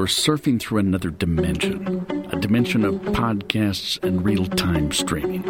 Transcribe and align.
you're 0.00 0.06
surfing 0.06 0.58
through 0.58 0.78
another 0.78 1.10
dimension. 1.10 2.06
A 2.32 2.40
dimension 2.40 2.86
of 2.86 2.94
podcasts 3.12 4.02
and 4.02 4.24
real 4.24 4.46
time 4.46 4.90
streaming, 4.92 5.44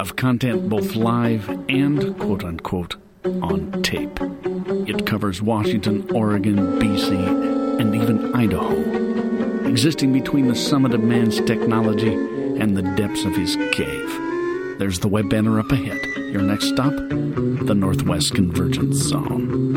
of 0.00 0.16
content 0.16 0.70
both 0.70 0.96
live 0.96 1.46
and 1.68 2.18
quote 2.18 2.42
unquote 2.42 2.96
on 3.26 3.82
tape. 3.82 4.18
It 4.88 5.04
covers 5.04 5.42
Washington, 5.42 6.10
Oregon, 6.14 6.80
BC, 6.80 7.78
and 7.78 7.94
even 7.94 8.34
Idaho, 8.34 9.68
existing 9.68 10.14
between 10.14 10.48
the 10.48 10.56
summit 10.56 10.94
of 10.94 11.02
man's 11.02 11.38
technology 11.42 12.14
and 12.14 12.74
the 12.74 12.94
depths 12.96 13.26
of 13.26 13.36
his 13.36 13.56
cave. 13.70 14.78
There's 14.78 15.00
the 15.00 15.08
web 15.08 15.28
banner 15.28 15.60
up 15.60 15.70
ahead. 15.70 16.02
Your 16.32 16.40
next 16.40 16.68
stop, 16.70 16.94
the 16.94 17.74
Northwest 17.76 18.32
Convergence 18.34 18.96
Zone. 18.96 19.76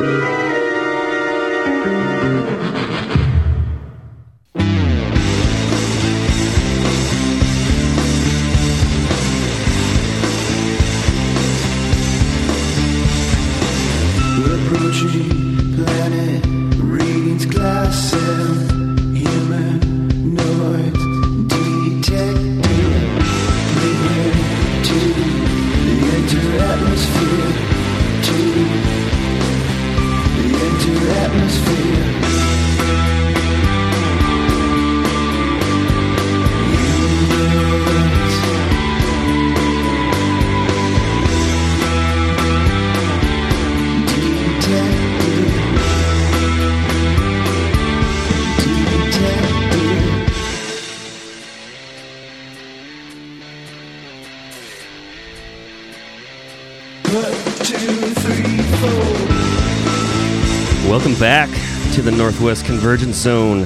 Back 61.24 61.48
to 61.94 62.02
the 62.02 62.12
Northwest 62.12 62.66
Convergence 62.66 63.16
Zone. 63.16 63.62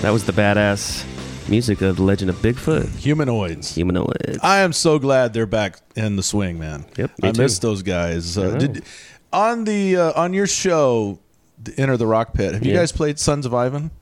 That 0.00 0.10
was 0.10 0.24
the 0.24 0.32
badass 0.32 1.06
music 1.48 1.82
of 1.82 1.94
the 1.94 2.02
Legend 2.02 2.30
of 2.30 2.36
Bigfoot. 2.42 2.88
Humanoids. 2.96 3.76
Humanoids. 3.76 4.40
I 4.42 4.62
am 4.62 4.72
so 4.72 4.98
glad 4.98 5.32
they're 5.32 5.46
back 5.46 5.76
in 5.94 6.16
the 6.16 6.24
swing, 6.24 6.58
man. 6.58 6.84
Yep, 6.96 7.12
I 7.22 7.30
too. 7.30 7.42
miss 7.42 7.60
those 7.60 7.82
guys. 7.84 8.36
Uh, 8.36 8.56
did, 8.58 8.82
on 9.32 9.62
the 9.66 9.98
uh, 9.98 10.20
on 10.20 10.32
your 10.32 10.48
show, 10.48 11.20
Enter 11.76 11.96
the 11.96 12.08
Rock 12.08 12.34
Pit. 12.34 12.54
Have 12.54 12.66
you 12.66 12.72
Yeah. 12.72 12.78
guys 12.80 12.90
played 12.90 13.20
Sons 13.20 13.46
of 13.46 13.54
Ivan? 13.54 13.92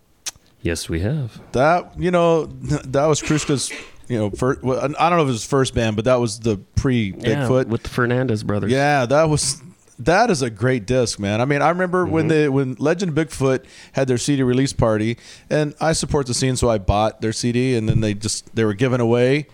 yes, 0.62 0.88
we 0.88 1.00
have. 1.00 1.38
That 1.52 1.92
you 2.00 2.10
know 2.10 2.46
that 2.46 3.04
was 3.04 3.20
Kruska's. 3.20 3.70
You 4.08 4.16
know, 4.16 4.30
first, 4.30 4.62
well, 4.62 4.78
I 4.80 5.10
don't 5.10 5.18
know 5.18 5.24
if 5.24 5.28
it 5.28 5.32
was 5.32 5.42
his 5.42 5.44
first 5.44 5.74
band, 5.74 5.94
but 5.94 6.06
that 6.06 6.18
was 6.20 6.40
the 6.40 6.56
pre 6.76 7.14
Yeah, 7.18 7.46
Bigfoot. 7.46 7.66
with 7.66 7.82
the 7.82 7.90
Fernandez 7.90 8.42
brothers. 8.42 8.72
Yeah, 8.72 9.04
that 9.04 9.28
was 9.28 9.60
that 10.00 10.30
is 10.30 10.42
a 10.42 10.50
great 10.50 10.86
disc, 10.86 11.18
man. 11.18 11.40
I 11.40 11.44
mean, 11.44 11.60
I 11.62 11.70
remember 11.70 12.06
when 12.06 12.24
Mm-hmm. 12.24 12.28
they 12.28 12.48
when 12.48 12.74
Legend 12.78 13.12
Bigfoot 13.14 13.64
had 13.92 14.06
their 14.08 14.18
CD 14.18 14.42
release 14.42 14.72
party, 14.72 15.18
and 15.50 15.74
I 15.80 15.92
support 15.92 16.26
the 16.26 16.34
scene, 16.34 16.56
so 16.56 16.68
I 16.70 16.78
bought 16.78 17.20
their 17.20 17.32
CD, 17.32 17.74
and 17.76 17.88
then 17.88 18.00
they 18.00 18.14
just 18.14 18.54
they 18.54 18.64
were 18.64 18.74
giving 18.74 19.00
away 19.00 19.46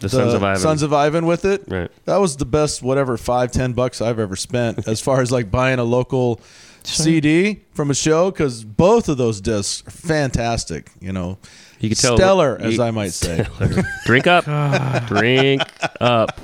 the 0.00 0.08
Sons 0.08 0.32
of 0.32 0.42
Ivan. 0.42 0.60
Sons 0.60 0.82
of 0.82 0.92
Ivan 0.94 1.26
with 1.26 1.44
it. 1.44 1.64
Right. 1.68 1.90
That 2.06 2.16
was 2.18 2.36
the 2.38 2.46
best 2.46 2.82
whatever 2.82 3.16
five 3.18 3.52
ten 3.52 3.74
bucks 3.74 4.00
I've 4.00 4.18
ever 4.18 4.34
spent 4.36 4.88
as 4.88 5.00
far 5.00 5.20
as 5.20 5.30
like 5.30 5.50
buying 5.50 5.78
a 5.78 5.84
local 5.84 6.40
CD 6.82 7.60
from 7.74 7.90
a 7.90 7.94
show 7.94 8.30
because 8.30 8.64
both 8.64 9.08
of 9.10 9.18
those 9.18 9.40
discs 9.42 9.86
are 9.86 9.90
fantastic. 9.90 10.90
You 11.00 11.12
know, 11.12 11.38
You 11.80 11.88
could 11.88 11.98
tell 11.98 12.16
stellar 12.16 12.58
you- 12.60 12.66
as 12.68 12.78
I 12.78 12.90
might 12.90 13.12
say. 13.12 13.44
Stellar. 13.56 13.82
Drink 14.04 14.26
up. 14.26 14.44
Drink 15.08 15.62
up. 16.00 16.38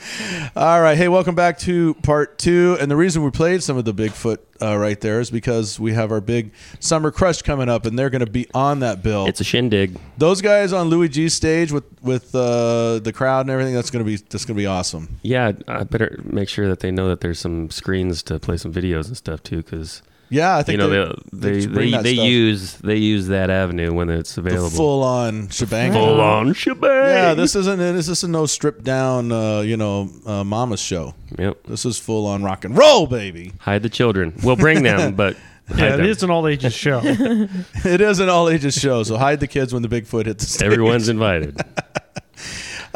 All 0.57 0.81
right, 0.81 0.97
hey, 0.97 1.09
welcome 1.09 1.35
back 1.35 1.59
to 1.61 1.95
part 2.03 2.37
two. 2.39 2.77
And 2.79 2.91
the 2.91 2.97
reason 2.97 3.23
we 3.23 3.31
played 3.31 3.63
some 3.63 3.79
of 3.79 3.87
the 3.87 3.95
Bigfoot 3.95 4.39
uh, 4.61 4.77
right 4.77 5.01
there 5.01 5.21
is 5.21 5.31
because 5.31 5.81
we 5.81 5.95
have 5.95 6.13
our 6.13 6.21
big 6.21 6.53
summer 6.81 7.11
crush 7.11 7.41
coming 7.41 7.69
up, 7.71 7.87
and 7.87 7.99
they're 7.99 8.11
going 8.11 8.25
to 8.25 8.31
be 8.31 8.47
on 8.53 8.81
that 8.81 9.03
bill. 9.03 9.27
It's 9.27 9.41
a 9.41 9.45
shindig. 9.45 9.99
Those 10.19 10.43
guys 10.43 10.73
on 10.73 10.89
Louie 10.89 11.09
G's 11.09 11.33
stage 11.33 11.73
with 11.73 11.85
with 12.03 12.35
uh, 12.35 12.99
the 12.99 13.13
crowd 13.15 13.43
and 13.43 13.51
everything. 13.51 13.75
That's 13.75 13.91
going 13.91 14.05
to 14.05 14.11
be 14.11 14.17
that's 14.17 14.45
going 14.45 14.57
to 14.57 14.61
be 14.61 14.67
awesome. 14.67 15.19
Yeah, 15.23 15.53
I 15.67 15.85
better 15.85 16.21
make 16.25 16.51
sure 16.51 16.69
that 16.69 16.81
they 16.81 16.91
know 16.91 17.09
that 17.09 17.23
there's 17.23 17.39
some 17.39 17.71
screens 17.71 18.23
to 18.25 18.39
play 18.39 18.59
some 18.59 18.73
videos 18.73 19.07
and 19.09 19.17
stuff 19.17 19.43
too, 19.43 19.59
because 19.59 20.03
Yeah, 20.29 20.57
I 20.57 20.63
think 20.65 20.81
you 20.81 20.89
know 20.89 21.15
they, 21.33 21.51
they 21.51 21.67
they 21.67 21.91
they, 21.91 22.03
they 22.03 22.13
use 22.13 22.75
they 22.79 22.97
use 22.97 23.29
that 23.29 23.49
avenue 23.49 23.93
when 23.93 24.11
it's 24.11 24.37
available. 24.37 24.71
full 24.71 25.03
on 25.05 25.49
shebang. 25.49 25.93
Full 25.93 26.21
on 26.21 26.53
shebang. 26.53 26.91
Yeah, 26.91 27.35
this 27.35 27.55
isn't 27.55 27.79
this 27.79 28.09
isn't 28.09 28.33
no 28.33 28.47
stripped 28.47 28.83
down, 28.83 29.31
uh, 29.31 29.61
you 29.61 29.77
know, 29.77 30.11
uh, 30.27 30.43
mama's 30.43 30.81
show. 30.81 31.15
Yep. 31.39 31.65
This 31.69 31.85
is 31.85 31.99
full 31.99 32.27
on 32.27 32.43
rock 32.43 32.65
and 32.65 32.77
roll, 32.77 33.07
baby. 33.07 33.53
Hide 33.61 33.83
the 33.83 33.89
children. 33.89 34.33
We'll 34.43 34.57
bring 34.57 34.83
them, 34.83 35.15
but 35.17 35.37
hide 35.69 35.79
Yeah, 35.79 35.95
it 35.95 35.97
them. 35.99 36.07
is 36.07 36.23
an 36.25 36.31
all 36.31 36.49
ages 36.49 36.75
show. 36.75 37.01
It 37.85 38.01
is 38.01 38.19
an 38.19 38.29
all 38.29 38.49
ages 38.49 38.75
show, 38.75 39.05
so 39.05 39.17
hide 39.17 39.39
the 39.39 39.47
kids 39.47 39.73
when 39.73 39.83
the 39.83 39.89
Bigfoot 39.89 40.27
hits 40.27 40.45
the 40.45 40.51
stage. 40.51 40.67
Everyone's 40.73 41.09
invited. 41.09 41.57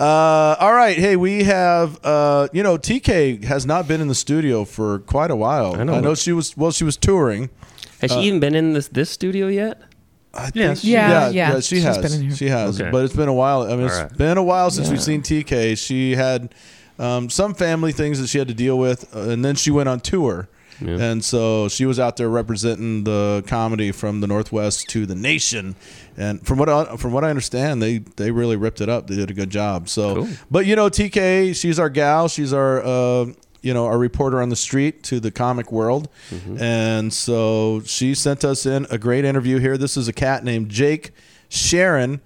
Uh, 0.01 0.57
all 0.59 0.73
right, 0.73 0.97
hey, 0.97 1.15
we 1.17 1.45
have 1.45 2.03
uh, 2.05 2.49
you 2.55 2.63
know 2.63 2.79
TK 2.79 3.45
has 3.45 3.67
not 3.67 3.87
been 3.87 4.01
in 4.01 4.09
the 4.09 4.15
studio 4.15 4.65
for 4.65 5.01
quite 5.01 5.31
a 5.31 5.37
while. 5.37 5.77
I 5.77 5.85
know. 5.85 6.15
she 6.15 6.33
was 6.33 6.57
well, 6.57 6.71
she 6.71 6.85
was 6.85 6.97
touring. 6.97 7.51
Has 8.01 8.11
she 8.13 8.21
even 8.21 8.41
been 8.41 8.55
in 8.55 8.73
this 8.73 8.89
this 8.89 9.11
studio 9.11 9.49
yet? 9.49 9.79
I 10.33 10.45
think 10.45 10.55
Yes. 10.57 10.81
she- 10.81 10.93
Yeah, 10.93 11.29
yeah, 11.31 11.57
she 11.61 11.77
she's 11.77 11.85
has. 11.85 11.99
been 11.99 12.13
in 12.15 12.23
here. 12.29 12.37
She 12.37 12.49
has, 12.49 12.81
Okay. 12.81 12.91
but 12.91 13.05
it's 13.05 13.15
been 13.17 13.29
a 13.29 13.35
while. 13.35 13.63
I 13.63 13.77
mean, 13.77 13.81
it's 13.87 13.97
All 13.97 14.03
right. 14.05 14.17
been 14.17 14.39
a 14.39 14.43
while 14.43 14.71
since 14.71 14.89
we've 14.89 15.03
seen 15.03 15.23
TK. 15.23 15.77
She 15.77 16.13
had 16.15 16.55
um, 16.99 17.29
some 17.29 17.53
family 17.53 17.93
things 17.93 18.21
that 18.21 18.29
she 18.29 18.39
had 18.39 18.47
to 18.49 18.55
deal 18.55 18.79
with, 18.79 19.15
uh, 19.15 19.21
and 19.31 19.45
then 19.45 19.55
she 19.57 19.71
went 19.71 19.89
on 19.89 20.01
tour. 20.01 20.49
Yeah. 20.81 20.97
And 20.99 21.25
so 21.25 21.69
she 21.69 21.85
was 21.87 21.99
out 21.99 22.17
there 22.17 22.29
representing 22.29 23.05
the 23.05 23.45
comedy 23.47 23.93
from 23.93 24.21
the 24.21 24.27
Northwest 24.27 24.89
to 24.91 25.07
the 25.07 25.15
nation, 25.15 25.75
and 26.17 26.45
from 26.47 26.59
what 26.59 26.69
I, 26.69 26.97
from 26.97 27.13
what 27.13 27.25
I 27.25 27.31
understand, 27.31 27.83
they 27.83 27.99
they 27.99 28.31
really 28.31 28.57
ripped 28.57 28.81
it 28.81 28.89
up. 28.89 29.07
They 29.07 29.17
did 29.17 29.31
a 29.31 29.35
good 29.35 29.51
job. 29.51 29.89
So, 29.89 30.15
Cool. 30.15 30.29
but 30.51 30.67
you 30.67 30.77
know, 30.77 30.89
TK, 30.89 31.55
she's 31.55 31.79
our 31.79 31.89
gal. 31.91 32.29
She's 32.29 32.53
our 32.53 32.83
uh, 32.85 33.27
you 33.63 33.75
know 33.75 33.85
our 33.87 33.99
reporter 33.99 34.41
on 34.41 34.49
the 34.49 34.57
street 34.57 35.03
to 35.05 35.21
the 35.21 35.31
comic 35.31 35.71
world, 35.71 36.09
and 36.59 37.13
so 37.13 37.83
she 37.85 38.15
sent 38.15 38.45
us 38.45 38.65
in 38.65 38.87
a 38.91 38.97
great 38.99 39.25
interview 39.25 39.59
here. 39.59 39.77
This 39.77 39.97
is 39.97 40.09
a 40.09 40.13
cat 40.15 40.45
named 40.45 40.71
Jake 40.71 41.11
Sharon, 41.51 42.21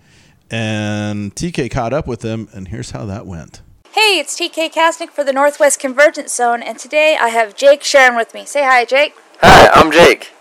and 0.51 1.35
TK 1.35 1.71
caught 1.71 1.93
up 1.93 2.07
with 2.07 2.23
him, 2.23 2.49
and 2.53 2.69
here's 2.69 2.93
how 2.93 3.05
that 3.07 3.27
went. 3.27 3.63
Hey, 3.95 4.19
it's 4.19 4.35
TK 4.37 4.73
Kasnick 4.73 5.11
for 5.11 5.23
the 5.23 5.33
Northwest 5.33 5.79
Convergence 5.79 6.35
Zone, 6.35 6.65
and 6.65 6.77
today 6.77 7.17
I 7.17 7.29
have 7.29 7.55
Jake 7.55 7.85
Sharon 7.85 8.17
with 8.17 8.35
me. 8.35 8.45
Say 8.45 8.65
hi, 8.65 8.85
Jake. 8.85 9.15
Hi, 9.41 9.69
I'm 9.73 9.93
Jake. 9.93 10.33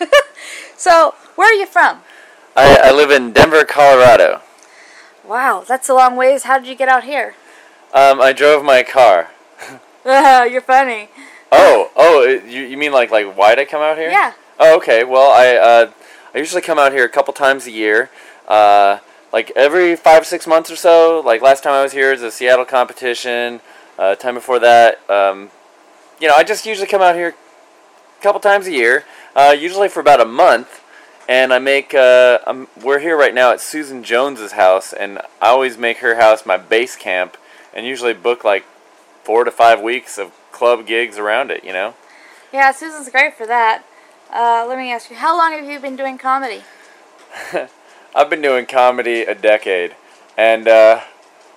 So, 0.78 1.14
where 1.34 1.50
are 1.50 1.54
you 1.54 1.66
from? 1.66 2.00
I, 2.56 2.78
I 2.84 2.90
live 2.90 3.10
in 3.10 3.34
Denver, 3.34 3.66
Colorado. 3.66 4.40
Wow, 5.26 5.62
that's 5.68 5.90
a 5.90 5.94
long 5.94 6.16
ways. 6.16 6.44
How 6.44 6.58
did 6.58 6.66
you 6.66 6.74
get 6.74 6.88
out 6.88 7.04
here? 7.04 7.34
Um, 7.92 8.18
I 8.18 8.32
drove 8.32 8.64
my 8.64 8.82
car. 8.82 9.28
You're 10.06 10.62
funny. 10.62 11.10
Oh, 11.52 11.90
oh, 11.94 12.24
you, 12.26 12.62
you 12.62 12.78
mean 12.78 12.92
like 12.92 13.10
like 13.10 13.34
why'd 13.34 13.58
I 13.58 13.66
come 13.66 13.82
out 13.82 13.98
here? 13.98 14.10
Yeah. 14.10 14.32
Oh, 14.58 14.74
okay. 14.78 15.04
Well, 15.04 15.30
I 15.30 15.56
uh, 15.56 15.92
I 16.34 16.38
usually 16.38 16.62
come 16.62 16.78
out 16.78 16.92
here 16.92 17.04
a 17.04 17.10
couple 17.10 17.34
times 17.34 17.66
a 17.66 17.70
year. 17.70 18.08
Uh, 18.48 19.00
like 19.32 19.50
every 19.56 19.96
five 19.96 20.26
six 20.26 20.46
months 20.46 20.70
or 20.70 20.76
so. 20.76 21.22
Like 21.24 21.42
last 21.42 21.62
time 21.62 21.72
I 21.72 21.82
was 21.82 21.92
here 21.92 22.12
was 22.12 22.22
a 22.22 22.30
Seattle 22.30 22.64
competition. 22.64 23.60
Uh, 23.98 24.14
time 24.14 24.34
before 24.34 24.58
that, 24.58 24.98
um, 25.10 25.50
you 26.18 26.26
know, 26.26 26.34
I 26.34 26.44
just 26.44 26.64
usually 26.64 26.86
come 26.86 27.02
out 27.02 27.14
here 27.14 27.34
a 28.18 28.22
couple 28.22 28.40
times 28.40 28.66
a 28.66 28.72
year. 28.72 29.04
Uh, 29.34 29.54
usually 29.58 29.88
for 29.88 30.00
about 30.00 30.20
a 30.20 30.24
month. 30.24 30.80
And 31.28 31.52
I 31.52 31.60
make. 31.60 31.94
Uh, 31.94 32.66
we're 32.82 32.98
here 32.98 33.16
right 33.16 33.32
now 33.32 33.52
at 33.52 33.60
Susan 33.60 34.02
Jones's 34.02 34.52
house, 34.52 34.92
and 34.92 35.18
I 35.40 35.48
always 35.48 35.78
make 35.78 35.98
her 35.98 36.16
house 36.16 36.44
my 36.44 36.56
base 36.56 36.96
camp, 36.96 37.36
and 37.72 37.86
usually 37.86 38.12
book 38.12 38.42
like 38.42 38.64
four 39.22 39.44
to 39.44 39.52
five 39.52 39.80
weeks 39.80 40.18
of 40.18 40.32
club 40.50 40.84
gigs 40.84 41.18
around 41.18 41.52
it. 41.52 41.62
You 41.62 41.72
know. 41.72 41.94
Yeah, 42.52 42.72
Susan's 42.72 43.08
great 43.08 43.34
for 43.34 43.46
that. 43.46 43.84
Uh, 44.32 44.66
let 44.68 44.76
me 44.76 44.92
ask 44.92 45.10
you, 45.10 45.16
how 45.16 45.36
long 45.36 45.52
have 45.52 45.64
you 45.64 45.78
been 45.78 45.94
doing 45.94 46.18
comedy? 46.18 46.62
I've 48.14 48.28
been 48.28 48.42
doing 48.42 48.66
comedy 48.66 49.22
a 49.22 49.34
decade, 49.34 49.96
and 50.36 50.68
uh, 50.68 51.00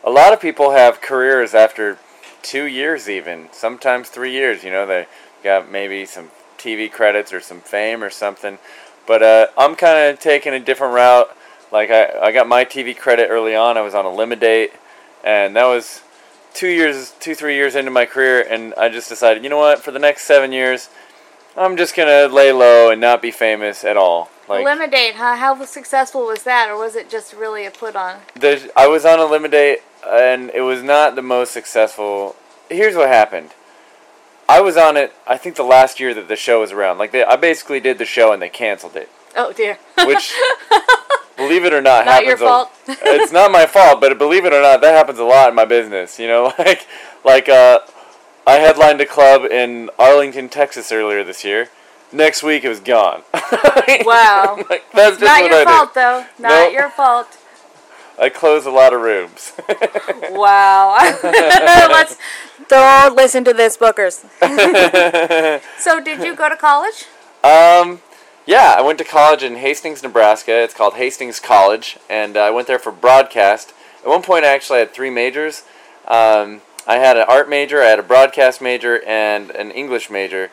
a 0.05 0.09
lot 0.09 0.31
of 0.31 0.39
people 0.39 0.71
have 0.71 1.01
careers 1.01 1.53
after 1.53 1.97
two 2.43 2.63
years, 2.63 3.09
even 3.09 3.49
sometimes 3.51 4.07
three 4.07 4.31
years. 4.31 4.63
You 4.63 4.71
know, 4.71 4.85
they 4.85 5.07
got 5.43 5.69
maybe 5.69 6.05
some 6.05 6.31
TV 6.57 6.89
credits 6.89 7.33
or 7.33 7.41
some 7.41 7.59
fame 7.59 8.01
or 8.01 8.09
something. 8.09 8.57
But 9.05 9.21
uh, 9.21 9.47
I'm 9.57 9.75
kind 9.75 10.13
of 10.13 10.21
taking 10.21 10.53
a 10.53 10.59
different 10.61 10.93
route. 10.93 11.35
Like 11.73 11.89
I, 11.89 12.19
I 12.19 12.31
got 12.31 12.47
my 12.47 12.63
TV 12.63 12.97
credit 12.97 13.27
early 13.27 13.53
on. 13.53 13.77
I 13.77 13.81
was 13.81 13.93
on 13.93 14.39
date, 14.39 14.71
and 15.25 15.57
that 15.57 15.65
was 15.65 16.03
two 16.53 16.69
years, 16.69 17.13
two 17.19 17.35
three 17.35 17.55
years 17.55 17.75
into 17.75 17.91
my 17.91 18.05
career, 18.05 18.47
and 18.49 18.73
I 18.75 18.87
just 18.87 19.09
decided, 19.09 19.43
you 19.43 19.49
know 19.49 19.57
what? 19.57 19.79
For 19.83 19.91
the 19.91 19.99
next 19.99 20.23
seven 20.23 20.53
years, 20.53 20.87
I'm 21.57 21.75
just 21.75 21.97
gonna 21.97 22.29
lay 22.29 22.53
low 22.53 22.91
and 22.91 23.01
not 23.01 23.21
be 23.21 23.31
famous 23.31 23.83
at 23.83 23.97
all. 23.97 24.29
Like 24.47 24.63
Lemonade, 24.65 25.15
huh? 25.15 25.35
How 25.37 25.63
successful 25.65 26.25
was 26.25 26.43
that, 26.43 26.69
or 26.69 26.77
was 26.77 26.95
it 26.95 27.09
just 27.09 27.33
really 27.33 27.65
a 27.65 27.71
put 27.71 27.95
on? 27.95 28.19
I 28.75 28.87
was 28.87 29.05
on 29.05 29.19
a 29.19 29.23
Elimidate, 29.25 29.79
and 30.07 30.51
it 30.51 30.61
was 30.61 30.83
not 30.83 31.15
the 31.15 31.21
most 31.21 31.51
successful. 31.51 32.35
Here's 32.69 32.95
what 32.95 33.07
happened. 33.07 33.51
I 34.47 34.61
was 34.61 34.77
on 34.77 34.95
it. 34.97 35.13
I 35.25 35.37
think 35.37 35.55
the 35.55 35.63
last 35.63 35.99
year 35.99 36.13
that 36.13 36.27
the 36.27 36.35
show 36.35 36.59
was 36.61 36.71
around. 36.71 36.97
Like 36.99 37.11
they, 37.11 37.23
I 37.23 37.35
basically 37.35 37.79
did 37.79 37.97
the 37.97 38.05
show 38.05 38.31
and 38.31 38.41
they 38.41 38.49
canceled 38.49 38.95
it. 38.95 39.09
Oh 39.35 39.51
dear. 39.51 39.79
Which, 40.05 40.33
believe 41.37 41.65
it 41.65 41.73
or 41.73 41.81
not, 41.81 42.05
Not 42.05 42.23
your 42.23 42.37
happens. 42.37 42.41
a- 42.41 42.45
fault. 42.45 42.71
it's 42.87 43.31
not 43.31 43.51
my 43.51 43.65
fault, 43.65 43.99
but 44.01 44.17
believe 44.19 44.45
it 44.45 44.53
or 44.53 44.61
not, 44.61 44.81
that 44.81 44.93
happens 44.95 45.17
a 45.19 45.23
lot 45.23 45.49
in 45.49 45.55
my 45.55 45.65
business. 45.65 46.19
You 46.19 46.27
know, 46.27 46.53
like 46.59 46.85
like 47.23 47.49
uh, 47.49 47.79
I 48.45 48.53
headlined 48.55 49.01
a 49.01 49.05
club 49.07 49.45
in 49.45 49.89
Arlington, 49.97 50.49
Texas 50.49 50.91
earlier 50.91 51.23
this 51.23 51.43
year. 51.43 51.69
Next 52.15 52.43
week 52.43 52.63
it 52.63 52.69
was 52.69 52.79
gone. 52.79 53.23
Wow. 54.03 54.55
Like, 54.69 54.89
that's 54.93 55.19
just 55.19 55.21
Not 55.21 55.43
your 55.43 55.53
I 55.61 55.63
fault 55.65 55.93
do. 55.93 55.99
though. 55.99 56.25
Not 56.39 56.49
Nope. 56.49 56.73
your 56.73 56.89
fault. 56.89 57.37
I 58.17 58.29
close 58.29 58.65
a 58.65 58.71
lot 58.71 58.93
of 58.93 59.01
rooms. 59.01 59.53
Wow. 60.31 60.95
Let's 61.23 62.17
don't 62.67 63.15
listen 63.15 63.43
to 63.43 63.53
this, 63.53 63.77
bookers. 63.77 64.25
so, 65.77 65.99
did 66.01 66.23
you 66.23 66.35
go 66.35 66.49
to 66.49 66.55
college? 66.55 67.05
Um, 67.43 68.01
yeah, 68.45 68.73
I 68.77 68.81
went 68.81 68.97
to 68.99 69.03
college 69.03 69.43
in 69.43 69.55
Hastings, 69.57 70.01
Nebraska. 70.01 70.63
It's 70.63 70.73
called 70.73 70.93
Hastings 70.95 71.39
College, 71.39 71.97
and 72.09 72.35
uh, 72.37 72.41
I 72.41 72.49
went 72.49 72.67
there 72.67 72.79
for 72.79 72.91
broadcast. 72.91 73.73
At 74.01 74.07
one 74.07 74.21
point, 74.23 74.45
I 74.45 74.49
actually 74.49 74.79
had 74.79 74.91
three 74.93 75.09
majors. 75.11 75.63
Um, 76.07 76.61
I 76.87 76.95
had 76.95 77.17
an 77.17 77.25
art 77.27 77.49
major, 77.49 77.81
I 77.81 77.87
had 77.87 77.99
a 77.99 78.03
broadcast 78.03 78.61
major, 78.61 79.03
and 79.05 79.51
an 79.51 79.71
English 79.71 80.09
major. 80.09 80.49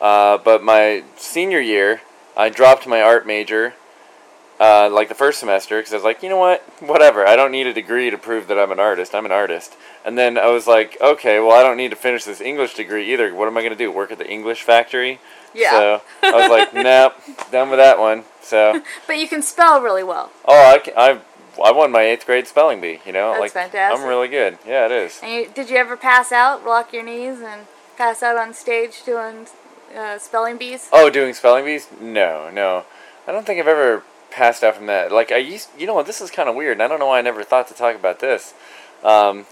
Uh, 0.00 0.38
but 0.38 0.62
my 0.62 1.02
senior 1.16 1.60
year, 1.60 2.02
I 2.36 2.48
dropped 2.48 2.86
my 2.86 3.00
art 3.00 3.26
major, 3.26 3.74
uh, 4.60 4.88
like 4.90 5.08
the 5.08 5.14
first 5.14 5.40
semester, 5.40 5.78
because 5.78 5.92
I 5.92 5.96
was 5.96 6.04
like, 6.04 6.22
you 6.22 6.28
know 6.28 6.36
what, 6.38 6.60
whatever. 6.80 7.26
I 7.26 7.36
don't 7.36 7.50
need 7.50 7.66
a 7.66 7.72
degree 7.72 8.10
to 8.10 8.18
prove 8.18 8.48
that 8.48 8.58
I'm 8.58 8.72
an 8.72 8.80
artist. 8.80 9.14
I'm 9.14 9.24
an 9.24 9.32
artist. 9.32 9.74
And 10.04 10.16
then 10.16 10.38
I 10.38 10.46
was 10.48 10.66
like, 10.66 10.96
okay, 11.00 11.40
well, 11.40 11.52
I 11.52 11.62
don't 11.62 11.76
need 11.76 11.90
to 11.90 11.96
finish 11.96 12.24
this 12.24 12.40
English 12.40 12.74
degree 12.74 13.12
either. 13.12 13.34
What 13.34 13.48
am 13.48 13.56
I 13.56 13.60
going 13.60 13.72
to 13.72 13.78
do? 13.78 13.90
Work 13.90 14.12
at 14.12 14.18
the 14.18 14.28
English 14.28 14.62
factory? 14.62 15.18
Yeah. 15.54 15.70
So 15.70 16.02
I 16.22 16.32
was 16.32 16.50
like, 16.50 16.74
nope, 16.74 17.14
done 17.50 17.70
with 17.70 17.78
that 17.78 17.98
one. 17.98 18.24
So, 18.42 18.82
But 19.06 19.18
you 19.18 19.26
can 19.28 19.42
spell 19.42 19.80
really 19.80 20.04
well. 20.04 20.30
oh, 20.44 20.72
I, 20.74 20.78
ca- 20.78 20.92
I, 20.96 21.20
I 21.62 21.72
won 21.72 21.90
my 21.90 22.02
eighth 22.02 22.26
grade 22.26 22.46
spelling 22.46 22.80
bee. 22.82 23.00
You 23.06 23.12
know, 23.12 23.30
That's 23.30 23.40
like 23.40 23.52
fantastic. 23.52 23.98
I'm 24.00 24.06
really 24.06 24.28
good. 24.28 24.58
Yeah, 24.66 24.84
it 24.86 24.92
is. 24.92 25.18
And 25.22 25.32
you, 25.32 25.48
did 25.52 25.70
you 25.70 25.76
ever 25.76 25.96
pass 25.96 26.30
out, 26.32 26.64
lock 26.66 26.92
your 26.92 27.02
knees, 27.02 27.40
and 27.40 27.66
pass 27.96 28.22
out 28.22 28.36
on 28.36 28.52
stage 28.54 29.02
doing 29.04 29.46
uh, 29.96 30.18
spelling 30.18 30.58
bees? 30.58 30.88
Oh, 30.92 31.10
doing 31.10 31.34
spelling 31.34 31.64
bees? 31.64 31.88
No, 32.00 32.50
no. 32.50 32.84
I 33.26 33.32
don't 33.32 33.46
think 33.46 33.58
I've 33.58 33.66
ever 33.66 34.02
passed 34.30 34.62
out 34.62 34.76
from 34.76 34.86
that. 34.86 35.10
Like 35.10 35.32
I 35.32 35.38
used, 35.38 35.70
you 35.78 35.86
know 35.86 35.94
what? 35.94 36.06
This 36.06 36.20
is 36.20 36.30
kind 36.30 36.48
of 36.48 36.54
weird. 36.54 36.80
I 36.80 36.88
don't 36.88 36.98
know 36.98 37.06
why 37.06 37.18
I 37.18 37.22
never 37.22 37.42
thought 37.42 37.68
to 37.68 37.74
talk 37.74 37.96
about 37.96 38.20
this. 38.20 38.54
Um, 39.02 39.46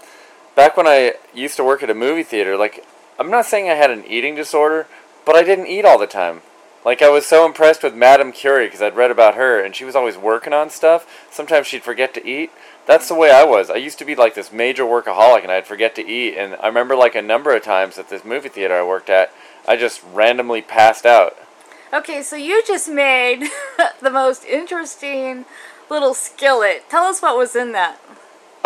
back 0.55 0.77
when 0.77 0.87
I 0.87 1.15
used 1.33 1.57
to 1.57 1.63
work 1.63 1.83
at 1.83 1.89
a 1.89 1.95
movie 1.95 2.23
theater, 2.23 2.55
like 2.55 2.85
I'm 3.19 3.31
not 3.31 3.45
saying 3.45 3.69
I 3.69 3.73
had 3.73 3.91
an 3.91 4.05
eating 4.05 4.35
disorder, 4.35 4.87
but 5.25 5.35
I 5.35 5.43
didn't 5.43 5.67
eat 5.67 5.85
all 5.85 5.97
the 5.97 6.07
time. 6.07 6.41
Like 6.85 7.01
I 7.01 7.09
was 7.09 7.25
so 7.25 7.45
impressed 7.45 7.81
with 7.81 7.95
Madame 7.95 8.31
Curie 8.31 8.67
because 8.67 8.81
I'd 8.81 8.95
read 8.95 9.09
about 9.09 9.35
her 9.35 9.59
and 9.59 9.75
she 9.75 9.85
was 9.85 9.95
always 9.95 10.17
working 10.17 10.53
on 10.53 10.69
stuff. 10.69 11.27
Sometimes 11.31 11.65
she'd 11.65 11.81
forget 11.81 12.13
to 12.13 12.25
eat. 12.25 12.51
That's 12.85 13.07
the 13.07 13.15
way 13.15 13.31
I 13.31 13.43
was. 13.43 13.71
I 13.71 13.77
used 13.77 13.97
to 13.97 14.05
be 14.05 14.15
like 14.15 14.35
this 14.35 14.51
major 14.51 14.83
workaholic 14.83 15.41
and 15.41 15.51
I'd 15.51 15.65
forget 15.65 15.95
to 15.95 16.07
eat. 16.07 16.37
And 16.37 16.55
I 16.61 16.67
remember 16.67 16.95
like 16.95 17.15
a 17.15 17.23
number 17.23 17.55
of 17.55 17.63
times 17.63 17.97
at 17.97 18.09
this 18.09 18.23
movie 18.23 18.49
theater 18.49 18.75
I 18.75 18.83
worked 18.83 19.09
at, 19.09 19.31
I 19.67 19.75
just 19.75 20.01
randomly 20.13 20.61
passed 20.61 21.05
out. 21.05 21.37
Okay, 21.93 22.21
so 22.21 22.35
you 22.35 22.63
just 22.65 22.89
made 22.89 23.49
the 24.01 24.09
most 24.09 24.45
interesting 24.45 25.45
little 25.89 26.13
skillet. 26.13 26.89
Tell 26.89 27.03
us 27.03 27.21
what 27.21 27.37
was 27.37 27.55
in 27.55 27.71
that. 27.71 27.99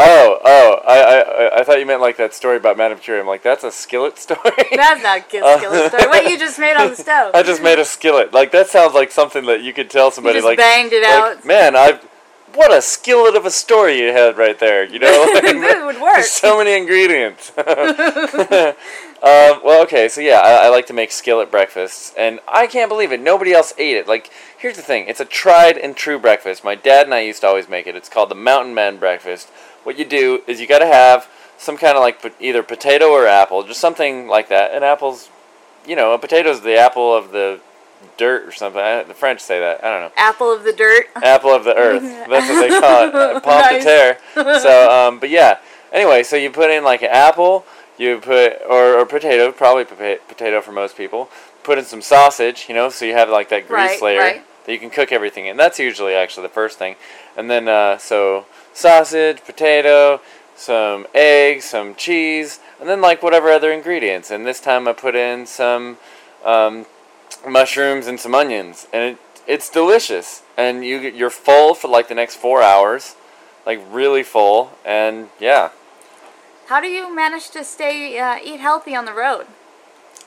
Oh, 0.01 0.39
oh! 0.45 0.79
I, 0.87 0.99
I, 0.99 1.59
I 1.59 1.63
thought 1.65 1.77
you 1.77 1.85
meant 1.85 1.99
like 1.99 2.15
that 2.17 2.33
story 2.33 2.55
about 2.55 2.77
Madame 2.77 2.99
Curie. 2.99 3.19
I'm 3.19 3.27
like, 3.27 3.43
that's 3.43 3.65
a 3.65 3.71
skillet 3.71 4.17
story. 4.17 4.39
That's 4.71 5.03
not 5.03 5.29
good 5.29 5.43
skillet 5.57 5.91
story. 5.91 6.07
What 6.07 6.23
you 6.29 6.39
just 6.39 6.57
made 6.57 6.77
on 6.77 6.91
the 6.91 6.95
stove. 6.95 7.35
I 7.35 7.43
just 7.43 7.61
made 7.61 7.79
a 7.79 7.85
skillet. 7.85 8.33
Like 8.33 8.51
that 8.53 8.67
sounds 8.67 8.93
like 8.93 9.11
something 9.11 9.45
that 9.47 9.61
you 9.61 9.73
could 9.73 9.89
tell 9.89 10.09
somebody. 10.09 10.35
just 10.35 10.45
like 10.45 10.57
banged 10.57 10.93
it 10.93 11.03
like, 11.03 11.37
out. 11.37 11.45
Man, 11.45 11.75
I. 11.75 11.99
What 12.53 12.73
a 12.73 12.81
skillet 12.81 13.35
of 13.35 13.45
a 13.45 13.51
story 13.51 13.99
you 13.99 14.07
had 14.11 14.37
right 14.37 14.57
there. 14.57 14.83
You 14.83 14.99
know, 14.99 15.25
This 15.41 15.83
would 15.85 16.01
work. 16.01 16.23
So 16.23 16.57
many 16.57 16.75
ingredients. 16.75 17.51
um, 17.57 18.75
well, 19.21 19.83
okay, 19.83 20.07
so 20.09 20.21
yeah, 20.21 20.39
I, 20.39 20.65
I 20.65 20.69
like 20.69 20.87
to 20.87 20.93
make 20.93 21.11
skillet 21.11 21.51
breakfasts, 21.51 22.13
and 22.17 22.39
I 22.47 22.67
can't 22.67 22.89
believe 22.89 23.11
it. 23.11 23.19
Nobody 23.19 23.53
else 23.53 23.73
ate 23.77 23.97
it. 23.97 24.07
Like, 24.07 24.31
here's 24.57 24.75
the 24.75 24.81
thing: 24.81 25.07
it's 25.07 25.19
a 25.19 25.25
tried 25.25 25.77
and 25.77 25.95
true 25.95 26.17
breakfast. 26.17 26.63
My 26.63 26.75
dad 26.75 27.05
and 27.05 27.13
I 27.13 27.21
used 27.21 27.41
to 27.41 27.47
always 27.47 27.69
make 27.69 27.87
it. 27.87 27.95
It's 27.95 28.09
called 28.09 28.29
the 28.29 28.35
Mountain 28.35 28.73
Man 28.73 28.97
breakfast. 28.97 29.49
What 29.83 29.99
you 29.99 30.05
do 30.05 30.41
is 30.47 30.59
you 30.59 30.67
got 30.67 30.79
to 30.79 30.87
have 30.87 31.29
some 31.57 31.77
kind 31.77 31.97
of 31.97 32.01
like 32.01 32.21
po- 32.21 32.31
either 32.39 32.63
potato 32.63 33.07
or 33.09 33.27
apple, 33.27 33.63
just 33.63 33.79
something 33.79 34.27
like 34.27 34.49
that. 34.49 34.71
And 34.73 34.83
apples, 34.83 35.29
you 35.85 35.95
know, 35.95 36.13
a 36.13 36.17
potato's 36.17 36.61
the 36.61 36.77
apple 36.77 37.13
of 37.15 37.31
the 37.31 37.59
dirt 38.17 38.47
or 38.47 38.51
something. 38.51 38.81
I, 38.81 39.03
the 39.03 39.13
French 39.13 39.39
say 39.41 39.59
that. 39.59 39.83
I 39.83 39.89
don't 39.89 40.01
know 40.01 40.11
Apple 40.17 40.51
of 40.51 40.63
the 40.63 40.73
dirt. 40.73 41.07
apple 41.15 41.51
of 41.51 41.63
the 41.63 41.75
earth. 41.85 42.01
That's 42.29 42.49
what 42.49 42.59
they 42.61 42.79
call 42.79 43.35
it. 43.37 43.43
Pomme 43.43 43.73
de 43.77 43.83
terre. 43.83 44.17
So, 44.61 44.91
um, 44.91 45.19
but 45.19 45.29
yeah. 45.29 45.59
Anyway, 45.91 46.23
so 46.23 46.35
you 46.35 46.49
put 46.51 46.69
in 46.69 46.83
like 46.83 47.01
an 47.01 47.09
apple, 47.11 47.65
you 47.97 48.19
put 48.19 48.61
or, 48.69 48.99
or 48.99 49.05
potato, 49.05 49.51
probably 49.51 49.85
potato 49.85 50.61
for 50.61 50.71
most 50.71 50.95
people. 50.97 51.29
Put 51.63 51.77
in 51.77 51.85
some 51.85 52.01
sausage, 52.01 52.65
you 52.69 52.75
know, 52.75 52.89
so 52.89 53.05
you 53.05 53.13
have 53.13 53.29
like 53.29 53.49
that 53.49 53.67
grease 53.67 53.91
Right, 53.91 54.01
layer 54.01 54.19
right. 54.19 54.43
that 54.65 54.71
you 54.71 54.79
can 54.79 54.89
cook 54.89 55.11
everything 55.11 55.45
in. 55.47 55.57
That's 55.57 55.77
usually 55.79 56.13
actually 56.13 56.43
the 56.43 56.53
first 56.53 56.77
thing, 56.77 56.95
and 57.35 57.49
then 57.49 57.67
uh, 57.67 57.97
so 57.97 58.45
sausage, 58.73 59.43
potato, 59.43 60.21
some 60.55 61.05
eggs, 61.13 61.65
some 61.65 61.95
cheese, 61.95 62.59
and 62.79 62.87
then 62.87 63.01
like 63.01 63.21
whatever 63.21 63.49
other 63.49 63.71
ingredients. 63.71 64.31
And 64.31 64.45
this 64.45 64.59
time 64.61 64.87
I 64.87 64.93
put 64.93 65.15
in 65.15 65.45
some 65.45 65.97
um, 66.45 66.85
mushrooms 67.47 68.07
and 68.07 68.19
some 68.19 68.35
onions, 68.35 68.87
and 68.93 69.03
it, 69.03 69.17
it's 69.47 69.69
delicious. 69.69 70.43
And 70.57 70.85
you 70.85 70.99
get- 70.99 71.15
you're 71.15 71.29
full 71.29 71.73
for 71.73 71.87
like 71.87 72.07
the 72.07 72.15
next 72.15 72.35
four 72.35 72.61
hours, 72.61 73.15
like 73.65 73.79
really 73.91 74.23
full, 74.23 74.71
and 74.85 75.29
yeah. 75.39 75.69
How 76.67 76.79
do 76.81 76.87
you 76.87 77.13
manage 77.13 77.49
to 77.51 77.63
stay 77.63 78.19
uh, 78.19 78.37
eat 78.43 78.59
healthy 78.59 78.95
on 78.95 79.05
the 79.05 79.13
road? 79.13 79.47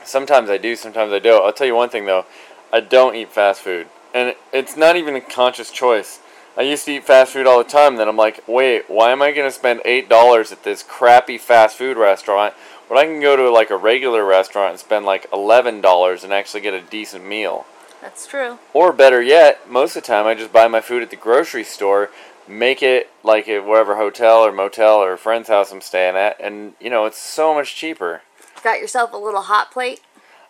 Sometimes 0.05 0.51
I 0.51 0.59
do, 0.59 0.75
sometimes 0.75 1.13
I 1.13 1.19
don't. 1.21 1.45
I'll 1.45 1.53
tell 1.53 1.67
you 1.67 1.77
one 1.77 1.89
thing 1.89 2.07
though, 2.07 2.25
I 2.73 2.81
don't 2.81 3.15
eat 3.15 3.31
fast 3.31 3.61
food, 3.61 3.87
and 4.13 4.35
it's 4.53 4.77
not 4.77 4.97
even 4.97 5.15
a 5.15 5.21
conscious 5.21 5.71
choice. 5.71 6.19
I 6.57 6.63
used 6.63 6.85
to 6.85 6.93
eat 6.93 7.05
fast 7.05 7.33
food 7.33 7.47
all 7.47 7.59
the 7.59 7.65
time. 7.71 7.97
Then 7.97 8.09
I'm 8.09 8.17
like, 8.17 8.47
wait, 8.47 8.91
why 8.91 9.11
am 9.13 9.23
I 9.23 9.33
gonna 9.33 9.51
spend 9.51 9.81
eight 9.85 10.09
dollars 10.09 10.53
at 10.53 10.65
this 10.65 10.83
crappy 10.83 11.39
fast 11.39 11.77
food 11.79 11.97
restaurant 11.97 12.55
when 12.89 12.99
I 12.99 13.05
can 13.05 13.21
go 13.21 13.37
to 13.37 13.51
like 13.51 13.71
a 13.71 13.77
regular 13.77 14.25
restaurant 14.25 14.71
and 14.71 14.81
spend 14.81 15.05
like 15.05 15.27
eleven 15.33 15.81
dollars 15.81 16.25
and 16.25 16.33
actually 16.33 16.61
get 16.61 16.75
a 16.75 16.81
decent 16.81 17.25
meal? 17.25 17.67
That's 18.01 18.27
true. 18.27 18.59
Or 18.75 18.93
better 18.93 19.23
yet, 19.23 19.71
most 19.71 19.97
of 19.97 20.03
the 20.03 20.07
time 20.07 20.27
I 20.27 20.35
just 20.35 20.53
buy 20.53 20.67
my 20.67 20.81
food 20.81 21.03
at 21.03 21.11
the 21.11 21.17
grocery 21.17 21.63
store, 21.63 22.11
make 22.49 22.83
it 22.83 23.11
like 23.23 23.49
at 23.49 23.65
whatever 23.65 23.97
hotel 23.97 24.39
or 24.39 24.53
motel 24.53 24.97
or 24.97 25.17
friend's 25.17 25.49
house 25.49 25.73
I'm 25.73 25.81
staying 25.81 26.17
at, 26.17 26.41
and 26.41 26.75
you 26.81 26.91
know 26.91 27.07
it's 27.07 27.19
so 27.19 27.55
much 27.55 27.77
cheaper. 27.77 28.23
Got 28.63 28.81
yourself 28.81 29.13
a 29.13 29.17
little 29.17 29.43
hot 29.43 29.71
plate. 29.71 30.01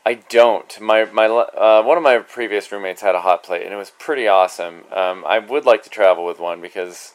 I 0.04 0.14
don't. 0.14 0.80
My 0.80 1.04
my 1.04 1.26
uh, 1.26 1.82
one 1.82 1.96
of 1.96 2.02
my 2.02 2.18
previous 2.18 2.72
roommates 2.72 3.02
had 3.02 3.14
a 3.14 3.20
hot 3.20 3.42
plate, 3.42 3.64
and 3.64 3.72
it 3.72 3.76
was 3.76 3.90
pretty 3.90 4.26
awesome. 4.26 4.84
Um, 4.90 5.24
I 5.26 5.38
would 5.38 5.64
like 5.64 5.82
to 5.84 5.90
travel 5.90 6.24
with 6.24 6.40
one 6.40 6.60
because 6.60 7.14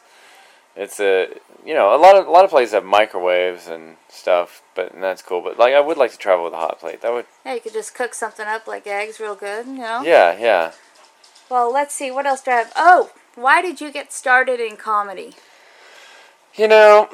it's 0.78 1.00
a 1.00 1.28
you 1.66 1.74
know 1.74 1.94
a 1.94 1.98
lot 1.98 2.16
of 2.16 2.26
a 2.26 2.30
lot 2.30 2.44
of 2.44 2.50
places 2.50 2.72
have 2.72 2.84
microwaves 2.84 3.66
and 3.66 3.96
stuff, 4.08 4.62
but 4.74 4.94
and 4.94 5.02
that's 5.02 5.20
cool. 5.20 5.42
But 5.42 5.58
like 5.58 5.74
I 5.74 5.80
would 5.80 5.98
like 5.98 6.12
to 6.12 6.18
travel 6.18 6.44
with 6.44 6.54
a 6.54 6.58
hot 6.58 6.78
plate. 6.78 7.02
That 7.02 7.12
would 7.12 7.26
Yeah, 7.44 7.54
you 7.54 7.60
could 7.60 7.72
just 7.72 7.94
cook 7.94 8.14
something 8.14 8.46
up 8.46 8.66
like 8.66 8.86
eggs 8.86 9.20
real 9.20 9.34
good, 9.34 9.66
you 9.66 9.78
know? 9.78 10.02
yeah 10.02 10.38
yeah. 10.38 10.72
Well, 11.50 11.72
let's 11.72 11.94
see. 11.94 12.10
What 12.10 12.26
else 12.26 12.42
do 12.42 12.52
I 12.52 12.56
have? 12.56 12.72
Oh, 12.76 13.10
why 13.34 13.60
did 13.60 13.80
you 13.80 13.90
get 13.90 14.12
started 14.12 14.60
in 14.60 14.76
comedy? 14.76 15.34
You 16.54 16.68
know, 16.68 17.08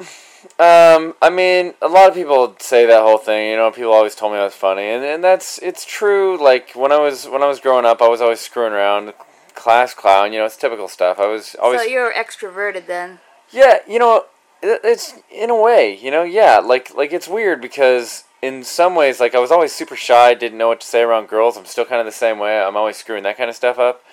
um, 0.59 1.15
I 1.21 1.29
mean, 1.31 1.73
a 1.81 1.87
lot 1.87 2.09
of 2.09 2.15
people 2.15 2.55
say 2.59 2.85
that 2.85 3.01
whole 3.01 3.17
thing. 3.17 3.51
You 3.51 3.57
know, 3.57 3.71
people 3.71 3.91
always 3.91 4.15
told 4.15 4.33
me 4.33 4.39
I 4.39 4.43
was 4.43 4.53
funny, 4.53 4.83
and, 4.83 5.03
and 5.03 5.23
that's 5.23 5.59
it's 5.59 5.85
true. 5.85 6.41
Like 6.41 6.71
when 6.73 6.91
I 6.91 6.99
was 6.99 7.27
when 7.27 7.41
I 7.41 7.47
was 7.47 7.59
growing 7.59 7.85
up, 7.85 8.01
I 8.01 8.07
was 8.07 8.21
always 8.21 8.41
screwing 8.41 8.73
around, 8.73 9.13
class 9.53 9.93
clown. 9.93 10.33
You 10.33 10.39
know, 10.39 10.45
it's 10.45 10.57
typical 10.57 10.87
stuff. 10.87 11.19
I 11.19 11.27
was 11.27 11.55
always 11.55 11.81
so 11.81 11.85
you're 11.85 12.13
extroverted 12.13 12.85
then. 12.85 13.19
Yeah. 13.51 13.79
You 13.87 13.99
know, 13.99 14.25
it's 14.61 15.13
in 15.31 15.49
a 15.49 15.61
way. 15.61 15.97
You 15.97 16.11
know, 16.11 16.23
yeah. 16.23 16.59
Like 16.59 16.93
like 16.95 17.13
it's 17.13 17.27
weird 17.27 17.61
because 17.61 18.23
in 18.41 18.63
some 18.63 18.95
ways, 18.95 19.19
like 19.19 19.35
I 19.35 19.39
was 19.39 19.51
always 19.51 19.73
super 19.73 19.95
shy, 19.95 20.33
didn't 20.33 20.57
know 20.57 20.67
what 20.67 20.81
to 20.81 20.87
say 20.87 21.01
around 21.01 21.27
girls. 21.27 21.57
I'm 21.57 21.65
still 21.65 21.85
kind 21.85 21.99
of 21.99 22.05
the 22.05 22.11
same 22.11 22.39
way. 22.39 22.59
I'm 22.59 22.77
always 22.77 22.97
screwing 22.97 23.23
that 23.23 23.37
kind 23.37 23.49
of 23.49 23.55
stuff 23.55 23.79
up. 23.79 24.03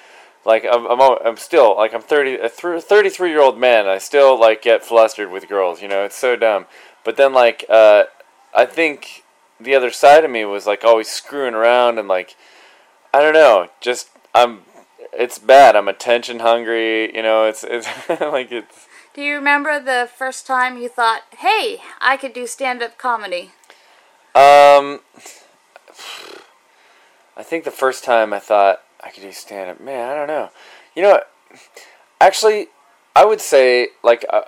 like 0.45 0.65
I'm 0.65 0.87
I'm, 0.87 1.19
I'm 1.25 1.37
still 1.37 1.77
like 1.77 1.95
I'm 1.95 2.03
30 2.03 2.37
a 2.37 2.49
33 2.49 3.31
year 3.31 3.41
old 3.41 3.59
man. 3.59 3.87
I 3.87 3.99
still 3.99 4.39
like 4.39 4.63
get 4.63 4.85
flustered 4.85 5.31
with 5.31 5.49
girls. 5.49 5.83
You 5.83 5.89
know, 5.89 6.05
it's 6.05 6.17
so 6.17 6.37
dumb. 6.37 6.67
But 7.05 7.17
then 7.17 7.33
like 7.33 7.65
uh, 7.69 8.05
I 8.55 8.67
think 8.67 9.25
the 9.61 9.75
other 9.75 9.91
side 9.91 10.25
of 10.25 10.31
me 10.31 10.45
was 10.45 10.67
like 10.67 10.85
always 10.85 11.09
screwing 11.09 11.55
around 11.55 11.99
and 11.99 12.09
like 12.09 12.37
I 13.15 13.21
don't 13.21 13.35
know, 13.35 13.69
just 13.81 14.09
I'm. 14.35 14.63
It's 15.15 15.39
bad. 15.39 15.77
I'm 15.77 15.89
attention 15.89 16.39
hungry. 16.39 17.15
You 17.15 17.23
know, 17.23 17.45
it's 17.45 17.65
it's 17.65 17.87
like 18.09 18.51
it's. 18.51 18.87
Do 19.15 19.21
you 19.21 19.35
remember 19.35 19.79
the 19.79 20.09
first 20.17 20.47
time 20.47 20.79
you 20.79 20.89
thought, 20.89 21.23
"Hey, 21.37 21.83
I 22.01 22.17
could 22.17 22.33
do 22.33 22.47
stand-up 22.47 22.97
comedy"? 22.97 23.51
Um, 24.35 25.01
I 27.37 27.43
think 27.43 27.65
the 27.65 27.71
first 27.71 28.05
time 28.05 28.33
I 28.33 28.39
thought 28.39 28.83
I 29.05 29.11
could 29.11 29.23
do 29.23 29.33
stand 29.33 29.71
up, 29.71 29.81
man, 29.81 30.09
I 30.09 30.15
don't 30.15 30.29
know. 30.29 30.51
You 30.95 31.03
know, 31.03 31.21
actually, 32.23 32.69
I 33.15 33.27
would 33.27 33.43
say 33.43 33.89
like 34.03 34.25
uh, 34.31 34.43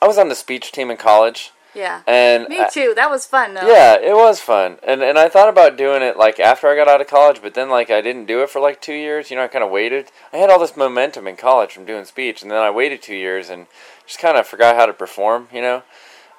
I 0.00 0.06
was 0.06 0.18
on 0.18 0.28
the 0.28 0.36
speech 0.36 0.70
team 0.70 0.90
in 0.92 0.96
college, 0.96 1.50
Yeah. 1.74 2.02
and 2.06 2.48
Me 2.48 2.64
too. 2.72 2.92
That 2.96 3.10
was 3.10 3.26
fun 3.26 3.54
though. 3.54 3.66
yeah, 3.66 3.94
it 3.94 4.14
was 4.14 4.40
fun, 4.40 4.78
and 4.82 5.02
and 5.02 5.18
I 5.18 5.28
thought 5.28 5.48
about 5.48 5.76
doing 5.76 6.02
it 6.02 6.16
like 6.16 6.40
after 6.40 6.66
I 6.68 6.74
got 6.74 6.88
out 6.88 7.00
of 7.00 7.06
college, 7.06 7.40
but 7.42 7.54
then 7.54 7.68
like 7.70 7.90
I 7.90 8.00
didn't 8.00 8.26
do 8.26 8.42
it 8.42 8.50
for 8.50 8.60
like 8.60 8.80
two 8.80 8.94
years. 8.94 9.30
You 9.30 9.36
know, 9.36 9.44
I 9.44 9.48
kind 9.48 9.64
of 9.64 9.70
waited. 9.70 10.10
I 10.32 10.38
had 10.38 10.50
all 10.50 10.58
this 10.58 10.76
momentum 10.76 11.26
in 11.26 11.36
college 11.36 11.72
from 11.72 11.84
doing 11.84 12.04
speech, 12.04 12.42
and 12.42 12.50
then 12.50 12.58
I 12.58 12.70
waited 12.70 13.02
two 13.02 13.14
years 13.14 13.50
and 13.50 13.66
just 14.06 14.18
kind 14.18 14.36
of 14.36 14.46
forgot 14.46 14.76
how 14.76 14.86
to 14.86 14.92
perform. 14.92 15.48
You 15.52 15.62
know, 15.62 15.82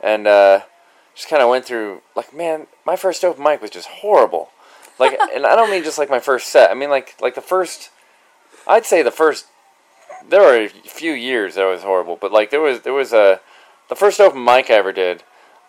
and 0.01 0.27
uh, 0.27 0.61
just 1.15 1.29
kind 1.29 1.41
of 1.41 1.49
went 1.49 1.65
through 1.65 2.01
like 2.15 2.33
man, 2.33 2.67
my 2.85 2.95
first 2.95 3.23
open 3.23 3.43
mic 3.43 3.61
was 3.61 3.71
just 3.71 3.87
horrible. 3.87 4.49
Like, 4.99 5.17
and 5.33 5.45
I 5.45 5.55
don't 5.55 5.71
mean 5.71 5.83
just 5.83 5.97
like 5.97 6.09
my 6.09 6.19
first 6.19 6.47
set. 6.47 6.71
I 6.71 6.73
mean 6.73 6.89
like 6.89 7.15
like 7.21 7.35
the 7.35 7.41
first. 7.41 7.89
I'd 8.67 8.85
say 8.85 9.01
the 9.01 9.11
first. 9.11 9.47
There 10.29 10.41
were 10.41 10.65
a 10.65 10.69
few 10.69 11.13
years 11.13 11.55
that 11.55 11.65
was 11.65 11.81
horrible, 11.81 12.17
but 12.19 12.31
like 12.31 12.51
there 12.51 12.61
was 12.61 12.81
there 12.81 12.93
was 12.93 13.11
a 13.11 13.39
the 13.91 13.95
first 13.97 14.21
open 14.21 14.41
mic 14.41 14.69
I 14.69 14.75
ever 14.75 14.93
did. 14.93 15.23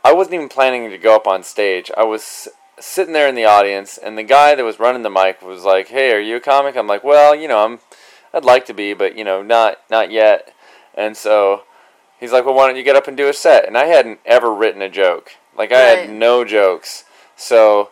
I 0.04 0.12
wasn't 0.12 0.34
even 0.34 0.48
planning 0.48 0.88
to 0.88 0.96
go 0.96 1.16
up 1.16 1.26
on 1.26 1.42
stage. 1.42 1.90
I 1.96 2.04
was 2.04 2.46
sitting 2.78 3.12
there 3.12 3.26
in 3.26 3.34
the 3.34 3.46
audience, 3.46 3.98
and 3.98 4.16
the 4.16 4.22
guy 4.22 4.54
that 4.54 4.62
was 4.64 4.78
running 4.78 5.02
the 5.02 5.10
mic 5.10 5.42
was 5.42 5.64
like, 5.64 5.88
"Hey, 5.88 6.12
are 6.12 6.20
you 6.20 6.36
a 6.36 6.40
comic?" 6.40 6.76
I'm 6.76 6.86
like, 6.86 7.02
"Well, 7.02 7.34
you 7.34 7.48
know, 7.48 7.64
I'm. 7.64 7.80
I'd 8.32 8.44
like 8.44 8.64
to 8.66 8.74
be, 8.74 8.94
but 8.94 9.16
you 9.16 9.24
know, 9.24 9.42
not 9.42 9.78
not 9.90 10.12
yet." 10.12 10.54
And 10.94 11.16
so 11.16 11.64
he's 12.20 12.30
like, 12.30 12.44
"Well, 12.44 12.54
why 12.54 12.68
don't 12.68 12.76
you 12.76 12.84
get 12.84 12.94
up 12.94 13.08
and 13.08 13.16
do 13.16 13.28
a 13.28 13.32
set?" 13.32 13.66
And 13.66 13.76
I 13.76 13.86
hadn't 13.86 14.20
ever 14.24 14.54
written 14.54 14.82
a 14.82 14.88
joke. 14.88 15.32
Like 15.58 15.72
I 15.72 15.82
Right. 15.82 15.98
had 15.98 16.10
no 16.10 16.44
jokes. 16.44 17.02
So 17.34 17.90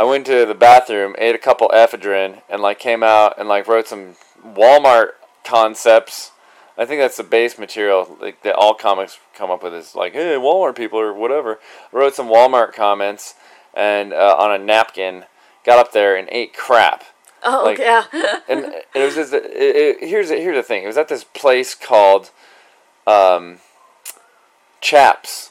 I 0.00 0.04
went 0.04 0.24
to 0.24 0.46
the 0.46 0.54
bathroom, 0.54 1.14
ate 1.18 1.34
a 1.34 1.38
couple 1.46 1.68
ephedrine, 1.68 2.40
and 2.48 2.62
like 2.62 2.78
came 2.78 3.02
out 3.02 3.34
and 3.36 3.46
like 3.46 3.68
wrote 3.68 3.88
some 3.88 4.16
Walmart 4.42 5.10
concepts. 5.44 6.32
I 6.78 6.84
think 6.84 7.00
that's 7.00 7.16
the 7.16 7.22
base 7.24 7.58
material 7.58 8.16
like 8.20 8.42
that 8.42 8.54
all 8.54 8.74
comics 8.74 9.18
come 9.34 9.50
up 9.50 9.62
with 9.62 9.74
is 9.74 9.94
like, 9.94 10.12
hey, 10.12 10.34
Walmart 10.36 10.76
people 10.76 10.98
or 10.98 11.12
whatever. 11.12 11.58
I 11.92 11.96
wrote 11.96 12.14
some 12.14 12.28
Walmart 12.28 12.72
comments 12.74 13.34
and 13.74 14.12
uh, 14.12 14.36
on 14.38 14.52
a 14.52 14.62
napkin, 14.62 15.24
got 15.64 15.78
up 15.78 15.92
there 15.92 16.16
and 16.16 16.28
ate 16.30 16.54
crap. 16.54 17.04
Oh 17.42 17.64
Like- 17.64 17.78
yeah. 17.78 18.04
And, 18.48 18.64
and 18.64 18.74
it 18.94 19.04
was 19.04 19.14
just 19.14 19.32
it, 19.32 19.44
it, 19.44 20.08
here's 20.08 20.30
here's 20.30 20.56
the 20.56 20.62
thing. 20.62 20.84
It 20.84 20.86
was 20.86 20.98
at 20.98 21.08
this 21.08 21.24
place 21.24 21.74
called 21.74 22.30
um, 23.06 23.58
Chaps 24.80 25.50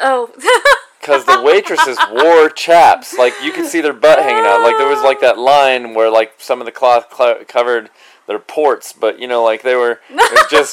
oh. 0.00 0.30
because 1.00 1.24
the 1.24 1.42
waitresses 1.42 1.98
wore 2.12 2.48
chaps. 2.50 3.16
Like 3.16 3.34
you 3.42 3.52
could 3.52 3.66
see 3.66 3.80
their 3.80 3.92
butt 3.92 4.18
hanging 4.18 4.44
out. 4.44 4.62
Like 4.62 4.76
there 4.78 4.88
was 4.88 5.02
like 5.02 5.20
that 5.20 5.38
line 5.38 5.94
where 5.94 6.10
like 6.10 6.34
some 6.38 6.60
of 6.60 6.66
the 6.66 6.72
cloth 6.72 7.06
cl- 7.14 7.44
covered 7.46 7.90
their 8.30 8.38
ports, 8.38 8.92
but 8.92 9.18
you 9.18 9.26
know, 9.26 9.42
like 9.42 9.62
they 9.62 9.74
were 9.74 9.98
it 10.08 10.32
was 10.32 10.46
just 10.48 10.72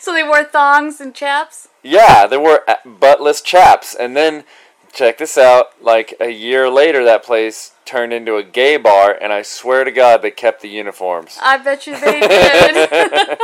so 0.00 0.14
they 0.14 0.22
wore 0.22 0.44
thongs 0.44 1.00
and 1.00 1.12
chaps. 1.12 1.68
yeah, 1.82 2.28
they 2.28 2.36
were 2.36 2.62
uh, 2.68 2.76
buttless 2.86 3.42
chaps. 3.42 3.92
And 3.92 4.16
then 4.16 4.44
check 4.92 5.18
this 5.18 5.36
out. 5.36 5.72
Like 5.82 6.14
a 6.20 6.30
year 6.30 6.70
later, 6.70 7.04
that 7.04 7.24
place 7.24 7.72
turned 7.84 8.12
into 8.12 8.36
a 8.36 8.44
gay 8.44 8.76
bar, 8.76 9.18
and 9.20 9.32
I 9.32 9.42
swear 9.42 9.82
to 9.82 9.90
God, 9.90 10.22
they 10.22 10.30
kept 10.30 10.62
the 10.62 10.68
uniforms. 10.68 11.38
I 11.42 11.58
bet 11.58 11.88
you 11.88 11.98
they 11.98 12.20
did. 12.20 13.38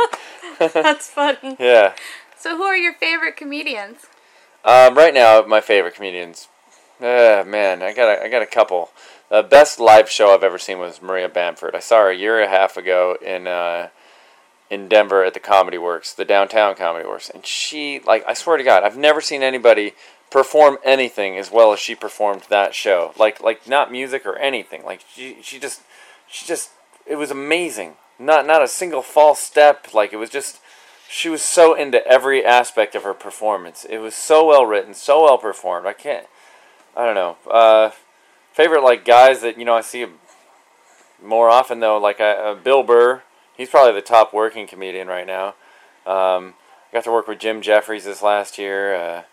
That's 0.73 1.09
funny. 1.09 1.57
Yeah. 1.59 1.95
So, 2.37 2.55
who 2.55 2.63
are 2.63 2.77
your 2.77 2.93
favorite 2.93 3.35
comedians? 3.35 4.05
Um, 4.63 4.95
right 4.95 5.13
now, 5.13 5.41
my 5.41 5.59
favorite 5.59 5.95
comedians. 5.95 6.47
Uh, 7.01 7.43
man, 7.45 7.81
I 7.81 7.93
got 7.93 8.07
a, 8.07 8.23
I 8.23 8.29
got 8.29 8.41
a 8.41 8.45
couple. 8.45 8.91
The 9.29 9.43
best 9.43 9.79
live 9.79 10.09
show 10.09 10.33
I've 10.33 10.43
ever 10.43 10.57
seen 10.57 10.79
was 10.79 11.01
Maria 11.03 11.29
Bamford. 11.29 11.75
I 11.75 11.79
saw 11.79 11.99
her 12.01 12.09
a 12.09 12.15
year 12.15 12.39
and 12.39 12.51
a 12.51 12.57
half 12.57 12.77
ago 12.77 13.15
in 13.21 13.45
uh, 13.45 13.89
in 14.71 14.87
Denver 14.87 15.23
at 15.23 15.35
the 15.35 15.39
Comedy 15.39 15.77
Works, 15.77 16.13
the 16.13 16.25
downtown 16.25 16.75
Comedy 16.75 17.07
Works, 17.07 17.29
and 17.29 17.45
she 17.45 17.99
like 17.99 18.23
I 18.27 18.33
swear 18.33 18.57
to 18.57 18.63
God, 18.63 18.83
I've 18.83 18.97
never 18.97 19.21
seen 19.21 19.43
anybody 19.43 19.93
perform 20.31 20.77
anything 20.83 21.37
as 21.37 21.51
well 21.51 21.73
as 21.73 21.79
she 21.79 21.93
performed 21.93 22.43
that 22.49 22.73
show. 22.73 23.13
Like 23.17 23.39
like 23.39 23.67
not 23.67 23.91
music 23.91 24.25
or 24.25 24.35
anything. 24.37 24.83
Like 24.83 25.01
she 25.13 25.37
she 25.43 25.59
just 25.59 25.81
she 26.27 26.47
just 26.47 26.71
it 27.05 27.15
was 27.15 27.29
amazing. 27.29 27.93
Not 28.17 28.47
not 28.47 28.63
a 28.63 28.67
single 28.67 29.03
false 29.03 29.39
step. 29.39 29.93
Like 29.93 30.11
it 30.11 30.17
was 30.17 30.31
just 30.31 30.59
she 31.07 31.29
was 31.29 31.43
so 31.43 31.75
into 31.75 32.05
every 32.07 32.43
aspect 32.43 32.95
of 32.95 33.03
her 33.03 33.13
performance. 33.13 33.85
It 33.87 33.99
was 33.99 34.15
so 34.15 34.47
well 34.47 34.65
written, 34.65 34.95
so 34.95 35.25
well 35.25 35.37
performed. 35.37 35.85
I 35.85 35.93
can't. 35.93 36.25
I 36.97 37.05
don't 37.05 37.15
know. 37.15 37.37
Uh, 37.49 37.91
favorite 38.59 38.83
like 38.83 39.05
guys 39.05 39.39
that 39.39 39.57
you 39.57 39.63
know 39.63 39.73
I 39.73 39.79
see 39.79 40.05
more 41.23 41.49
often 41.49 41.79
though, 41.79 41.97
like 41.97 42.19
uh, 42.19 42.55
Bill 42.55 42.83
Burr. 42.83 43.23
He's 43.55 43.69
probably 43.69 43.93
the 43.93 44.05
top 44.05 44.33
working 44.33 44.67
comedian 44.67 45.07
right 45.07 45.25
now. 45.25 45.49
Um, 46.05 46.55
I 46.89 46.93
got 46.93 47.05
to 47.05 47.11
work 47.11 47.27
with 47.29 47.39
Jim 47.39 47.61
Jeffries 47.61 48.03
this 48.03 48.21
last 48.21 48.57
year. 48.57 48.95
Uh, 48.95 49.23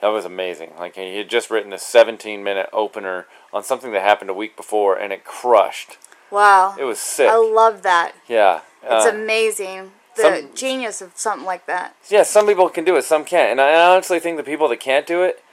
that 0.00 0.08
was 0.08 0.24
amazing. 0.24 0.72
Like 0.76 0.96
he 0.96 1.16
had 1.18 1.30
just 1.30 1.50
written 1.52 1.72
a 1.72 1.78
17 1.78 2.42
minute 2.42 2.68
opener 2.72 3.26
on 3.52 3.62
something 3.62 3.92
that 3.92 4.02
happened 4.02 4.30
a 4.30 4.34
week 4.34 4.56
before, 4.56 4.98
and 4.98 5.12
it 5.12 5.24
crushed. 5.24 5.96
Wow. 6.32 6.74
It 6.76 6.84
was 6.84 6.98
sick. 6.98 7.28
I 7.30 7.36
love 7.36 7.82
that. 7.82 8.12
yeah. 8.26 8.62
It's 8.82 9.06
uh, 9.06 9.10
amazing. 9.10 9.92
The 10.16 10.22
some- 10.22 10.54
genius 10.56 11.00
of 11.00 11.12
something 11.14 11.46
like 11.46 11.66
that. 11.66 11.94
Yeah, 12.08 12.24
some 12.24 12.48
people 12.48 12.68
can 12.70 12.84
do 12.84 12.96
it, 12.96 13.04
some 13.04 13.24
can't, 13.24 13.52
and 13.52 13.60
I 13.60 13.92
honestly 13.92 14.18
think 14.18 14.36
the 14.36 14.42
people 14.42 14.68
that 14.68 14.80
can't 14.80 15.06
do 15.06 15.22
it, 15.22 15.43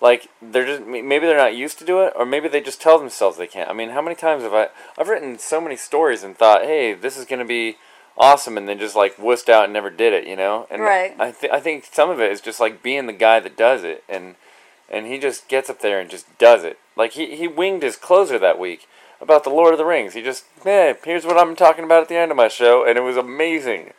like 0.00 0.28
they're 0.40 0.66
just 0.66 0.82
maybe 0.86 1.26
they're 1.26 1.36
not 1.36 1.54
used 1.56 1.78
to 1.78 1.84
do 1.84 2.00
it, 2.02 2.12
or 2.16 2.24
maybe 2.24 2.48
they 2.48 2.60
just 2.60 2.80
tell 2.80 2.98
themselves 2.98 3.36
they 3.36 3.46
can't. 3.46 3.68
I 3.70 3.72
mean, 3.72 3.90
how 3.90 4.02
many 4.02 4.16
times 4.16 4.42
have 4.42 4.54
I 4.54 4.68
I've 4.98 5.08
written 5.08 5.38
so 5.38 5.60
many 5.60 5.76
stories 5.76 6.22
and 6.22 6.36
thought, 6.36 6.62
hey, 6.62 6.94
this 6.94 7.16
is 7.16 7.24
gonna 7.26 7.44
be 7.44 7.76
awesome, 8.18 8.56
and 8.56 8.68
then 8.68 8.78
just 8.78 8.96
like 8.96 9.16
wussed 9.16 9.48
out 9.48 9.64
and 9.64 9.72
never 9.72 9.90
did 9.90 10.12
it, 10.12 10.26
you 10.26 10.36
know? 10.36 10.66
And 10.70 10.82
Right. 10.82 11.14
I 11.18 11.30
th- 11.32 11.52
I 11.52 11.60
think 11.60 11.86
some 11.90 12.10
of 12.10 12.20
it 12.20 12.30
is 12.32 12.40
just 12.40 12.60
like 12.60 12.82
being 12.82 13.06
the 13.06 13.12
guy 13.12 13.40
that 13.40 13.56
does 13.56 13.84
it, 13.84 14.04
and 14.08 14.36
and 14.88 15.06
he 15.06 15.18
just 15.18 15.48
gets 15.48 15.70
up 15.70 15.80
there 15.80 16.00
and 16.00 16.10
just 16.10 16.26
does 16.38 16.64
it. 16.64 16.78
Like 16.96 17.12
he 17.12 17.36
he 17.36 17.46
winged 17.48 17.82
his 17.82 17.96
closer 17.96 18.38
that 18.38 18.58
week 18.58 18.88
about 19.20 19.44
the 19.44 19.50
Lord 19.50 19.72
of 19.72 19.78
the 19.78 19.84
Rings. 19.84 20.14
He 20.14 20.22
just, 20.22 20.44
hey, 20.64 20.94
here's 21.04 21.26
what 21.26 21.36
I'm 21.38 21.54
talking 21.54 21.84
about 21.84 22.02
at 22.02 22.08
the 22.08 22.16
end 22.16 22.30
of 22.30 22.36
my 22.38 22.48
show, 22.48 22.84
and 22.86 22.96
it 22.98 23.02
was 23.02 23.18
amazing. 23.18 23.92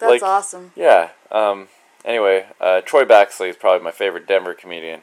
That's 0.00 0.10
Like- 0.10 0.22
awesome. 0.22 0.72
Yeah. 0.74 1.10
Um. 1.30 1.68
Anyway, 2.04 2.46
uh, 2.60 2.80
Troy 2.82 3.04
Baxley 3.04 3.48
is 3.48 3.56
probably 3.56 3.82
my 3.84 3.90
favorite 3.90 4.26
Denver 4.28 4.54
comedian. 4.54 5.02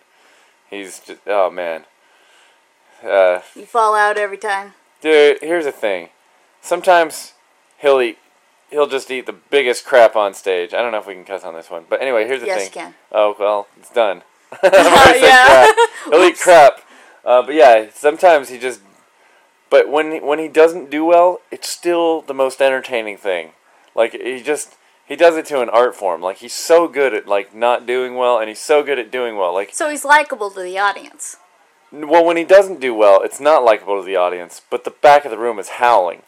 He's 0.74 1.00
just 1.00 1.22
oh 1.28 1.50
man. 1.50 1.86
Uh, 3.04 3.42
You 3.56 3.66
fall 3.66 3.96
out 3.96 4.18
every 4.18 4.38
time. 4.38 4.74
dude, 5.02 5.40
here's 5.42 5.66
the 5.66 5.72
thing. 5.72 6.10
Sometimes 6.62 7.34
he'll 7.80 8.02
eat. 8.02 8.18
He'll 8.70 8.88
just 8.88 9.12
eat 9.12 9.26
the 9.28 9.34
biggest 9.34 9.86
crap 9.86 10.16
on 10.16 10.34
stage. 10.34 10.74
I 10.74 10.82
don't 10.82 10.92
know 10.92 10.98
if 10.98 11.06
we 11.06 11.14
can 11.14 11.26
cuss 11.26 11.44
on 11.44 11.54
this 11.54 11.70
one, 11.70 11.86
but 11.88 12.02
anyway, 12.02 12.26
here's 12.26 12.42
the 12.42 12.48
Yes, 12.48 12.58
thing. 12.62 12.68
you 12.68 12.72
can. 12.74 12.96
Oh 13.12 13.36
well, 13.40 13.68
it's 13.80 13.92
done. 13.92 14.24
Said 14.62 15.22
Yeah. 15.22 15.72
He'll 16.10 16.24
eat 16.24 16.40
crap. 16.40 16.80
Uh, 17.26 17.42
but 17.44 17.54
yeah, 17.56 17.88
sometimes 17.94 18.50
he 18.50 18.58
just. 18.58 18.82
But 19.70 19.90
when 19.90 20.26
when 20.26 20.40
he 20.40 20.48
doesn't 20.48 20.90
do 20.90 21.04
well, 21.06 21.42
it's 21.52 21.70
still 21.70 22.22
the 22.22 22.34
most 22.34 22.62
entertaining 22.62 23.18
thing. 23.18 23.52
Like 23.96 24.14
he 24.14 24.42
just 24.42 24.76
he 25.14 25.18
does 25.18 25.38
it 25.38 25.46
to 25.46 25.62
an 25.62 25.70
art 25.70 25.96
form. 25.96 26.22
Like 26.22 26.38
he's 26.38 26.56
so 26.56 26.88
good 26.88 27.14
at 27.14 27.28
like 27.28 27.54
not 27.54 27.86
doing 27.86 28.16
well, 28.16 28.40
and 28.40 28.50
he's 28.50 28.58
so 28.58 28.82
good 28.82 28.98
at 28.98 29.12
doing 29.12 29.38
well. 29.38 29.54
Like 29.54 29.72
So 29.72 29.92
he's 29.92 30.04
likable 30.04 30.50
to 30.50 30.60
the 30.60 30.80
audience. 30.80 31.38
well, 31.92 32.26
when 32.26 32.36
he 32.36 32.44
doesn't 32.44 32.80
do 32.80 32.96
well, 32.96 33.22
it's 33.22 33.40
not 33.40 33.64
likable 33.64 34.00
to 34.00 34.04
the 34.04 34.16
audience, 34.16 34.64
but 34.72 34.86
the 34.86 34.90
back 34.90 35.24
of 35.24 35.30
the 35.30 35.38
room 35.38 35.60
is 35.60 35.70
howling. 35.70 36.24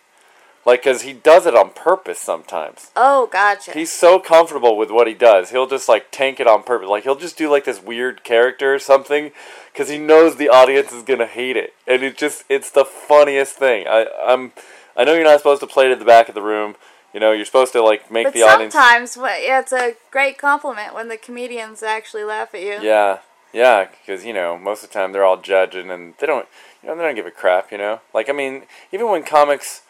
Like, 0.68 0.82
because 0.82 1.02
he 1.02 1.14
does 1.14 1.48
it 1.48 1.56
on 1.56 1.72
purpose 1.72 2.20
sometimes. 2.20 2.92
Oh, 2.96 3.28
gotcha. 3.28 3.72
He's 3.72 3.92
so 3.92 4.20
comfortable 4.20 4.78
with 4.78 4.90
what 4.90 5.06
he 5.06 5.14
does. 5.14 5.52
He'll 5.52 5.68
just, 5.68 5.88
like, 5.88 6.10
tank 6.10 6.40
it 6.40 6.48
on 6.48 6.64
purpose. 6.64 6.90
Like, 6.90 7.04
he'll 7.04 7.16
just 7.16 7.38
do, 7.38 7.52
like, 7.52 7.66
this 7.66 7.80
weird 7.84 8.24
character 8.24 8.74
or 8.74 8.80
something 8.80 9.32
because 9.72 9.90
he 9.90 10.00
knows 10.00 10.38
the 10.38 10.50
audience 10.50 10.92
is 10.92 11.04
going 11.04 11.20
to 11.20 11.28
hate 11.28 11.56
it. 11.56 11.76
And 11.86 12.02
it 12.02 12.18
just, 12.18 12.46
it's 12.50 12.72
the 12.72 12.84
funniest 12.84 13.54
thing. 13.58 13.86
I, 13.88 14.08
I'm, 14.26 14.54
I 14.98 15.04
know 15.04 15.14
you're 15.14 15.24
not 15.24 15.38
supposed 15.38 15.62
to 15.62 15.68
play 15.68 15.86
it 15.86 15.90
to 15.90 15.98
the 15.98 16.04
back 16.04 16.30
of 16.30 16.34
the 16.36 16.42
room. 16.42 16.78
You 17.16 17.22
know, 17.22 17.32
you're 17.32 17.46
supposed 17.46 17.72
to, 17.72 17.82
like, 17.82 18.12
make 18.12 18.26
but 18.26 18.34
the 18.34 18.44
audience. 18.44 18.74
sometimes 18.74 19.16
wh- 19.16 19.42
yeah, 19.42 19.62
it's 19.62 19.72
a 19.72 19.96
great 20.12 20.38
compliment 20.38 20.94
when 20.94 21.08
the 21.08 21.16
comedians 21.16 21.82
actually 21.82 22.26
laugh 22.26 22.54
at 22.54 22.62
you. 22.62 22.82
Yeah, 22.82 23.20
yeah, 23.54 23.86
because 23.86 24.26
you 24.26 24.34
know 24.34 24.58
most 24.58 24.84
of 24.84 24.90
the 24.90 24.94
time 24.94 25.14
they're 25.14 25.24
all 25.24 25.40
judging 25.40 25.90
and 25.90 26.16
they 26.20 26.28
don't, 26.28 26.46
you 26.84 26.90
know, 26.90 26.96
they 26.98 27.04
don't 27.04 27.16
give 27.16 27.26
a 27.26 27.32
crap. 27.32 27.72
You 27.72 27.78
know, 27.78 28.02
like 28.14 28.30
I 28.30 28.34
mean, 28.34 28.64
even 28.92 29.08
when 29.08 29.24
comics 29.24 29.84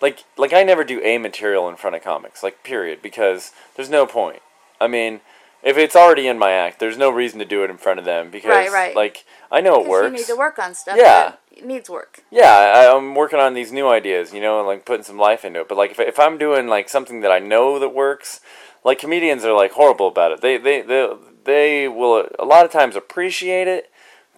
like 0.00 0.22
like 0.36 0.52
I 0.52 0.62
never 0.62 0.84
do 0.84 1.00
a 1.02 1.18
material 1.18 1.68
in 1.68 1.74
front 1.74 1.96
of 1.96 2.04
comics, 2.04 2.44
like 2.44 2.62
period, 2.62 3.02
because 3.02 3.50
there's 3.74 3.90
no 3.90 4.06
point. 4.06 4.40
I 4.80 4.86
mean, 4.86 5.20
if 5.62 5.76
it's 5.76 5.96
already 5.96 6.26
in 6.28 6.38
my 6.38 6.52
act, 6.52 6.78
there's 6.78 6.96
no 6.96 7.10
reason 7.10 7.38
to 7.40 7.44
do 7.44 7.64
it 7.64 7.70
in 7.70 7.78
front 7.78 7.98
of 7.98 8.04
them 8.04 8.30
because 8.30 8.50
Right, 8.50 8.70
right. 8.70 8.96
like 8.96 9.24
I 9.50 9.60
know 9.60 9.80
it 9.80 9.88
works. 9.88 10.10
You 10.12 10.16
need 10.18 10.26
to 10.26 10.36
work 10.36 10.58
on 10.58 10.74
stuff. 10.74 10.96
Yeah. 10.96 11.34
that 11.56 11.66
needs 11.66 11.90
work. 11.90 12.20
Yeah, 12.30 12.52
I, 12.52 12.96
I'm 12.96 13.14
working 13.14 13.40
on 13.40 13.54
these 13.54 13.72
new 13.72 13.88
ideas, 13.88 14.32
you 14.32 14.40
know, 14.40 14.58
and 14.58 14.66
like 14.68 14.84
putting 14.84 15.02
some 15.04 15.18
life 15.18 15.44
into 15.44 15.60
it. 15.60 15.68
But 15.68 15.78
like 15.78 15.90
if 15.92 16.00
if 16.00 16.18
I'm 16.18 16.38
doing 16.38 16.68
like 16.68 16.88
something 16.88 17.20
that 17.22 17.32
I 17.32 17.38
know 17.40 17.78
that 17.78 17.88
works, 17.90 18.40
like 18.84 18.98
comedians 18.98 19.44
are 19.44 19.52
like 19.52 19.72
horrible 19.72 20.08
about 20.08 20.32
it. 20.32 20.40
They 20.40 20.56
they 20.58 20.82
they 20.82 21.12
they 21.44 21.88
will 21.88 22.28
a 22.38 22.44
lot 22.44 22.64
of 22.64 22.70
times 22.70 22.94
appreciate 22.94 23.66
it, 23.66 23.90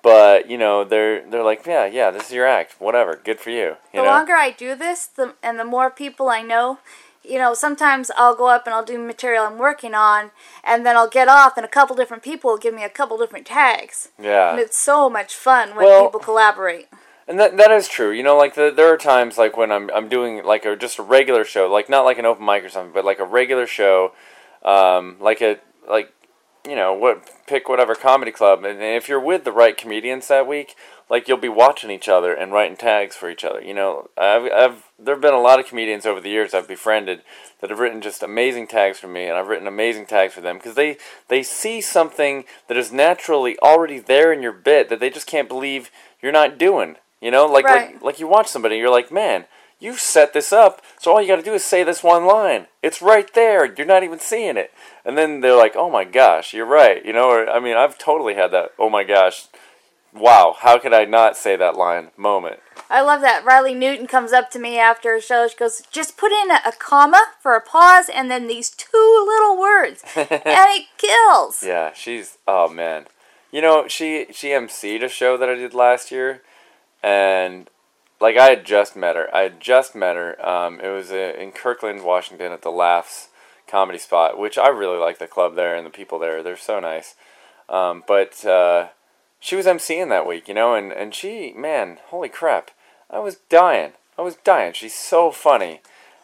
but 0.03 0.49
you 0.49 0.57
know 0.57 0.85
they're 0.85 1.29
they're 1.29 1.43
like 1.45 1.67
yeah 1.67 1.85
yeah 1.85 2.11
this 2.11 2.27
is 2.29 2.33
your 2.33 2.47
act 2.47 2.77
whatever 2.81 3.21
good 3.23 3.39
for 3.41 3.51
you. 3.51 3.77
You 3.93 4.01
the 4.01 4.03
know? 4.03 4.05
longer 4.05 4.33
I 4.35 4.51
do 4.51 4.75
this, 4.75 5.07
the 5.07 5.35
and 5.43 5.59
the 5.59 5.65
more 5.65 5.91
people 5.91 6.29
I 6.31 6.41
know, 6.43 6.79
you 7.23 7.39
know, 7.39 7.55
sometimes 7.55 8.11
I'll 8.17 8.35
go 8.35 8.49
up 8.49 8.67
and 8.67 8.75
I'll 8.75 8.85
do 8.85 8.99
material 8.99 9.45
I'm 9.45 9.59
working 9.59 9.95
on, 9.95 10.31
and 10.65 10.85
then 10.87 10.97
I'll 10.97 11.09
get 11.09 11.29
off, 11.29 11.57
and 11.57 11.65
a 11.65 11.69
couple 11.69 11.95
different 11.97 12.23
people 12.23 12.51
will 12.51 12.59
give 12.59 12.75
me 12.75 12.83
a 12.85 12.89
couple 12.89 13.19
different 13.19 13.47
tags. 13.47 14.09
yeah. 14.19 14.51
And 14.51 14.59
it's 14.61 14.79
so 14.79 15.09
much 15.11 15.35
fun 15.35 15.71
when 15.77 15.85
Well- 15.87 16.07
people 16.07 16.21
collaborate. 16.21 16.89
And 17.29 17.39
that 17.39 17.57
that 17.59 17.71
is 17.71 17.87
true. 17.87 18.11
You 18.11 18.25
know, 18.25 18.37
like 18.37 18.55
the, 18.55 18.73
there 18.75 18.93
are 18.93 18.97
times 18.97 19.39
like 19.39 19.57
when 19.57 19.71
I'm 19.71 19.89
I'm 19.95 20.09
doing 20.09 20.43
like 20.45 20.65
a 20.65 20.75
just 20.75 20.99
a 20.99 21.03
regular 21.03 21.45
show, 21.45 21.71
like 21.71 21.89
not 21.89 22.05
like 22.05 22.19
an 22.19 22.27
open 22.27 22.45
mic 22.45 22.65
or 22.65 22.69
something, 22.69 22.93
but 22.93 23.05
like 23.05 23.21
a 23.21 23.25
regular 23.25 23.69
show, 23.69 24.13
um, 24.65 25.17
like 25.21 25.41
a 25.41 25.59
like 25.89 26.13
you 26.67 26.75
know 26.75 26.93
what 26.93 27.31
pick 27.47 27.69
whatever 27.69 27.95
comedy 27.95 28.33
club, 28.33 28.65
and 28.65 28.83
if 28.83 29.09
you're 29.09 29.21
with 29.21 29.45
the 29.45 29.53
right 29.53 29.77
comedians 29.77 30.27
that 30.27 30.49
week, 30.49 30.75
like 31.09 31.29
you'll 31.29 31.37
be 31.39 31.49
watching 31.49 31.91
each 31.91 32.09
other 32.09 32.35
and 32.35 32.51
writing 32.53 32.77
tags 32.77 33.15
for 33.15 33.31
each 33.31 33.45
other. 33.45 33.61
You 33.63 33.75
know, 33.75 34.09
I've 34.19 34.51
I've 34.51 34.90
there've 35.03 35.21
been 35.21 35.35
a 35.35 35.41
lot 35.41 35.59
of 35.61 35.67
comedians 35.67 36.07
over 36.07 36.21
the 36.21 36.31
years 36.31 36.55
I've 36.55 36.69
befriended 36.69 37.23
that 37.61 37.71
have 37.71 37.79
written 37.79 38.01
just 38.01 38.23
amazing 38.23 38.67
tags 38.67 38.99
for 38.99 39.09
me, 39.09 39.25
and 39.25 39.37
I've 39.37 39.49
written 39.49 39.67
amazing 39.67 40.07
tags 40.07 40.35
for 40.35 40.41
them 40.41 40.57
because 40.59 40.75
they 40.75 40.97
they 41.29 41.43
see 41.43 41.81
something 41.81 42.45
that 42.69 42.77
is 42.77 42.93
naturally 42.93 43.59
already 43.61 43.99
there 43.99 44.33
in 44.33 44.43
your 44.43 44.53
bit 44.53 44.89
that 44.89 45.01
they 45.01 45.11
just 45.11 45.27
can't 45.27 45.49
believe 45.49 45.91
you're 46.21 46.33
not 46.33 46.59
doing. 46.59 46.97
You 47.21 47.31
know, 47.31 47.47
like 47.47 47.65
Right. 47.65 47.93
like 47.95 48.03
like 48.03 48.21
you 48.21 48.27
watch 48.29 48.49
somebody, 48.49 48.77
you're 48.77 48.91
like, 48.91 49.11
man, 49.13 49.47
you 49.79 49.97
set 49.97 50.33
this 50.33 50.53
up, 50.53 50.83
so 50.99 51.13
all 51.13 51.21
you 51.23 51.29
got 51.29 51.37
to 51.37 51.43
do 51.43 51.55
is 51.55 51.65
say 51.65 51.83
this 51.83 52.03
one 52.03 52.27
line. 52.27 52.67
It's 52.83 53.01
right 53.03 53.33
there. 53.35 53.65
You're 53.65 53.87
not 53.87 54.03
even 54.03 54.19
seeing 54.19 54.57
it, 54.57 54.73
and 55.05 55.17
then 55.17 55.41
they're 55.41 55.57
like, 55.57 55.75
oh 55.77 55.91
my 55.91 56.05
gosh, 56.05 56.53
you're 56.55 56.67
right. 56.67 57.05
You 57.05 57.13
know, 57.13 57.31
or 57.31 57.49
I 57.49 57.61
mean, 57.61 57.77
I've 57.77 57.99
totally 57.99 58.35
had 58.35 58.51
that. 58.53 58.71
Oh 58.79 58.91
my 58.91 59.05
gosh, 59.05 59.47
wow, 60.13 60.57
how 60.59 60.79
could 60.79 60.93
I 60.93 61.05
not 61.05 61.37
say 61.37 61.57
that 61.57 61.77
line 61.77 62.11
moment? 62.17 62.61
I 62.89 63.03
love 63.03 63.21
that. 63.21 63.45
Riley 63.45 63.75
Newton 63.75 64.07
comes 64.07 64.33
up 64.33 64.51
to 64.51 64.59
me 64.59 64.79
after 64.79 65.15
a 65.15 65.21
show. 65.21 65.47
She 65.47 65.57
goes, 65.57 65.83
just 65.91 66.17
put 66.17 66.33
in 66.33 66.51
a, 66.51 66.61
a 66.67 66.73
comma 66.73 67.23
for 67.41 67.55
a 67.55 67.61
pause 67.61 68.09
and 68.09 68.31
then 68.31 68.47
these 68.47 68.71
two 68.71 69.25
little 69.27 69.59
words. 69.59 70.03
and 70.17 70.29
it 70.43 70.87
kills. 70.99 71.63
Yeah, 71.63 71.93
she's 71.93 72.39
oh 72.49 72.69
man. 72.69 73.07
You 73.53 73.63
know, 73.63 73.87
she 73.89 74.27
she 74.33 74.49
emceed 74.49 75.05
a 75.05 75.09
show 75.09 75.37
that 75.37 75.49
I 75.49 75.55
did 75.55 75.75
last 75.75 76.11
year 76.11 76.43
and 77.03 77.71
like 78.21 78.37
I 78.37 78.51
had 78.51 78.65
just 78.65 78.97
met 78.97 79.17
her. 79.17 79.35
I 79.35 79.43
had 79.43 79.61
just 79.61 79.95
met 79.95 80.17
her. 80.17 80.45
Um, 80.47 80.81
it 80.81 80.89
was 80.89 81.11
uh, 81.11 81.35
in 81.39 81.53
Kirkland, 81.53 82.05
Washington 82.05 82.53
at 82.53 82.63
the 82.63 82.71
Laughs 82.71 83.29
comedy 83.67 83.99
spot, 83.99 84.39
which 84.39 84.59
I 84.59 84.69
really 84.69 84.99
like 84.99 85.19
the 85.19 85.27
club 85.27 85.55
there 85.55 85.75
and 85.75 85.87
the 85.87 85.91
people 85.91 86.19
there. 86.19 86.43
They're 86.43 86.57
so 86.57 86.81
nice. 86.81 87.15
Um, 87.69 88.03
but 88.07 88.45
uh, 88.45 88.89
she 89.41 89.57
was 89.57 89.67
emceeing 89.67 90.09
that 90.11 90.27
week, 90.27 90.47
you 90.49 90.55
know, 90.55 90.75
and, 90.75 90.93
and 90.93 91.15
she, 91.15 91.53
man, 91.55 91.99
holy 92.07 92.29
crap. 92.29 92.71
I 93.11 93.19
was 93.19 93.37
dying. 93.49 93.93
I 94.19 94.23
was 94.23 94.37
dying. 94.37 94.75
She's 94.75 94.95
so 94.95 95.31
funny. 95.33 95.81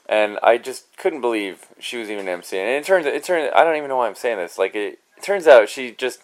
And 0.09 0.38
I 0.42 0.59
just 0.59 0.96
couldn't 0.98 1.20
believe 1.22 1.66
she 1.81 1.96
was 1.96 2.11
even 2.11 2.26
emceeing. 2.26 2.61
And 2.61 2.70
it 2.70 2.85
turns 2.85 3.07
it 3.07 3.24
turns 3.24 3.50
I 3.57 3.64
don't 3.64 3.74
even 3.76 3.88
know 3.88 3.96
why 3.96 4.07
I'm 4.07 4.14
saying 4.14 4.37
this. 4.37 4.57
Like 4.57 4.76
it, 4.76 5.00
it 5.16 5.22
turns 5.22 5.48
out 5.48 5.68
she 5.68 5.90
just 5.90 6.20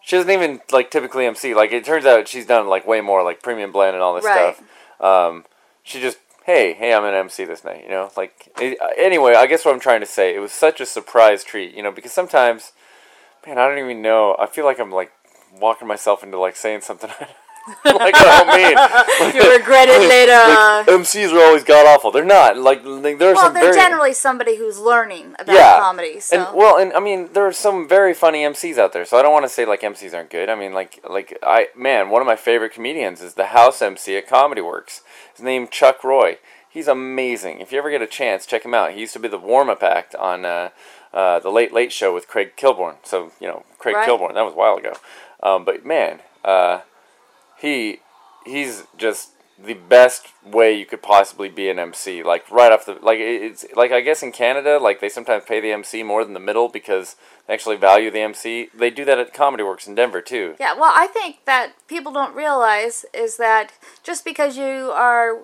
she 0.00 0.14
doesn't 0.16 0.30
even 0.30 0.60
like 0.70 0.92
typically 0.92 1.26
MC. 1.26 1.52
Like 1.52 1.72
it 1.72 1.84
turns 1.84 2.04
out 2.06 2.28
she's 2.28 2.46
done 2.46 2.68
like 2.68 2.86
way 2.86 3.00
more 3.00 3.24
like 3.24 3.42
premium 3.42 3.72
blend 3.72 3.94
and 3.96 4.02
all 4.04 4.14
this 4.14 4.24
Right. 4.24 4.54
stuff. 4.54 5.00
Um, 5.00 5.44
she 5.82 6.00
just 6.00 6.18
hey 6.44 6.74
hey 6.74 6.94
I'm 6.94 7.04
an 7.04 7.14
MC 7.14 7.44
this 7.44 7.64
night. 7.64 7.82
You 7.82 7.90
know 7.90 8.10
like 8.16 8.52
it, 8.60 8.78
anyway. 8.96 9.34
I 9.34 9.46
guess 9.46 9.64
what 9.64 9.74
I'm 9.74 9.80
trying 9.80 10.00
to 10.00 10.06
say 10.06 10.36
it 10.36 10.38
was 10.38 10.52
such 10.52 10.80
a 10.80 10.86
surprise 10.86 11.42
treat. 11.42 11.74
You 11.74 11.82
know 11.82 11.90
because 11.90 12.12
sometimes 12.12 12.70
man 13.44 13.58
I 13.58 13.66
don't 13.66 13.78
even 13.78 14.00
know. 14.00 14.36
I 14.38 14.46
feel 14.46 14.64
like 14.64 14.78
I'm 14.78 14.92
like 14.92 15.10
walking 15.60 15.88
myself 15.88 16.22
into 16.22 16.38
like 16.38 16.56
saying 16.56 16.82
something. 16.82 17.10
like 17.84 18.14
I 18.16 18.44
don't 18.44 18.56
mean. 18.56 19.34
You 19.34 19.52
regret 19.52 19.88
it 19.88 20.08
later. 20.08 20.32
Like, 20.32 20.86
MCs 20.86 21.32
are 21.32 21.40
always 21.40 21.64
god 21.64 21.86
awful. 21.86 22.10
They're 22.10 22.24
not. 22.24 22.56
Like, 22.56 22.82
like 22.84 23.18
there's 23.18 23.36
well, 23.36 23.46
some 23.46 23.54
they're 23.54 23.72
very 23.72 23.76
generally 23.76 24.12
somebody 24.14 24.56
who's 24.56 24.78
learning 24.78 25.34
about 25.38 25.54
yeah 25.54 25.78
comedy. 25.78 26.20
So 26.20 26.36
and 26.36 26.56
well, 26.56 26.78
and 26.78 26.92
I 26.92 27.00
mean 27.00 27.32
there 27.32 27.46
are 27.46 27.52
some 27.52 27.88
very 27.88 28.14
funny 28.14 28.42
MCs 28.42 28.78
out 28.78 28.92
there. 28.92 29.04
So 29.04 29.18
I 29.18 29.22
don't 29.22 29.32
want 29.32 29.44
to 29.44 29.50
say 29.50 29.66
like 29.66 29.82
MCs 29.82 30.14
aren't 30.14 30.30
good. 30.30 30.48
I 30.48 30.54
mean 30.54 30.72
like 30.72 31.00
like 31.08 31.36
I 31.42 31.68
man, 31.76 32.10
one 32.10 32.22
of 32.22 32.26
my 32.26 32.36
favorite 32.36 32.72
comedians 32.72 33.20
is 33.20 33.34
the 33.34 33.46
house 33.46 33.82
MC 33.82 34.16
at 34.16 34.28
Comedy 34.28 34.60
Works. 34.60 35.02
His 35.34 35.44
name 35.44 35.68
Chuck 35.68 36.02
Roy. 36.02 36.38
He's 36.70 36.88
amazing. 36.88 37.60
If 37.60 37.72
you 37.72 37.78
ever 37.78 37.90
get 37.90 38.02
a 38.02 38.06
chance, 38.06 38.46
check 38.46 38.64
him 38.64 38.74
out. 38.74 38.92
He 38.92 39.00
used 39.00 39.14
to 39.14 39.18
be 39.18 39.28
the 39.28 39.38
warm 39.38 39.70
up 39.70 39.82
act 39.82 40.14
on 40.14 40.44
uh, 40.44 40.68
uh, 41.12 41.40
the 41.40 41.50
Late 41.50 41.72
Late 41.72 41.92
Show 41.92 42.14
with 42.14 42.28
Craig 42.28 42.52
Kilborn. 42.56 42.96
So 43.02 43.32
you 43.40 43.48
know 43.48 43.64
Craig 43.78 43.96
Right. 43.96 44.08
Kilborn. 44.08 44.34
That 44.34 44.44
was 44.44 44.54
a 44.54 44.56
while 44.56 44.76
ago. 44.76 44.94
Um, 45.42 45.64
but 45.64 45.84
man, 45.84 46.20
uh, 46.44 46.80
he 47.60 48.00
he's 48.44 48.84
just 48.96 49.32
the 49.62 49.74
best 49.74 50.28
way 50.44 50.72
you 50.72 50.86
could 50.86 51.02
possibly 51.02 51.48
be 51.48 51.68
an 51.68 51.78
MC. 51.78 52.22
Like 52.22 52.48
right 52.50 52.70
off 52.70 52.86
the 52.86 52.94
like 52.94 53.18
it's 53.18 53.66
like 53.74 53.90
I 53.90 54.00
guess 54.00 54.22
in 54.22 54.32
Canada 54.32 54.78
like 54.78 55.00
they 55.00 55.08
sometimes 55.08 55.44
pay 55.44 55.60
the 55.60 55.72
MC 55.72 56.02
more 56.02 56.24
than 56.24 56.34
the 56.34 56.40
middle 56.40 56.68
because 56.68 57.16
they 57.46 57.54
actually 57.54 57.76
value 57.76 58.10
the 58.10 58.20
MC. 58.20 58.68
They 58.74 58.90
do 58.90 59.04
that 59.04 59.18
at 59.18 59.34
Comedy 59.34 59.64
Works 59.64 59.88
in 59.88 59.94
Denver 59.94 60.20
too. 60.20 60.54
Yeah, 60.60 60.74
well, 60.74 60.92
I 60.94 61.08
think 61.08 61.44
that 61.46 61.72
people 61.88 62.12
don't 62.12 62.34
realize 62.34 63.04
is 63.12 63.36
that 63.38 63.72
just 64.02 64.24
because 64.24 64.56
you 64.56 64.92
are 64.94 65.40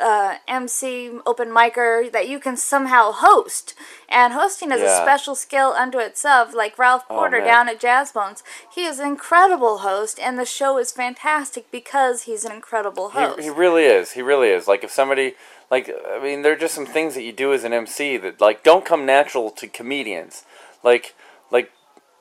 uh, 0.00 0.36
MC, 0.46 1.10
open 1.26 1.48
micer, 1.48 2.10
that 2.12 2.28
you 2.28 2.38
can 2.38 2.56
somehow 2.56 3.12
host. 3.12 3.74
And 4.08 4.32
hosting 4.32 4.70
is 4.72 4.80
a 4.82 4.96
special 4.96 5.34
skill 5.34 5.70
unto 5.72 5.98
itself. 5.98 6.54
Like 6.54 6.78
Ralph 6.78 7.04
Oh, 7.10 7.14
Porter 7.16 7.38
man. 7.38 7.46
down 7.46 7.68
at 7.68 7.80
Jazzbones, 7.80 8.42
he 8.72 8.84
is 8.84 8.98
an 8.98 9.06
incredible 9.08 9.78
host, 9.78 10.18
and 10.20 10.38
the 10.38 10.44
show 10.46 10.78
is 10.78 10.92
fantastic 10.92 11.70
because 11.70 12.22
he's 12.22 12.44
an 12.44 12.52
incredible 12.52 13.10
host. 13.10 13.38
He, 13.38 13.44
he 13.44 13.50
really 13.50 13.84
is. 13.84 14.12
He 14.12 14.22
really 14.22 14.48
is. 14.50 14.68
Like 14.68 14.84
if 14.84 14.90
somebody 14.90 15.34
like 15.70 15.90
I 16.10 16.22
mean 16.22 16.42
there 16.42 16.52
are 16.52 16.56
just 16.56 16.74
some 16.74 16.86
things 16.86 17.14
that 17.14 17.22
you 17.22 17.32
do 17.32 17.52
as 17.54 17.64
an 17.64 17.72
MC 17.72 18.16
that 18.18 18.40
like 18.40 18.62
don't 18.62 18.84
come 18.84 19.06
natural 19.06 19.50
to 19.50 19.66
comedians. 19.66 20.44
Like 20.84 21.14
like 21.50 21.70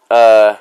uh 0.10 0.58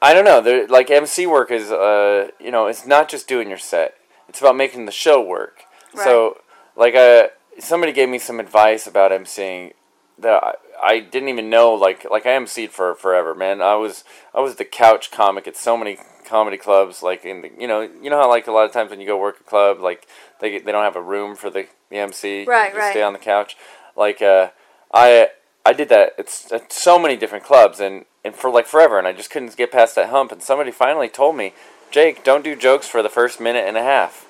I 0.00 0.14
don't 0.14 0.24
know. 0.24 0.40
There 0.40 0.66
like 0.68 0.90
MC 0.90 1.26
work 1.26 1.50
is 1.50 1.70
uh 1.72 2.28
you 2.40 2.50
know, 2.50 2.66
it's 2.66 2.86
not 2.86 3.08
just 3.08 3.26
doing 3.28 3.48
your 3.48 3.58
set. 3.58 3.94
It's 4.28 4.40
about 4.40 4.56
making 4.56 4.84
the 4.86 4.92
show 4.92 5.20
work. 5.20 5.64
So 5.94 6.38
like 6.76 6.94
uh 6.94 7.28
somebody 7.58 7.92
gave 7.92 8.08
me 8.08 8.18
some 8.18 8.40
advice 8.40 8.86
about 8.86 9.10
MCing 9.10 9.72
that 10.18 10.42
I, 10.42 10.54
I 10.82 11.00
didn't 11.00 11.28
even 11.28 11.50
know 11.50 11.74
like 11.74 12.08
like 12.10 12.26
I 12.26 12.30
MC'd 12.30 12.70
for 12.70 12.94
forever, 12.94 13.34
man. 13.34 13.60
I 13.60 13.74
was 13.74 14.04
I 14.34 14.40
was 14.40 14.56
the 14.56 14.64
couch 14.64 15.10
comic 15.10 15.46
at 15.46 15.56
so 15.56 15.76
many 15.76 15.98
comedy 16.24 16.58
clubs 16.58 17.02
like 17.02 17.24
in 17.24 17.40
the 17.40 17.50
you 17.58 17.66
know 17.66 17.80
you 17.80 18.10
know 18.10 18.18
how 18.18 18.28
like 18.28 18.46
a 18.46 18.52
lot 18.52 18.66
of 18.66 18.72
times 18.72 18.90
when 18.90 19.00
you 19.00 19.06
go 19.06 19.18
work 19.18 19.40
a 19.40 19.44
club 19.44 19.80
like 19.80 20.06
they 20.40 20.58
they 20.58 20.72
don't 20.72 20.84
have 20.84 20.96
a 20.96 21.02
room 21.02 21.34
for 21.34 21.48
the, 21.48 21.66
the 21.90 21.96
MC 21.96 22.44
Right, 22.44 22.72
you 22.72 22.78
right. 22.78 22.90
stay 22.90 23.02
on 23.02 23.12
the 23.12 23.18
couch. 23.18 23.56
Like 23.96 24.20
uh 24.20 24.50
I 24.92 25.30
I 25.64 25.72
did 25.72 25.88
that 25.88 26.12
it's 26.18 26.52
at 26.52 26.72
so 26.72 26.98
many 26.98 27.16
different 27.16 27.44
clubs 27.44 27.80
and 27.80 28.04
and 28.24 28.34
for 28.34 28.50
like 28.50 28.66
forever 28.66 28.98
and 28.98 29.08
I 29.08 29.12
just 29.12 29.30
couldn't 29.30 29.56
get 29.56 29.72
past 29.72 29.94
that 29.94 30.10
hump. 30.10 30.32
And 30.32 30.42
somebody 30.42 30.70
finally 30.70 31.08
told 31.08 31.36
me 31.36 31.54
Jake 31.90 32.22
don't 32.24 32.44
do 32.44 32.54
jokes 32.54 32.86
for 32.86 33.02
the 33.02 33.08
first 33.08 33.40
minute 33.40 33.66
and 33.66 33.76
a 33.76 33.82
half 33.82 34.27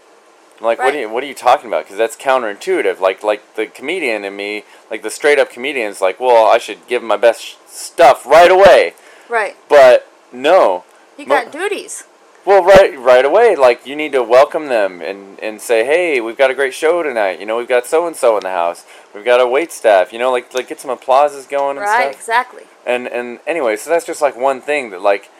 I'm 0.61 0.65
like, 0.67 0.79
what 0.79 0.95
are 0.95 0.99
you 1.01 1.09
what 1.09 1.23
are 1.23 1.27
you 1.27 1.35
talking 1.35 1.69
about? 1.69 1.85
Because 1.85 1.99
that's 1.99 2.17
counterintuitive. 2.17 2.99
Like 3.01 3.23
like 3.23 3.55
the 3.55 3.67
comedian 3.67 4.25
in 4.25 4.35
me, 4.37 4.65
like 4.91 5.03
the 5.03 5.11
straight 5.11 5.39
up 5.39 5.51
comedian's 5.51 6.01
like, 6.01 6.19
well, 6.19 6.47
I 6.47 6.59
should 6.59 6.87
give 6.89 7.03
my 7.03 7.17
best 7.17 7.43
sh- 7.43 7.55
stuff 7.67 8.27
right 8.27 8.51
away. 8.51 8.95
right. 9.29 9.57
But 9.69 10.07
no, 10.33 10.85
You 11.17 11.27
Mo- 11.27 11.43
got 11.45 11.53
duties. 11.53 12.05
well, 12.45 12.65
right 12.65 12.99
right 12.99 13.25
away, 13.25 13.55
like 13.55 13.87
you 13.87 13.95
need 13.95 14.11
to 14.13 14.23
welcome 14.25 14.67
them 14.67 15.01
and 15.01 15.39
and 15.41 15.61
say, 15.61 15.85
hey, 15.85 16.21
we've 16.21 16.37
got 16.37 16.51
a 16.51 16.55
great 16.55 16.75
show 16.75 17.03
tonight. 17.05 17.39
You 17.39 17.47
know, 17.47 17.57
we've 17.57 17.69
got 17.69 17.87
so 17.87 18.07
and 18.09 18.17
so 18.17 18.37
in 18.37 18.43
the 18.43 18.51
house. 18.51 18.85
We've 19.15 19.25
got 19.25 19.41
a 19.41 19.47
wait 19.47 19.71
staff. 19.71 20.13
You 20.13 20.19
know, 20.19 20.33
like 20.33 20.53
like 20.55 20.67
get 20.69 20.81
some 20.81 20.91
applauses 20.91 21.47
going 21.47 21.77
and 21.77 21.87
Right, 21.87 22.13
exactly. 22.13 22.65
And 22.85 23.07
and 23.07 23.39
anyway, 23.47 23.77
so 23.77 23.91
that's 23.91 24.05
just 24.07 24.21
like 24.21 24.37
one 24.37 24.61
thing 24.61 24.91
that 24.91 25.03
like 25.03 25.31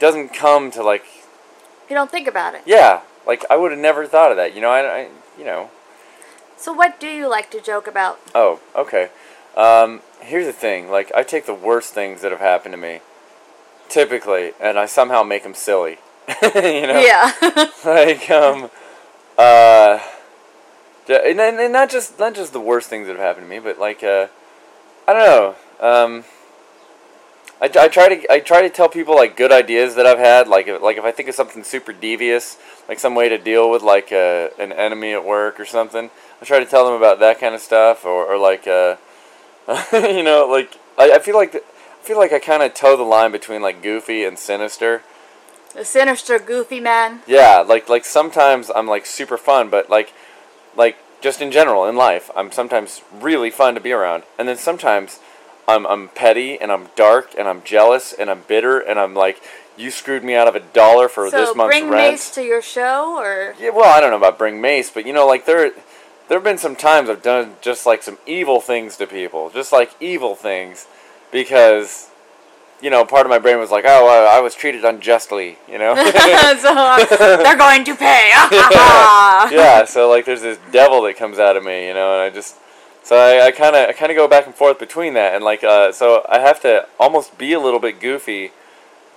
doesn't 0.00 0.30
come 0.34 0.72
to 0.72 0.82
like 0.82 1.04
You 1.88 1.94
don't 1.94 2.10
think 2.10 2.26
about 2.26 2.54
it. 2.56 2.62
yeah, 2.66 3.02
like 3.26 3.44
I 3.50 3.56
would 3.56 3.70
have 3.70 3.80
never 3.80 4.06
thought 4.06 4.30
of 4.30 4.36
that. 4.36 4.54
You 4.54 4.60
know, 4.60 4.70
I, 4.70 4.80
I 4.80 5.08
you 5.38 5.44
know. 5.44 5.70
So, 6.56 6.72
what 6.72 6.98
do 7.00 7.08
you 7.08 7.28
like 7.28 7.50
to 7.50 7.60
joke 7.60 7.86
about? 7.86 8.20
Oh, 8.34 8.60
okay. 8.74 9.10
Um, 9.56 10.00
here's 10.20 10.46
the 10.46 10.52
thing. 10.52 10.90
Like, 10.90 11.12
I 11.14 11.22
take 11.22 11.46
the 11.46 11.54
worst 11.54 11.92
things 11.92 12.22
that 12.22 12.30
have 12.30 12.40
happened 12.40 12.72
to 12.72 12.78
me, 12.78 13.00
typically, 13.88 14.52
and 14.60 14.78
I 14.78 14.86
somehow 14.86 15.22
make 15.22 15.42
them 15.42 15.54
silly. 15.54 15.98
you 16.42 16.86
know? 16.86 17.00
Yeah. 17.00 17.32
Like, 17.84 18.30
um, 18.30 18.70
uh, 19.36 20.00
and, 21.08 21.38
and, 21.40 21.72
not 21.72 21.90
just 21.90 22.18
not 22.18 22.34
just 22.34 22.52
the 22.52 22.60
worst 22.60 22.88
things 22.88 23.06
that 23.06 23.16
have 23.16 23.24
happened 23.24 23.44
to 23.44 23.50
me, 23.50 23.58
but 23.58 23.78
like 23.78 24.02
uh, 24.02 24.28
I 25.06 25.12
don't 25.12 25.22
know. 25.22 25.54
Um, 25.86 26.24
I, 27.64 27.84
I 27.84 27.88
try 27.88 28.14
to 28.14 28.32
I 28.32 28.40
try 28.40 28.60
to 28.60 28.68
tell 28.68 28.90
people 28.90 29.14
like 29.14 29.38
good 29.38 29.50
ideas 29.50 29.94
that 29.94 30.04
I've 30.04 30.18
had. 30.18 30.48
Like 30.48 30.68
if, 30.68 30.82
like 30.82 30.98
if 30.98 31.04
I 31.04 31.12
think 31.12 31.30
of 31.30 31.34
something 31.34 31.64
super 31.64 31.94
devious, 31.94 32.58
like 32.90 32.98
some 32.98 33.14
way 33.14 33.30
to 33.30 33.38
deal 33.38 33.70
with 33.70 33.82
like 33.82 34.12
uh, 34.12 34.50
an 34.58 34.70
enemy 34.70 35.12
at 35.14 35.24
work 35.24 35.58
or 35.58 35.64
something, 35.64 36.10
I 36.42 36.44
try 36.44 36.58
to 36.58 36.66
tell 36.66 36.84
them 36.84 36.94
about 36.94 37.20
that 37.20 37.40
kind 37.40 37.54
of 37.54 37.62
stuff. 37.62 38.04
Or, 38.04 38.26
or 38.26 38.36
like 38.36 38.66
uh, 38.66 38.96
you 39.94 40.22
know 40.22 40.46
like 40.46 40.78
I, 40.98 41.12
I 41.12 41.18
feel 41.20 41.36
like 41.36 41.52
the, 41.52 41.60
I 41.60 42.06
feel 42.06 42.18
like 42.18 42.34
I 42.34 42.38
kind 42.38 42.62
of 42.62 42.74
toe 42.74 42.98
the 42.98 43.02
line 43.02 43.32
between 43.32 43.62
like 43.62 43.82
goofy 43.82 44.24
and 44.24 44.38
sinister. 44.38 45.02
The 45.72 45.86
sinister, 45.86 46.38
goofy 46.38 46.80
man. 46.80 47.22
Yeah, 47.26 47.64
like 47.66 47.88
like 47.88 48.04
sometimes 48.04 48.70
I'm 48.74 48.86
like 48.86 49.06
super 49.06 49.38
fun, 49.38 49.70
but 49.70 49.88
like 49.88 50.12
like 50.76 50.98
just 51.22 51.40
in 51.40 51.50
general 51.50 51.86
in 51.86 51.96
life, 51.96 52.30
I'm 52.36 52.52
sometimes 52.52 53.00
really 53.10 53.50
fun 53.50 53.74
to 53.74 53.80
be 53.80 53.92
around, 53.92 54.24
and 54.38 54.46
then 54.46 54.58
sometimes 54.58 55.18
I'm 55.66 55.86
I'm 55.86 56.08
petty 56.08 56.58
and 56.58 56.70
I'm 56.70 56.88
dark 56.96 57.34
and 57.38 57.48
I'm 57.48 57.62
jealous 57.62 58.12
and 58.12 58.30
I'm 58.30 58.42
bitter 58.46 58.78
and 58.78 58.98
I'm 58.98 59.14
like 59.14 59.40
you 59.76 59.90
screwed 59.90 60.22
me 60.22 60.34
out 60.34 60.48
of 60.48 60.54
a 60.54 60.60
dollar 60.60 61.08
for 61.08 61.28
so 61.30 61.36
this 61.36 61.56
month's 61.56 61.76
bring 61.76 61.90
rent. 61.90 62.12
Mace 62.12 62.30
to 62.34 62.42
your 62.42 62.62
show, 62.62 63.18
or 63.18 63.54
Yeah, 63.58 63.70
well, 63.70 63.92
I 63.92 64.00
don't 64.00 64.10
know 64.10 64.16
about 64.16 64.38
bring 64.38 64.60
mace, 64.60 64.90
but 64.90 65.06
you 65.06 65.12
know, 65.12 65.26
like 65.26 65.46
there, 65.46 65.72
there 66.28 66.38
have 66.38 66.44
been 66.44 66.58
some 66.58 66.76
times 66.76 67.08
I've 67.08 67.22
done 67.22 67.56
just 67.60 67.86
like 67.86 68.02
some 68.02 68.18
evil 68.26 68.60
things 68.60 68.96
to 68.98 69.06
people, 69.06 69.50
just 69.50 69.72
like 69.72 69.94
evil 70.00 70.34
things, 70.34 70.86
because, 71.32 72.10
you 72.80 72.90
know, 72.90 73.04
part 73.04 73.26
of 73.26 73.30
my 73.30 73.38
brain 73.38 73.58
was 73.58 73.70
like, 73.70 73.84
oh, 73.86 74.06
I, 74.06 74.38
I 74.38 74.40
was 74.40 74.54
treated 74.54 74.84
unjustly, 74.84 75.58
you 75.68 75.78
know. 75.78 75.94
so 75.96 76.72
uh, 76.72 77.04
they're 77.42 77.56
going 77.56 77.84
to 77.84 77.94
pay. 77.96 78.30
yeah, 79.52 79.84
so 79.84 80.08
like 80.08 80.24
there's 80.24 80.42
this 80.42 80.58
devil 80.70 81.02
that 81.02 81.16
comes 81.16 81.38
out 81.38 81.56
of 81.56 81.64
me, 81.64 81.88
you 81.88 81.94
know, 81.94 82.12
and 82.12 82.22
I 82.22 82.30
just, 82.30 82.56
so 83.04 83.16
I 83.16 83.50
kind 83.52 83.76
of, 83.76 83.88
I 83.88 83.92
kind 83.92 84.10
of 84.10 84.16
go 84.16 84.26
back 84.26 84.46
and 84.46 84.54
forth 84.54 84.78
between 84.80 85.14
that, 85.14 85.34
and 85.34 85.44
like, 85.44 85.62
uh, 85.62 85.92
so 85.92 86.24
I 86.28 86.40
have 86.40 86.60
to 86.62 86.86
almost 86.98 87.38
be 87.38 87.52
a 87.52 87.60
little 87.60 87.80
bit 87.80 88.00
goofy 88.00 88.50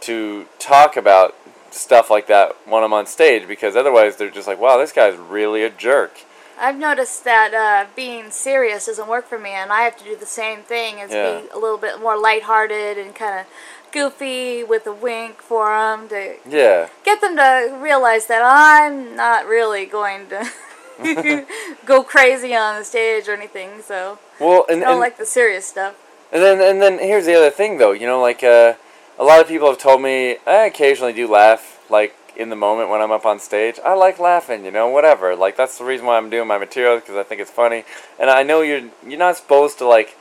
to 0.02 0.45
talk 0.60 0.95
about 0.95 1.36
stuff 1.71 2.10
like 2.10 2.28
that 2.28 2.56
when 2.67 2.84
I'm 2.84 2.93
on 2.93 3.06
stage 3.08 3.47
because 3.47 3.76
otherwise 3.76 4.15
they're 4.17 4.30
just 4.30 4.47
like, 4.47 4.60
wow, 4.60 4.78
this 4.78 4.91
guy's 4.91 5.17
really 5.17 5.63
a 5.63 5.69
jerk. 5.69 6.19
I've 6.60 6.78
noticed 6.78 7.23
that 7.23 7.54
uh, 7.54 7.88
being 7.95 8.32
serious 8.32 8.88
doesn't 8.88 9.08
work 9.08 9.28
for 9.28 9.38
me, 9.38 9.52
and 9.52 9.71
I 9.71 9.82
have 9.82 9.95
to 9.97 10.04
do 10.04 10.15
the 10.15 10.26
same 10.26 10.62
thing. 10.62 10.97
Is 11.00 11.12
Yeah. 11.12 11.41
be 11.41 11.50
a 11.50 11.60
little 11.60 11.78
bit 11.78 12.00
more 12.00 12.17
lighthearted 12.17 12.97
and 12.97 13.13
kind 13.13 13.41
of 13.41 13.45
goofy 13.91 14.63
with 14.63 14.86
a 14.88 14.91
wink 14.91 15.41
for 15.41 15.69
them 15.69 16.10
to 16.10 16.36
Yeah. 16.47 16.88
get 17.04 17.21
them 17.21 17.36
to 17.38 17.78
realize 17.80 18.26
that 18.28 18.41
I'm 18.43 19.15
not 19.15 19.45
really 19.45 19.86
going 19.86 20.30
to 20.30 20.50
go 21.86 22.03
crazy 22.03 22.55
on 22.55 22.79
the 22.79 22.86
stage 22.86 23.27
or 23.27 23.33
anything. 23.33 23.81
So 23.81 24.19
Well, 24.39 24.65
and 24.69 24.81
I 24.81 24.86
don't 24.86 24.91
and, 24.93 24.99
like 24.99 25.17
the 25.17 25.25
serious 25.25 25.65
stuff. 25.65 25.95
and 26.31 26.41
then 26.41 26.62
and 26.62 26.81
then 26.81 26.99
here's 26.99 27.25
the 27.25 27.36
other 27.36 27.49
thing 27.51 27.77
though, 27.77 27.91
you 27.91 28.07
know, 28.07 28.21
like 28.21 28.43
uh, 28.43 28.73
a 29.19 29.23
lot 29.23 29.41
of 29.41 29.47
people 29.47 29.67
have 29.67 29.77
told 29.79 30.01
me 30.01 30.38
I 30.45 30.65
occasionally 30.65 31.13
do 31.13 31.27
laugh 31.27 31.79
like 31.89 32.15
in 32.36 32.49
the 32.49 32.55
moment 32.55 32.89
when 32.89 33.01
I'm 33.01 33.12
up 33.12 33.25
on 33.25 33.39
stage. 33.39 33.79
I 33.83 33.93
like 33.93 34.19
laughing, 34.19 34.63
you 34.63 34.71
know, 34.71 34.88
whatever. 34.88 35.36
Like 35.36 35.57
that's 35.57 35.77
the 35.77 35.86
reason 35.86 36.05
why 36.05 36.17
I'm 36.17 36.29
doing 36.29 36.47
my 36.47 36.57
material 36.57 36.99
because 36.99 37.15
I 37.15 37.23
think 37.23 37.41
it's 37.41 37.51
funny. 37.51 37.83
And 38.19 38.29
I 38.29 38.43
know 38.43 38.62
you're 38.62 38.89
you're 39.05 39.19
not 39.19 39.38
supposed 39.38 39.77
to 39.79 39.88
like 39.88 40.15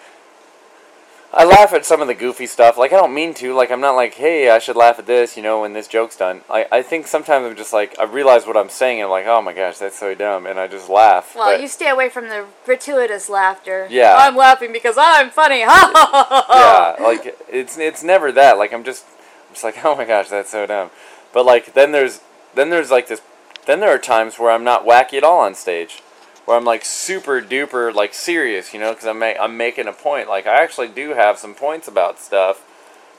I 1.38 1.44
laugh 1.44 1.74
at 1.74 1.84
some 1.84 2.00
of 2.00 2.06
the 2.08 2.14
goofy 2.14 2.46
stuff. 2.46 2.78
Like 2.78 2.94
I 2.94 2.96
don't 2.96 3.12
mean 3.12 3.34
to. 3.34 3.52
Like 3.52 3.70
I'm 3.70 3.80
not 3.80 3.94
like, 3.94 4.14
hey, 4.14 4.48
I 4.48 4.58
should 4.58 4.74
laugh 4.74 4.98
at 4.98 5.04
this, 5.06 5.36
you 5.36 5.42
know, 5.42 5.60
when 5.60 5.74
this 5.74 5.86
joke's 5.86 6.16
done. 6.16 6.40
I, 6.48 6.66
I 6.72 6.80
think 6.80 7.06
sometimes 7.06 7.44
I'm 7.44 7.54
just 7.56 7.74
like 7.74 7.94
I 7.98 8.04
realize 8.04 8.46
what 8.46 8.56
I'm 8.56 8.70
saying 8.70 9.00
and 9.00 9.04
I'm 9.04 9.10
like, 9.10 9.26
oh 9.26 9.42
my 9.42 9.52
gosh, 9.52 9.76
that's 9.76 9.98
so 9.98 10.14
dumb, 10.14 10.46
and 10.46 10.58
I 10.58 10.66
just 10.66 10.88
laugh. 10.88 11.34
Well, 11.36 11.52
But- 11.52 11.60
you 11.60 11.68
stay 11.68 11.90
away 11.90 12.08
from 12.08 12.28
the 12.30 12.46
gratuitous 12.64 13.28
laughter. 13.28 13.86
Yeah. 13.90 14.16
I'm 14.18 14.34
laughing 14.34 14.72
because 14.72 14.96
I'm 14.98 15.28
funny. 15.30 15.60
Yeah, 16.56 16.96
like 17.00 17.36
it's 17.50 17.76
it's 17.78 18.02
never 18.02 18.32
that. 18.32 18.56
Like 18.56 18.72
I'm 18.72 18.82
just 18.84 19.04
I'm 19.48 19.54
just 19.54 19.64
like, 19.64 19.76
oh 19.84 19.94
my 19.94 20.06
gosh, 20.06 20.28
that's 20.30 20.50
so 20.50 20.66
dumb. 20.66 20.90
But 21.34 21.44
like 21.44 21.74
then 21.74 21.92
there's 21.92 22.20
then 22.54 22.70
there's 22.70 22.90
like 22.90 23.08
this 23.08 23.20
then 23.66 23.80
there 23.80 23.90
are 23.90 23.98
times 23.98 24.38
where 24.38 24.50
I'm 24.50 24.64
not 24.64 24.86
wacky 24.86 25.14
at 25.18 25.24
all 25.24 25.40
on 25.40 25.54
stage, 25.54 26.02
where 26.46 26.56
I'm 26.56 26.64
like 26.64 26.84
super 26.84 27.42
duper 27.42 27.94
like 27.94 28.14
serious, 28.14 28.72
you 28.72 28.80
know, 28.80 28.92
because 28.92 29.06
I'm 29.06 29.18
ma- 29.18 29.34
I'm 29.38 29.56
making 29.56 29.86
a 29.86 29.92
point. 29.92 30.28
Like 30.28 30.46
I 30.46 30.62
actually 30.62 30.88
do 30.88 31.10
have 31.10 31.38
some 31.38 31.54
points 31.54 31.86
about 31.86 32.18
stuff, 32.18 32.64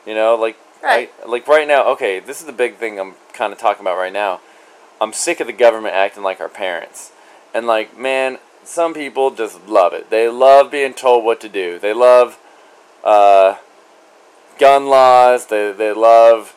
you 0.05 0.15
know, 0.15 0.35
like 0.35 0.57
Right. 0.81 1.09
I, 1.23 1.27
like 1.27 1.47
right 1.47 1.67
now. 1.67 1.87
Okay, 1.93 2.19
this 2.19 2.39
is 2.39 2.45
the 2.45 2.53
big 2.53 2.75
thing 2.75 2.99
I'm 2.99 3.15
kind 3.33 3.51
of 3.51 3.57
talking 3.59 3.81
about 3.81 3.97
right 3.97 4.13
now. 4.13 4.41
I'm 5.01 5.11
sick 5.11 5.39
of 5.39 5.47
the 5.47 5.53
government 5.53 5.95
acting 5.95 6.23
like 6.23 6.39
our 6.39 6.49
parents, 6.49 7.11
and 7.53 7.65
like 7.65 7.97
man, 7.97 8.37
some 8.63 8.93
people 8.93 9.31
just 9.31 9.67
love 9.67 9.93
it. 9.93 10.11
They 10.11 10.29
love 10.29 10.69
being 10.69 10.93
told 10.93 11.25
what 11.25 11.41
to 11.41 11.49
do. 11.49 11.79
They 11.79 11.93
love. 11.93 12.39
Uh, 13.03 13.57
gun 14.57 14.87
laws. 14.87 15.47
They 15.47 15.71
they 15.71 15.93
love, 15.93 16.55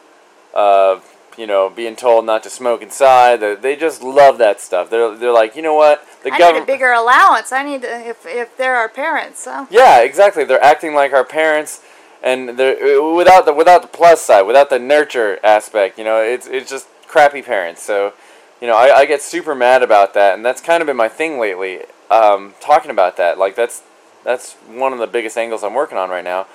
uh, 0.54 1.00
you 1.40 1.46
know, 1.46 1.70
being 1.70 1.96
told 1.96 2.26
not 2.26 2.42
to 2.42 2.50
smoke 2.50 2.83
inside. 2.83 3.40
They, 3.40 3.55
they 3.55 3.74
just 3.74 4.03
love 4.03 4.37
that 4.38 4.61
stuff. 4.61 4.90
They're 4.90 5.16
they're 5.16 5.33
like, 5.33 5.57
you 5.57 5.62
know 5.62 5.72
what, 5.72 6.07
the 6.22 6.29
I 6.29 6.33
need 6.33 6.37
a 6.37 6.38
government. 6.38 6.66
bigger 6.66 6.92
allowance. 6.92 7.50
I 7.50 7.62
need 7.64 7.81
to, 7.81 8.09
if 8.09 8.26
if 8.26 8.59
there 8.59 8.74
are 8.74 8.83
our 8.83 8.88
parents. 8.90 9.40
So. 9.40 9.66
Yeah, 9.70 10.03
exactly. 10.03 10.44
They're 10.44 10.62
acting 10.62 10.92
like 10.94 11.14
our 11.14 11.24
parents, 11.24 11.83
and 12.22 12.59
they're 12.59 13.00
uh, 13.00 13.14
without 13.16 13.46
the 13.46 13.55
without 13.55 13.81
the 13.81 13.88
plus 13.88 14.20
side, 14.20 14.42
without 14.42 14.68
the 14.68 14.79
nurture 14.79 15.40
aspect. 15.42 15.98
You 15.98 16.05
know, 16.05 16.20
it's 16.20 16.46
it's 16.46 16.68
just 16.68 16.88
crappy 17.07 17.40
parents. 17.40 17.83
So, 17.83 18.12
you 18.61 18.66
know, 18.66 18.76
I, 18.76 18.98
I 18.98 19.07
get 19.07 19.22
super 19.22 19.55
mad 19.55 19.83
about 19.83 20.12
that, 20.12 20.35
and 20.35 20.44
that's 20.44 20.61
kind 20.61 20.83
of 20.83 20.87
been 20.87 20.96
my 20.98 21.09
thing 21.09 21.40
lately. 21.40 21.81
Um, 22.11 22.53
talking 22.61 22.90
about 22.90 23.16
that, 23.16 23.38
like 23.38 23.57
that's 23.57 23.83
that's 24.24 24.53
one 24.68 24.92
of 24.92 24.98
the 24.98 25.07
biggest 25.07 25.38
angles 25.38 25.64
I'm 25.64 25.72
working 25.72 25.96
on 25.96 26.11
right 26.11 26.24
now, 26.24 26.46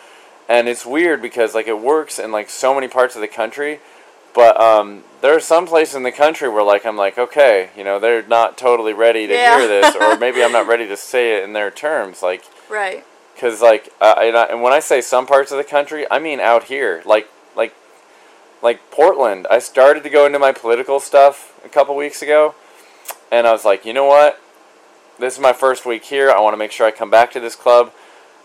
and 0.48 0.70
it's 0.70 0.86
weird 0.86 1.24
because 1.24 1.56
like 1.56 1.68
it 1.68 1.80
works 1.80 2.20
in 2.20 2.32
like 2.32 2.52
so 2.52 2.76
many 2.76 2.88
parts 2.88 3.16
of 3.16 3.22
the 3.22 3.28
country. 3.28 3.80
But 4.36 4.60
um, 4.60 5.04
there 5.22 5.34
are 5.36 5.40
some 5.40 5.66
places 5.66 5.96
in 5.96 6.04
the 6.04 6.12
country 6.12 6.50
where, 6.50 6.62
like, 6.62 6.86
I'm 6.86 6.98
like, 6.98 7.18
okay, 7.18 7.70
you 7.78 7.84
know, 7.86 8.00
they're 8.00 8.22
not 8.28 8.58
totally 8.58 8.92
ready 8.94 9.26
to 9.28 9.34
Yeah. 9.34 9.58
hear 9.58 9.68
this, 9.68 9.96
or 9.96 10.18
maybe 10.20 10.44
I'm 10.44 10.52
not 10.52 10.68
ready 10.68 10.88
to 10.88 10.98
say 10.98 11.38
it 11.38 11.44
in 11.46 11.54
their 11.54 11.72
terms. 11.72 12.22
Like, 12.22 12.44
Right. 12.70 13.06
because 13.34 13.62
like 13.62 13.90
uh, 14.02 14.16
and, 14.20 14.36
I, 14.38 14.44
and 14.46 14.62
when 14.62 14.74
I 14.74 14.80
say 14.80 15.00
some 15.02 15.26
parts 15.26 15.52
of 15.52 15.58
the 15.58 15.64
country, 15.64 16.06
I 16.12 16.20
mean 16.20 16.40
out 16.40 16.66
here, 16.66 17.02
like 17.06 17.30
like 17.56 17.74
like 18.62 18.92
Portland. 18.92 19.48
I 19.50 19.60
started 19.60 20.04
to 20.04 20.10
go 20.10 20.26
into 20.26 20.40
my 20.40 20.52
political 20.52 21.00
stuff 21.00 21.54
a 21.64 21.70
couple 21.70 21.96
weeks 21.96 22.22
ago, 22.22 22.56
and 23.32 23.46
I 23.48 23.52
was 23.54 23.64
like, 23.64 23.86
you 23.86 23.94
know 23.94 24.06
what? 24.06 24.40
This 25.20 25.36
is 25.36 25.40
my 25.40 25.54
first 25.54 25.86
week 25.86 26.04
here. 26.06 26.30
I 26.30 26.40
want 26.42 26.54
to 26.54 26.58
make 26.58 26.72
sure 26.72 26.86
I 26.88 26.92
come 26.92 27.10
back 27.10 27.32
to 27.34 27.40
this 27.40 27.56
club, 27.56 27.94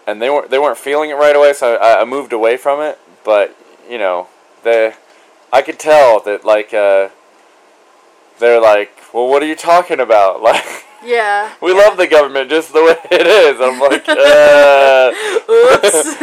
and 0.07 0.20
they 0.22 0.31
weren't 0.31 0.50
they 0.50 0.59
weren't 0.59 0.79
feeling 0.79 1.11
it 1.11 1.14
right 1.14 1.35
away, 1.35 1.53
so 1.53 1.74
I, 1.76 2.03
I 2.03 2.05
moved 2.05 2.33
away 2.33 2.57
from 2.57 2.81
it. 2.81 2.98
But 3.24 3.57
you 3.88 3.98
know, 3.98 4.29
the 4.62 4.94
I 5.52 5.62
could 5.62 5.78
tell 5.78 6.20
that 6.20 6.44
like 6.44 6.72
uh, 6.72 7.08
they're 8.38 8.60
like, 8.60 8.92
well, 9.12 9.28
what 9.28 9.42
are 9.42 9.46
you 9.46 9.56
talking 9.56 10.00
about? 10.00 10.42
Like. 10.50 10.84
Yeah. 11.02 11.54
We 11.62 11.72
love 11.72 11.96
the 11.96 12.06
government 12.06 12.50
just 12.50 12.74
the 12.74 12.82
way 12.82 12.96
it 13.10 13.26
is. 13.26 13.58
I'm 13.58 13.80
like, 13.80 14.04
uh, 14.08 15.12
Oops. 15.50 16.16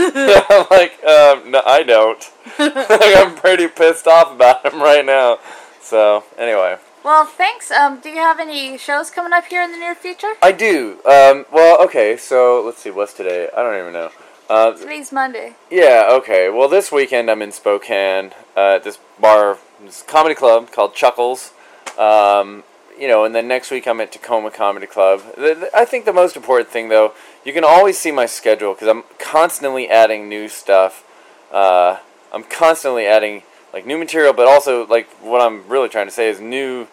I'm 0.51 0.65
like, 0.69 1.03
um, 1.03 1.51
no, 1.51 1.61
I 1.65 1.83
don't. 1.83 2.31
like, 2.59 3.15
I'm 3.17 3.35
pretty 3.35 3.67
pissed 3.67 4.05
off 4.07 4.31
about 4.31 4.65
him 4.65 4.79
right 4.79 5.03
now. 5.03 5.39
So 5.81 6.23
anyway, 6.37 6.77
well, 7.03 7.25
thanks. 7.25 7.71
Um, 7.71 8.01
do 8.01 8.09
you 8.09 8.17
have 8.17 8.37
any 8.37 8.77
shows 8.77 9.09
coming 9.09 9.31
up 9.31 9.45
here 9.45 9.61
in 9.61 9.71
the 9.71 9.77
near 9.77 9.95
future? 9.95 10.33
I 10.43 10.51
do. 10.51 10.99
Um, 11.05 11.45
well, 11.51 11.81
okay. 11.83 12.17
So 12.17 12.61
let's 12.65 12.79
see. 12.79 12.91
What's 12.91 13.13
today? 13.13 13.49
I 13.55 13.63
don't 13.63 13.79
even 13.79 13.93
know. 13.93 14.11
Uh, 14.49 14.71
Today's 14.73 15.11
Monday. 15.11 15.55
yeah. 15.69 16.07
Okay. 16.11 16.49
Well, 16.49 16.69
this 16.69 16.91
weekend 16.91 17.29
I'm 17.29 17.41
in 17.41 17.51
Spokane 17.51 18.31
uh, 18.55 18.75
at 18.75 18.83
this 18.83 18.97
bar, 19.19 19.57
this 19.83 20.03
comedy 20.03 20.35
club 20.35 20.71
called 20.71 20.95
Chuckles. 20.95 21.51
Um, 21.97 22.63
you 22.97 23.07
know, 23.07 23.25
and 23.25 23.35
then 23.35 23.47
next 23.47 23.69
week 23.71 23.87
I'm 23.87 23.99
at 23.99 24.11
Tacoma 24.11 24.49
Comedy 24.49 24.87
Club. 24.87 25.21
The, 25.35 25.53
the- 25.53 25.69
I 25.75 25.83
think 25.85 26.05
the 26.05 26.13
most 26.13 26.35
important 26.35 26.69
thing, 26.69 26.87
though, 26.89 27.13
you 27.43 27.51
can 27.53 27.63
always 27.63 27.97
see 27.99 28.11
my 28.11 28.25
schedule 28.25 28.73
because 28.73 28.87
I'm 28.87 29.03
constantly 29.19 29.89
adding 29.89 30.29
new 30.29 30.47
stuff. 30.47 31.03
Uh, 31.51 31.97
I'm 32.33 32.43
constantly 32.43 33.05
adding 33.05 33.43
like 33.73 33.85
new 33.85 33.97
material, 33.97 34.31
but 34.33 34.47
also 34.47 34.87
like 34.87 35.09
what 35.21 35.41
I'm 35.41 35.67
really 35.67 35.89
trying 35.89 36.07
to 36.07 36.11
say 36.11 36.29
is 36.29 36.39
new. 36.39 36.87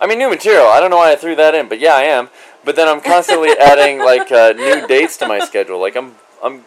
I 0.00 0.06
mean, 0.06 0.18
new 0.18 0.28
material. 0.30 0.66
I 0.68 0.78
don't 0.78 0.90
know 0.90 0.98
why 0.98 1.12
I 1.12 1.16
threw 1.16 1.34
that 1.36 1.54
in, 1.54 1.68
but 1.68 1.80
yeah, 1.80 1.94
I 1.94 2.02
am. 2.02 2.28
But 2.64 2.76
then 2.76 2.86
I'm 2.86 3.00
constantly 3.00 3.50
adding 3.60 3.98
like 3.98 4.30
uh, 4.30 4.52
new 4.52 4.86
dates 4.86 5.16
to 5.18 5.26
my 5.26 5.38
schedule. 5.40 5.80
Like 5.80 5.96
I'm, 5.96 6.14
I'm, 6.44 6.64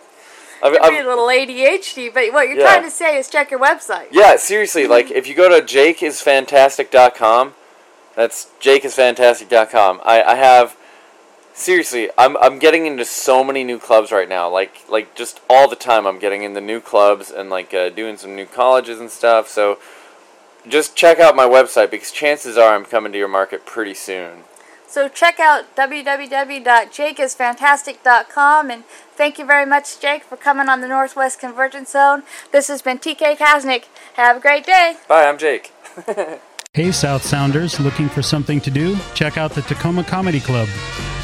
I've, 0.64 0.78
I've, 0.82 0.94
a 1.06 1.08
little 1.08 1.28
ADHD, 1.28 2.14
but 2.14 2.32
what 2.34 2.48
you're 2.48 2.58
Yeah. 2.58 2.66
trying 2.74 2.84
to 2.84 2.92
say 2.92 3.18
is 3.18 3.30
check 3.30 3.52
your 3.52 3.60
website. 3.60 4.08
yeah, 4.12 4.36
seriously, 4.38 4.88
like 4.88 5.12
if 5.12 5.28
you 5.28 5.34
go 5.36 5.50
to 5.50 5.66
jakeisfantastic.com, 5.66 7.54
that's 8.16 8.48
jakeisfantastic.com. 8.62 10.02
I, 10.04 10.22
I 10.24 10.36
have 10.36 10.76
seriously, 11.54 12.10
I'm 12.18 12.38
I'm 12.38 12.60
getting 12.60 12.86
into 12.86 13.06
so 13.06 13.44
many 13.44 13.64
new 13.64 13.80
clubs 13.80 14.12
right 14.12 14.28
now. 14.30 14.50
Like 14.50 14.82
like 14.90 15.16
just 15.16 15.40
all 15.50 15.68
the 15.68 15.76
time 15.76 16.06
I'm 16.06 16.20
getting 16.20 16.44
into 16.44 16.62
new 16.62 16.80
clubs 16.82 17.32
and 17.32 17.50
like 17.50 17.74
uh, 17.74 17.90
doing 17.90 18.18
some 18.18 18.36
new 18.36 18.46
colleges 18.46 19.00
and 19.00 19.10
stuff. 19.10 19.48
So 19.48 19.80
just 20.68 20.96
check 20.96 21.20
out 21.20 21.36
my 21.36 21.46
website 21.46 21.90
because 21.90 22.12
chances 22.12 22.58
are 22.58 22.76
I'm 22.76 22.86
coming 22.86 23.12
to 23.12 23.18
your 23.18 23.28
market 23.28 23.66
pretty 23.66 23.94
soon. 23.96 24.44
So 24.92 25.08
check 25.08 25.40
out 25.40 25.74
www.jakeisfantastic.com 25.78 28.72
and 28.72 28.84
thank 29.16 29.40
you 29.40 29.46
very 29.46 29.66
much, 29.66 30.02
Jake, 30.02 30.26
for 30.26 30.36
coming 30.36 30.68
on 30.68 30.82
the 30.82 30.90
Northwest 30.90 31.40
Convergence 31.40 31.92
Zone. 31.92 32.24
This 32.52 32.68
has 32.68 32.82
been 32.82 33.00
TK 33.00 33.38
Kaznick. 33.38 33.86
Have 34.16 34.36
a 34.36 34.42
great 34.42 34.66
day. 34.66 34.98
Bye, 35.08 35.24
I'm 35.26 35.38
Jake. 35.38 35.72
Hey, 36.74 36.94
South 36.94 37.26
Sounders, 37.26 37.82
looking 37.82 38.08
for 38.08 38.22
something 38.22 38.62
to 38.62 38.72
do? 38.72 38.96
Check 39.14 39.38
out 39.38 39.52
the 39.52 39.62
Tacoma 39.62 40.06
Comedy 40.06 40.40
Club. 40.40 40.70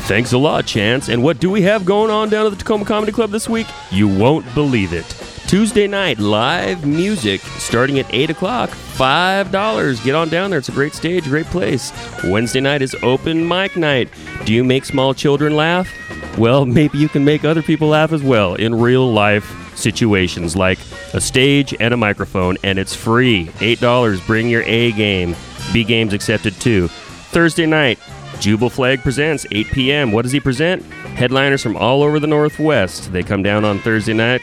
Thanks 0.01 0.34
a 0.34 0.38
lot, 0.38 0.65
Chance. 0.65 1.08
And 1.08 1.23
what 1.23 1.39
do 1.39 1.49
we 1.49 1.62
have 1.62 1.86
going 1.86 2.12
on 2.12 2.27
down 2.27 2.45
at 2.45 2.49
the 2.49 2.58
Tacoma 2.58 2.84
Comedy 2.84 3.13
Club 3.13 3.30
this 3.30 3.47
week? 3.47 3.65
You 3.89 4.10
won't 4.10 4.43
believe 4.53 4.91
it. 4.91 5.06
Tuesday 5.47 5.88
night, 5.88 6.19
live 6.19 6.86
music 6.86 7.39
starting 7.39 7.99
at 7.99 8.13
8 8.13 8.31
o'clock, 8.31 8.69
$5. 8.69 10.03
Get 10.03 10.13
on 10.13 10.27
down 10.27 10.49
there. 10.49 10.60
It's 10.60 10.67
a 10.67 10.73
great 10.73 10.93
stage, 10.93 11.23
great 11.23 11.45
place. 11.45 11.93
Wednesday 12.25 12.60
night 12.60 12.81
is 12.81 12.93
open 13.01 13.47
mic 13.47 13.77
night. 13.77 14.10
Do 14.43 14.51
you 14.51 14.65
make 14.65 14.83
small 14.83 15.13
children 15.13 15.55
laugh? 15.55 15.88
Well, 16.38 16.65
maybe 16.79 16.97
you 16.97 17.07
can 17.07 17.23
make 17.23 17.45
other 17.45 17.62
people 17.62 17.88
laugh 17.88 18.12
as 18.12 18.21
well 18.21 18.55
in 18.55 18.75
real 18.75 19.10
life 19.10 19.77
situations 19.77 20.57
like 20.57 20.79
a 21.13 21.21
stage 21.21 21.73
and 21.79 21.93
a 21.93 21.97
microphone, 21.97 22.57
and 22.62 22.77
it's 22.77 22.93
free. 22.93 23.45
$8. 23.60 24.27
Bring 24.27 24.49
your 24.49 24.63
A 24.63 24.91
game. 24.91 25.33
B 25.71 25.86
games 25.86 26.12
accepted 26.12 26.60
too. 26.60 26.89
Thursday 26.89 27.65
night, 27.65 27.99
Jubal 28.41 28.69
Flagg 28.69 29.01
presents 29.01 29.45
8 29.51 29.67
p.m. 29.67 30.12
What 30.12 30.23
does 30.23 30.33
he 30.33 30.41
present? 30.41 30.83
Headliners 31.15 31.63
from 31.63 31.77
all 31.77 32.03
over 32.03 32.19
the 32.19 32.27
Northwest. 32.27 33.13
They 33.13 33.23
come 33.23 33.43
down 33.43 33.63
on 33.63 33.79
Thursday 33.79 34.13
night. 34.13 34.41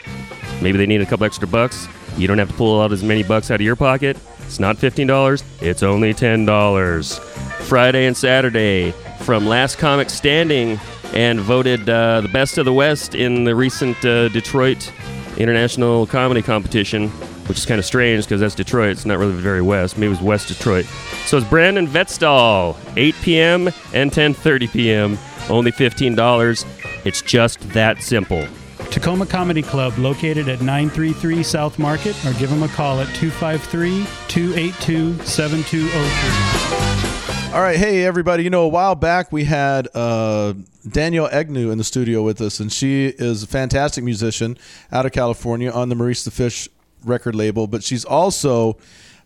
Maybe 0.61 0.77
they 0.77 0.85
need 0.85 1.01
a 1.01 1.05
couple 1.05 1.25
extra 1.25 1.47
bucks. 1.47 1.87
You 2.17 2.27
don't 2.27 2.37
have 2.37 2.49
to 2.49 2.55
pull 2.55 2.81
out 2.81 2.91
as 2.91 3.03
many 3.03 3.23
bucks 3.23 3.51
out 3.51 3.55
of 3.55 3.61
your 3.61 3.75
pocket. 3.75 4.17
It's 4.45 4.59
not 4.59 4.77
$15, 4.77 5.43
it's 5.61 5.83
only 5.83 6.13
$10. 6.13 7.19
Friday 7.65 8.05
and 8.05 8.15
Saturday 8.15 8.91
from 9.21 9.47
Last 9.47 9.77
Comic 9.77 10.09
Standing 10.09 10.79
and 11.13 11.39
voted 11.39 11.89
uh, 11.89 12.21
the 12.21 12.27
best 12.27 12.57
of 12.57 12.65
the 12.65 12.73
West 12.73 13.15
in 13.15 13.43
the 13.43 13.55
recent 13.55 13.97
uh, 14.05 14.29
Detroit 14.29 14.91
International 15.37 16.05
Comedy 16.05 16.41
Competition, 16.41 17.09
which 17.47 17.57
is 17.57 17.65
kind 17.65 17.79
of 17.79 17.85
strange 17.85 18.25
because 18.25 18.41
that's 18.41 18.55
Detroit. 18.55 18.91
It's 18.91 19.05
not 19.05 19.17
really 19.17 19.33
very 19.33 19.61
west. 19.61 19.97
Maybe 19.97 20.07
it 20.07 20.09
was 20.09 20.21
West 20.21 20.47
Detroit. 20.47 20.85
So 21.25 21.37
it's 21.37 21.47
Brandon 21.47 21.87
Vetstall, 21.87 22.77
8 22.95 23.15
p.m. 23.21 23.67
and 23.93 24.11
10:30 24.11 24.71
p.m. 24.71 25.17
Only 25.49 25.71
$15. 25.71 26.65
It's 27.05 27.21
just 27.21 27.59
that 27.69 28.01
simple. 28.01 28.47
Tacoma 28.95 29.25
Comedy 29.25 29.61
Club, 29.61 29.97
located 29.97 30.47
at 30.47 30.61
933 30.61 31.43
South 31.43 31.77
Market, 31.77 32.15
or 32.25 32.31
give 32.35 32.49
them 32.49 32.63
a 32.63 32.69
call 32.69 33.01
at 33.01 33.13
253 33.15 34.05
282 34.29 35.21
7203. 35.21 37.53
All 37.53 37.61
right, 37.61 37.75
hey 37.75 38.05
everybody. 38.05 38.45
You 38.45 38.49
know, 38.49 38.63
a 38.63 38.69
while 38.69 38.95
back 38.95 39.33
we 39.33 39.43
had 39.43 39.89
uh, 39.93 40.53
Danielle 40.87 41.27
Egnew 41.27 41.73
in 41.73 41.77
the 41.77 41.83
studio 41.83 42.23
with 42.23 42.39
us, 42.39 42.61
and 42.61 42.71
she 42.71 43.07
is 43.07 43.43
a 43.43 43.47
fantastic 43.47 44.01
musician 44.01 44.57
out 44.93 45.05
of 45.05 45.11
California 45.11 45.69
on 45.69 45.89
the 45.89 45.95
Maurice 45.95 46.23
the 46.23 46.31
Fish 46.31 46.69
record 47.03 47.35
label. 47.35 47.67
But 47.67 47.83
she's 47.83 48.05
also 48.05 48.77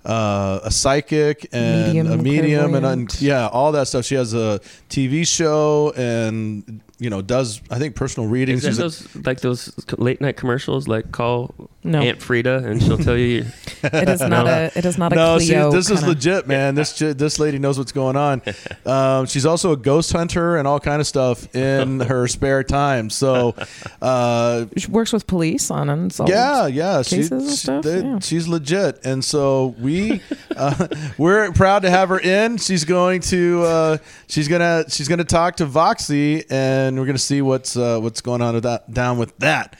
uh, 0.03 0.61
a 0.63 0.71
psychic 0.71 1.47
and 1.51 1.93
Medium, 1.93 2.11
a 2.11 2.17
medium, 2.17 2.73
and 2.73 2.87
un- 2.87 3.05
clairvoyant. 3.05 3.21
yeah, 3.21 3.47
all 3.49 3.71
that 3.73 3.87
stuff. 3.87 4.05
She 4.05 4.15
has 4.15 4.33
a 4.33 4.61
TV 4.89 5.27
show 5.27 5.93
and 5.95 6.81
you 6.99 7.09
know 7.09 7.21
does 7.21 7.61
I 7.71 7.79
think 7.79 7.95
personal 7.95 8.29
readings. 8.29 8.65
Is 8.65 8.77
that 8.77 8.83
She's 8.83 9.05
a- 9.05 9.07
those 9.13 9.25
like 9.25 9.39
those 9.41 9.85
late 9.97 10.21
night 10.21 10.37
commercials? 10.37 10.87
Like 10.87 11.11
call 11.11 11.55
No. 11.83 11.99
Aunt 11.99 12.21
Frida 12.21 12.57
and 12.65 12.81
she'll 12.83 12.97
tell 12.97 13.17
you. 13.17 13.45
It 13.81 14.09
is 14.09 14.19
not 14.19 14.45
a. 14.45 14.69
It 14.77 14.83
is 14.83 14.97
not 14.97 15.13
a 15.13 15.15
no, 15.15 15.39
she, 15.39 15.47
Cleo. 15.53 15.71
this 15.71 15.89
is 15.89 15.99
kinda- 15.99 16.09
legit, 16.09 16.47
man. 16.47 16.75
This 16.75 16.99
this 16.99 17.39
lady 17.39 17.59
knows 17.59 17.77
what's 17.77 17.93
going 17.93 18.17
on. 18.17 18.41
Um, 18.85 19.25
she's 19.27 19.45
also 19.45 19.71
a 19.71 19.77
ghost 19.77 20.11
hunter 20.11 20.57
and 20.57 20.67
all 20.67 20.79
kind 20.79 20.99
of 20.99 21.05
stuff 21.07 21.53
in 21.55 21.99
her 22.11 22.27
spare 22.27 22.63
time. 22.63 23.09
So, 23.11 23.53
uh, 24.01 24.65
She 24.77 24.87
works 24.89 25.13
with 25.13 25.27
police 25.27 25.69
on 25.71 25.89
unsolved. 25.89 26.31
yeah, 26.31 26.65
yeah, 26.67 27.01
she- 27.03 27.17
cases 27.17 27.31
and 27.31 27.49
she- 27.49 27.55
stuff, 27.55 27.83
they- 27.83 28.01
yeah. 28.01 28.19
she's 28.19 28.47
legit, 28.47 28.99
and 29.05 29.23
so 29.23 29.75
we 29.79 30.21
uh, 30.57 30.87
we're 31.17 31.51
proud 31.51 31.83
to 31.83 31.89
have 31.89 32.09
her 32.09 32.19
in. 32.19 32.57
She's 32.57 32.83
going 32.85 33.21
to 33.21 33.63
uh, 33.63 33.97
she's 34.27 34.47
gonna 34.47 34.85
she's 34.89 35.07
gonna 35.07 35.23
talk 35.23 35.57
to 35.57 35.65
Voxxy, 35.67 36.45
and 36.49 36.88
we're 36.97 37.05
gonna 37.05 37.17
see 37.17 37.41
what's 37.41 37.75
uh, 37.75 37.99
what's 37.99 38.21
going 38.21 38.41
on 38.41 38.53
with 38.55 38.63
that 38.63 38.93
down 38.93 39.17
with 39.17 39.37
that. 39.39 39.75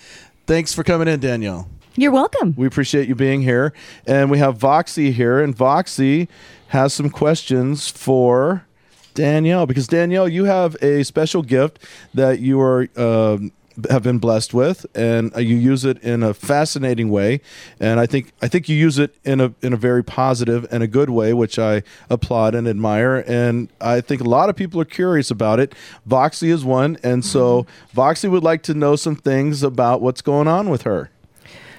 Thanks 0.46 0.74
for 0.74 0.84
coming 0.84 1.08
in, 1.08 1.20
Danielle. 1.20 1.70
You're 1.96 2.12
welcome. 2.12 2.54
We 2.58 2.66
appreciate 2.66 3.08
you 3.08 3.16
being 3.16 3.42
here. 3.42 3.74
And 4.06 4.32
we 4.32 4.38
have 4.38 4.58
Voxxy 4.58 5.12
here, 5.12 5.42
and 5.42 5.56
Voxxy 5.56 6.28
has 6.70 6.94
some 6.94 7.10
questions 7.10 7.90
for 7.90 8.66
Danielle 9.14 9.66
because 9.66 9.88
Danielle, 9.88 10.30
you 10.30 10.46
have 10.46 10.78
a 10.82 11.04
special 11.04 11.42
gift 11.42 11.80
that 12.14 12.40
you 12.40 12.60
are 12.62 12.88
um, 12.96 13.52
have 13.90 14.04
been 14.04 14.20
blessed 14.20 14.54
with, 14.54 14.86
and 14.96 15.36
uh, 15.36 15.40
you 15.40 15.56
use 15.56 15.86
it 15.86 16.02
in 16.04 16.24
a 16.24 16.34
fascinating 16.34 17.10
way. 17.10 17.42
And 17.80 18.00
I 18.00 18.06
think 18.06 18.32
I 18.42 18.48
think 18.48 18.70
you 18.70 18.76
use 18.76 18.98
it 18.98 19.16
in 19.24 19.40
a 19.42 19.54
in 19.62 19.74
a 19.74 19.78
very 19.78 20.04
positive 20.04 20.68
and 20.72 20.84
a 20.84 20.88
good 20.88 21.10
way, 21.10 21.34
which 21.34 21.58
I 21.60 21.84
applaud 22.10 22.56
and 22.56 22.68
admire. 22.68 23.24
And 23.28 23.70
I 23.82 24.02
think 24.02 24.22
a 24.22 24.30
lot 24.30 24.50
of 24.50 24.56
people 24.56 24.80
are 24.82 24.86
curious 24.86 25.32
about 25.32 25.60
it. 25.60 25.74
Voxxy 26.08 26.50
is 26.50 26.64
one, 26.66 26.98
and 27.04 27.24
so 27.24 27.66
Voxxy 27.96 28.30
would 28.30 28.44
like 28.44 28.64
to 28.64 28.74
know 28.74 28.96
some 28.96 29.16
things 29.16 29.64
about 29.64 30.02
what's 30.02 30.22
going 30.22 30.48
on 30.48 30.70
with 30.70 30.84
her. 30.84 31.10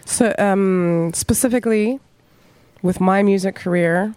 So, 0.04 0.34
um, 0.38 1.12
specifically, 1.14 2.00
with 2.82 3.00
my 3.00 3.22
music 3.22 3.54
career, 3.54 4.14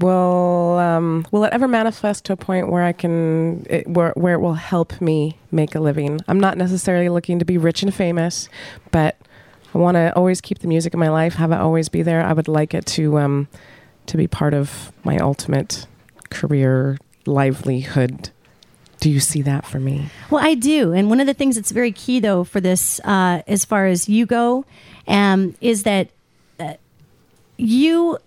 will 0.00 0.78
um, 0.78 1.26
will 1.30 1.44
it 1.44 1.52
ever 1.52 1.68
manifest 1.68 2.24
to 2.26 2.32
a 2.32 2.36
point 2.36 2.70
where 2.70 2.82
I 2.82 2.92
can 2.92 3.66
it, 3.68 3.88
where 3.88 4.12
where 4.16 4.34
it 4.34 4.40
will 4.40 4.54
help 4.54 5.00
me 5.00 5.38
make 5.50 5.74
a 5.74 5.80
living? 5.80 6.20
I'm 6.28 6.40
not 6.40 6.56
necessarily 6.58 7.08
looking 7.08 7.38
to 7.38 7.44
be 7.44 7.58
rich 7.58 7.82
and 7.82 7.94
famous, 7.94 8.48
but 8.90 9.16
I 9.74 9.78
want 9.78 9.96
to 9.96 10.14
always 10.14 10.40
keep 10.40 10.58
the 10.58 10.68
music 10.68 10.94
in 10.94 11.00
my 11.00 11.08
life, 11.08 11.34
have 11.34 11.52
it 11.52 11.56
always 11.56 11.88
be 11.88 12.02
there. 12.02 12.22
I 12.22 12.32
would 12.32 12.48
like 12.48 12.74
it 12.74 12.86
to 12.86 13.18
um, 13.18 13.48
to 14.06 14.16
be 14.16 14.26
part 14.26 14.54
of 14.54 14.92
my 15.04 15.18
ultimate 15.18 15.86
career 16.30 16.98
livelihood. 17.26 18.30
Do 19.00 19.10
you 19.10 19.18
see 19.18 19.42
that 19.42 19.66
for 19.66 19.80
me? 19.80 20.10
Well, 20.30 20.44
I 20.44 20.54
do. 20.54 20.92
And 20.92 21.10
one 21.10 21.18
of 21.18 21.26
the 21.26 21.34
things 21.34 21.56
that's 21.56 21.72
very 21.72 21.90
key, 21.90 22.20
though, 22.20 22.44
for 22.44 22.60
this, 22.60 23.00
uh, 23.00 23.42
as 23.48 23.64
far 23.64 23.86
as 23.86 24.08
you 24.08 24.26
go, 24.26 24.64
um, 25.08 25.56
is 25.60 25.82
that 25.82 26.10
uh, 26.60 26.74
you 27.56 28.18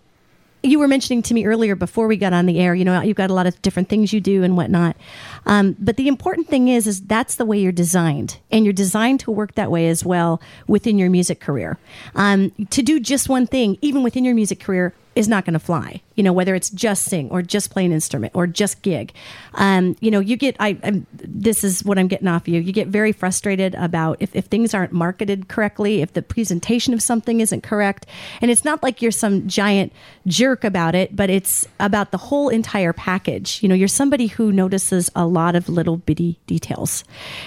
you 0.66 0.80
were 0.80 0.88
mentioning 0.88 1.22
to 1.24 1.34
me 1.34 1.46
earlier 1.46 1.76
before 1.76 2.08
we 2.08 2.18
got 2.18 2.34
on 2.34 2.46
the 2.46 2.60
air. 2.60 2.76
You 2.76 2.86
know, 2.86 3.02
you've 3.02 3.18
got 3.18 3.30
a 3.30 3.34
lot 3.34 3.48
of 3.48 3.62
different 3.62 3.90
things 3.90 4.12
you 4.12 4.20
do 4.20 4.44
and 4.44 4.58
whatnot. 4.58 4.96
Um, 5.46 5.76
but 5.80 5.98
the 5.98 6.08
important 6.08 6.48
thing 6.48 6.68
is, 6.68 6.88
is 6.88 7.02
that's 7.02 7.36
the 7.36 7.46
way 7.46 7.60
you're 7.60 7.72
designed, 7.72 8.38
and 8.52 8.66
you're 8.66 8.74
designed 8.74 9.20
to 9.22 9.32
work 9.32 9.56
that 9.56 9.72
way 9.72 9.88
as 9.88 10.04
well 10.04 10.42
within 10.68 10.98
your 10.98 11.10
music 11.10 11.40
career. 11.40 11.78
Um, 12.16 12.52
to 12.72 12.82
do 12.82 13.00
just 13.00 13.30
one 13.30 13.48
thing, 13.48 13.78
even 13.82 14.04
within 14.04 14.26
your 14.26 14.36
music 14.36 14.60
career, 14.60 14.94
is 15.16 15.30
not 15.30 15.46
going 15.46 15.54
to 15.54 15.60
fly. 15.60 16.02
You 16.16 16.24
know, 16.24 16.34
whether 16.34 16.56
it's 16.56 16.70
just 16.70 17.06
sing 17.06 17.30
or 17.30 17.42
just 17.42 17.72
play 17.72 17.86
an 17.86 17.92
instrument 17.92 18.34
or 18.36 18.48
just 18.48 18.82
gig. 18.82 19.14
Um, 19.54 19.96
you 20.00 20.12
know, 20.12 20.20
you 20.20 20.36
get. 20.38 20.56
I. 20.60 20.78
I'm, 20.84 21.08
this 21.14 21.64
is 21.64 21.84
what 21.84 21.98
I'm 21.98 22.08
getting 22.08 22.28
off 22.28 22.48
you. 22.48 22.60
You 22.60 22.72
get 22.72 22.88
very 22.88 23.12
frustrated 23.12 23.76
about 23.76 24.18
if, 24.20 24.36
if 24.36 24.46
things 24.46 24.74
aren't 24.74 24.92
marketed 24.92 25.48
correctly, 25.48 26.02
if 26.02 26.14
the 26.14 26.22
presentation 26.22 26.94
of 26.94 27.02
something 27.02 27.40
isn't 27.40 27.64
correct, 27.64 28.06
and 28.42 28.52
it's 28.52 28.66
not 28.66 28.84
like 28.84 29.02
you're 29.02 29.12
some 29.12 29.48
giant 29.48 29.94
jerk 30.28 30.64
about 30.64 30.96
it, 30.96 31.16
but 31.16 31.30
it's 31.30 31.68
about 31.80 32.12
the 32.12 32.18
whole 32.18 32.50
entire 32.50 32.94
package. 32.94 33.62
You 33.64 33.70
know, 33.70 33.76
you're 33.76 33.88
somebody 33.88 34.28
who 34.28 34.52
notices 34.52 35.10
a 35.16 35.26
lot 35.26 35.56
of 35.56 35.70
little 35.70 35.98
bitty 35.98 36.40
details, 36.46 37.04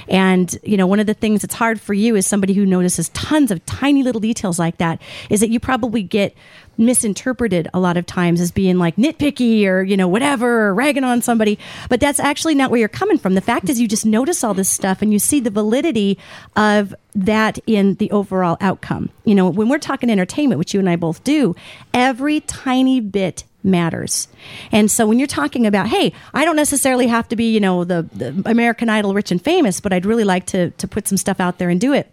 and 0.09 0.59
you 0.63 0.77
know, 0.77 0.87
one 0.87 1.01
of 1.01 1.07
the 1.07 1.15
things 1.15 1.43
that's 1.43 1.55
hard 1.55 1.81
for 1.81 1.95
you 1.95 2.17
is 2.17 2.27
somebody 2.27 2.55
who 2.55 2.65
notices 2.67 3.11
tons 3.11 3.51
of 3.51 3.65
tiny 3.67 4.03
little 4.03 4.21
details 4.21 4.59
like 4.59 4.79
that. 4.79 5.01
Is 5.31 5.41
that 5.41 5.51
you 5.51 5.61
probably 5.61 6.03
get 6.03 6.35
misinterpreted 6.79 7.69
a 7.75 7.81
lot 7.81 7.97
of 7.97 8.07
times 8.07 8.41
as 8.41 8.51
being 8.51 8.79
like 8.79 8.97
nitpicky 8.97 9.67
or 9.67 9.83
you 9.83 9.97
know 9.97 10.09
whatever 10.09 10.69
or 10.69 10.75
ragging 10.75 11.05
on 11.05 11.21
somebody. 11.21 11.59
But 11.89 12.01
that's 12.01 12.21
actually 12.21 12.55
not 12.55 12.71
where 12.71 12.81
you're 12.81 12.89
coming 12.89 13.19
from. 13.19 13.35
The 13.35 13.41
fact 13.41 13.69
is 13.69 13.81
you 13.81 13.89
just 13.89 14.07
notice 14.07 14.45
all 14.45 14.55
this 14.55 14.69
stuff 14.69 15.03
and 15.03 15.13
you 15.13 15.19
see 15.19 15.41
the 15.41 15.51
validity 15.51 16.19
of 16.57 16.95
that 17.15 17.59
in 17.67 17.95
the 17.95 18.11
overall 18.11 18.57
outcome. 18.61 19.11
You 19.25 19.35
know 19.35 19.51
when 19.51 19.69
we're 19.69 19.79
talking 19.79 20.09
entertainment 20.09 20.59
which 20.59 20.73
you 20.73 20.81
and 20.81 20.89
I 20.89 20.97
both 20.97 21.25
do 21.25 21.55
every 21.93 22.41
tiny 22.41 23.01
bit 23.01 23.45
matters. 23.65 24.29
And 24.71 24.91
so 24.91 25.07
when 25.07 25.19
you're 25.19 25.27
talking 25.27 25.67
about 25.67 25.89
hey 25.89 26.13
i 26.33 26.45
don't 26.45 26.57
necessarily 26.57 27.09
have 27.09 27.29
to 27.29 27.37
be 27.37 27.53
you 27.53 27.61
know 27.61 27.85
the, 27.85 28.09
the 28.15 28.43
american 28.47 28.89
idol 28.89 29.15
rich 29.15 29.31
and 29.31 29.43
famous 29.43 29.81
but 29.81 29.93
i'd 29.93 30.07
really 30.07 30.25
like 30.25 30.47
to 30.47 30.71
to 30.71 30.87
put 30.87 31.09
some 31.09 31.19
stuff 31.19 31.41
out 31.41 31.59
there 31.59 31.69
and 31.69 31.81
do 31.81 31.93
it. 31.93 32.11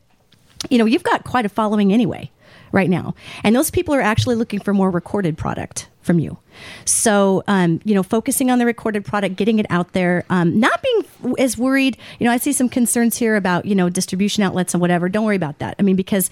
You 0.69 0.80
know 0.80 0.86
you've 0.86 1.04
got 1.04 1.23
quite 1.23 1.45
a 1.45 1.49
following 1.49 1.93
anyway 1.93 2.32
right 2.72 2.89
now. 2.89 3.15
And 3.44 3.56
those 3.56 3.72
people 3.72 3.94
are 3.94 4.02
actually 4.02 4.36
looking 4.36 4.60
for 4.60 4.74
more 4.74 4.89
recorded 4.89 5.38
product 5.38 5.88
from 6.02 6.20
you. 6.20 6.38
So 6.86 7.44
um, 7.48 7.82
you 7.84 7.96
know 7.96 8.04
focusing 8.04 8.52
on 8.52 8.60
the 8.60 8.65
recorded 8.65 9.04
product 9.04 9.36
getting 9.36 9.60
it 9.60 9.65
out 9.70 9.94
there 9.94 10.24
um, 10.30 10.60
not 10.60 10.82
being 10.82 11.36
as 11.38 11.58
worried. 11.58 11.98
You 12.20 12.26
know 12.28 12.32
i 12.32 12.38
see 12.38 12.54
some 12.54 12.70
concerns 12.70 13.18
here 13.18 13.36
about 13.36 13.65
you 13.65 13.76
know 13.76 13.89
distribution 13.89 14.44
outlets 14.44 14.74
and 14.74 14.82
whatever. 14.82 15.10
Don't 15.10 15.26
worry 15.26 15.36
about 15.36 15.60
that. 15.60 15.76
I 15.80 15.82
mean 15.82 15.96
because 15.96 16.30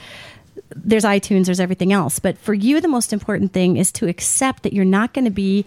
there's 0.75 1.03
itunes 1.03 1.45
there's 1.45 1.59
everything 1.59 1.91
else. 1.91 2.19
But 2.19 2.37
for 2.37 2.53
you 2.53 2.79
the 2.79 2.87
most 2.87 3.11
important 3.11 3.51
thing 3.51 3.77
is 3.77 3.91
to 3.93 4.07
accept 4.07 4.63
that 4.63 4.73
you're 4.73 4.85
not 4.85 5.13
going 5.13 5.25
to 5.25 5.31
be 5.31 5.65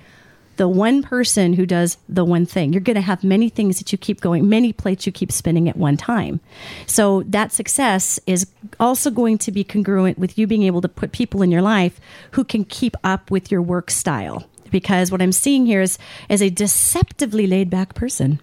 the 0.56 0.68
one 0.68 1.02
person 1.02 1.52
who 1.52 1.66
does 1.66 1.96
the 2.08 2.24
one 2.24 2.46
thing. 2.46 2.72
You're 2.72 2.80
going 2.80 2.96
to 2.96 3.00
have 3.00 3.22
many 3.22 3.48
things 3.48 3.78
that 3.78 3.92
you 3.92 3.98
keep 3.98 4.20
going, 4.20 4.48
many 4.48 4.72
plates 4.72 5.06
you 5.06 5.12
keep 5.12 5.32
spinning 5.32 5.68
at 5.68 5.76
one 5.76 5.96
time. 5.96 6.40
So 6.86 7.22
that 7.24 7.52
success 7.52 8.18
is 8.26 8.46
also 8.80 9.10
going 9.10 9.38
to 9.38 9.52
be 9.52 9.64
congruent 9.64 10.18
with 10.18 10.38
you 10.38 10.46
being 10.46 10.62
able 10.62 10.80
to 10.80 10.88
put 10.88 11.12
people 11.12 11.42
in 11.42 11.50
your 11.50 11.62
life 11.62 12.00
who 12.32 12.44
can 12.44 12.64
keep 12.64 12.96
up 13.04 13.30
with 13.30 13.50
your 13.50 13.62
work 13.62 13.90
style. 13.90 14.46
Because 14.70 15.10
what 15.10 15.22
I'm 15.22 15.32
seeing 15.32 15.66
here 15.66 15.82
is 15.82 15.98
is 16.28 16.42
a 16.42 16.50
deceptively 16.50 17.46
laid 17.46 17.70
back 17.70 17.94
person. 17.94 18.40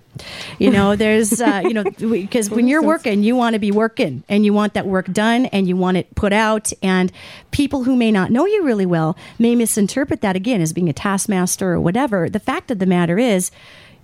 You 0.59 0.71
know, 0.71 0.95
there's 1.03 1.41
uh, 1.41 1.61
you 1.63 1.73
know 1.73 1.83
because 1.83 2.49
when 2.49 2.67
you're 2.67 2.83
working, 2.83 3.23
you 3.23 3.35
want 3.35 3.53
to 3.53 3.59
be 3.59 3.71
working 3.71 4.23
and 4.29 4.45
you 4.45 4.53
want 4.53 4.73
that 4.73 4.87
work 4.87 5.11
done 5.11 5.47
and 5.47 5.67
you 5.67 5.75
want 5.75 5.97
it 5.97 6.13
put 6.15 6.33
out. 6.33 6.71
And 6.81 7.11
people 7.51 7.83
who 7.83 7.95
may 7.95 8.11
not 8.11 8.31
know 8.31 8.45
you 8.45 8.63
really 8.63 8.85
well 8.85 9.17
may 9.39 9.55
misinterpret 9.55 10.21
that 10.21 10.35
again 10.35 10.61
as 10.61 10.73
being 10.73 10.89
a 10.89 10.93
taskmaster 10.93 11.71
or 11.71 11.79
whatever. 11.79 12.29
The 12.29 12.39
fact 12.39 12.71
of 12.71 12.79
the 12.79 12.85
matter 12.85 13.17
is, 13.17 13.51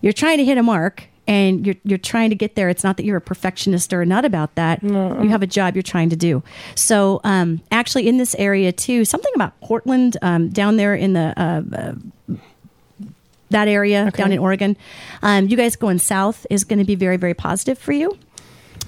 you're 0.02 0.14
trying 0.14 0.38
to 0.38 0.46
hit 0.46 0.58
a 0.58 0.64
mark 0.64 1.06
and 1.30 1.64
you're 1.64 1.76
you're 1.84 2.00
trying 2.00 2.32
to 2.32 2.36
get 2.36 2.56
there. 2.56 2.70
It's 2.70 2.84
not 2.84 2.98
that 2.98 3.06
you're 3.06 3.18
a 3.18 3.22
perfectionist 3.22 3.94
or 3.94 4.04
not 4.04 4.26
about 4.26 4.56
that. 4.56 4.82
You 5.24 5.30
have 5.30 5.44
a 5.44 5.48
job 5.48 5.76
you're 5.76 5.84
trying 5.84 6.10
to 6.10 6.16
do. 6.16 6.42
So 6.76 7.22
um, 7.24 7.62
actually, 7.72 8.08
in 8.08 8.18
this 8.18 8.36
area 8.36 8.72
too, 8.72 9.06
something 9.06 9.32
about 9.36 9.58
Portland 9.62 10.18
um, 10.22 10.50
down 10.50 10.76
there 10.76 10.96
in 10.96 11.14
the. 11.14 11.34
Uh, 11.38 11.62
uh, 11.76 11.94
that 13.52 13.68
area 13.68 14.12
down 14.12 14.32
in 14.32 14.38
Oregon, 14.38 14.78
um, 15.24 15.48
you 15.48 15.58
guys 15.58 15.76
going 15.76 15.98
south 15.98 16.46
is 16.52 16.64
going 16.64 16.78
to 16.78 16.86
be 16.86 16.94
very, 16.94 17.18
very 17.18 17.34
positive 17.34 17.80
for 17.80 17.92
you. 17.92 18.16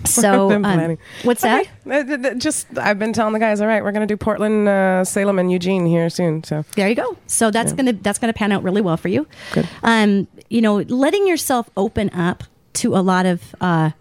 So, 0.08 0.52
um, 0.52 0.98
what's 1.24 1.42
that? 1.44 1.62
Okay. 1.62 2.00
Uh, 2.00 2.04
th- 2.04 2.22
th- 2.22 2.38
Just 2.38 2.78
I've 2.78 3.00
been 3.00 3.14
telling 3.14 3.34
the 3.34 3.40
guys, 3.40 3.62
all 3.62 3.68
right, 3.68 3.84
we're 3.84 3.92
going 3.92 4.08
to 4.08 4.12
do 4.12 4.18
Portland, 4.18 4.68
uh, 4.68 5.04
Salem, 5.06 5.40
and 5.40 5.52
Eugene 5.52 5.86
here 5.86 6.10
soon. 6.10 6.44
So 6.44 6.66
There 6.76 6.90
you 6.90 6.96
go. 6.96 7.18
So 7.28 7.52
that's 7.52 7.74
gonna 7.74 7.94
that's 7.94 8.20
gonna 8.20 8.34
pan 8.34 8.52
out 8.52 8.64
really 8.64 8.82
well 8.82 8.98
for 8.98 9.08
you. 9.10 9.28
Good. 9.54 9.68
Um, 9.84 10.28
you 10.50 10.62
know, 10.62 10.78
letting 10.78 11.28
yourself 11.28 11.70
open 11.78 12.10
up 12.12 12.44
to 12.74 12.96
a 12.96 13.00
lot 13.02 13.26
of. 13.26 13.42
Uh, 13.62 13.92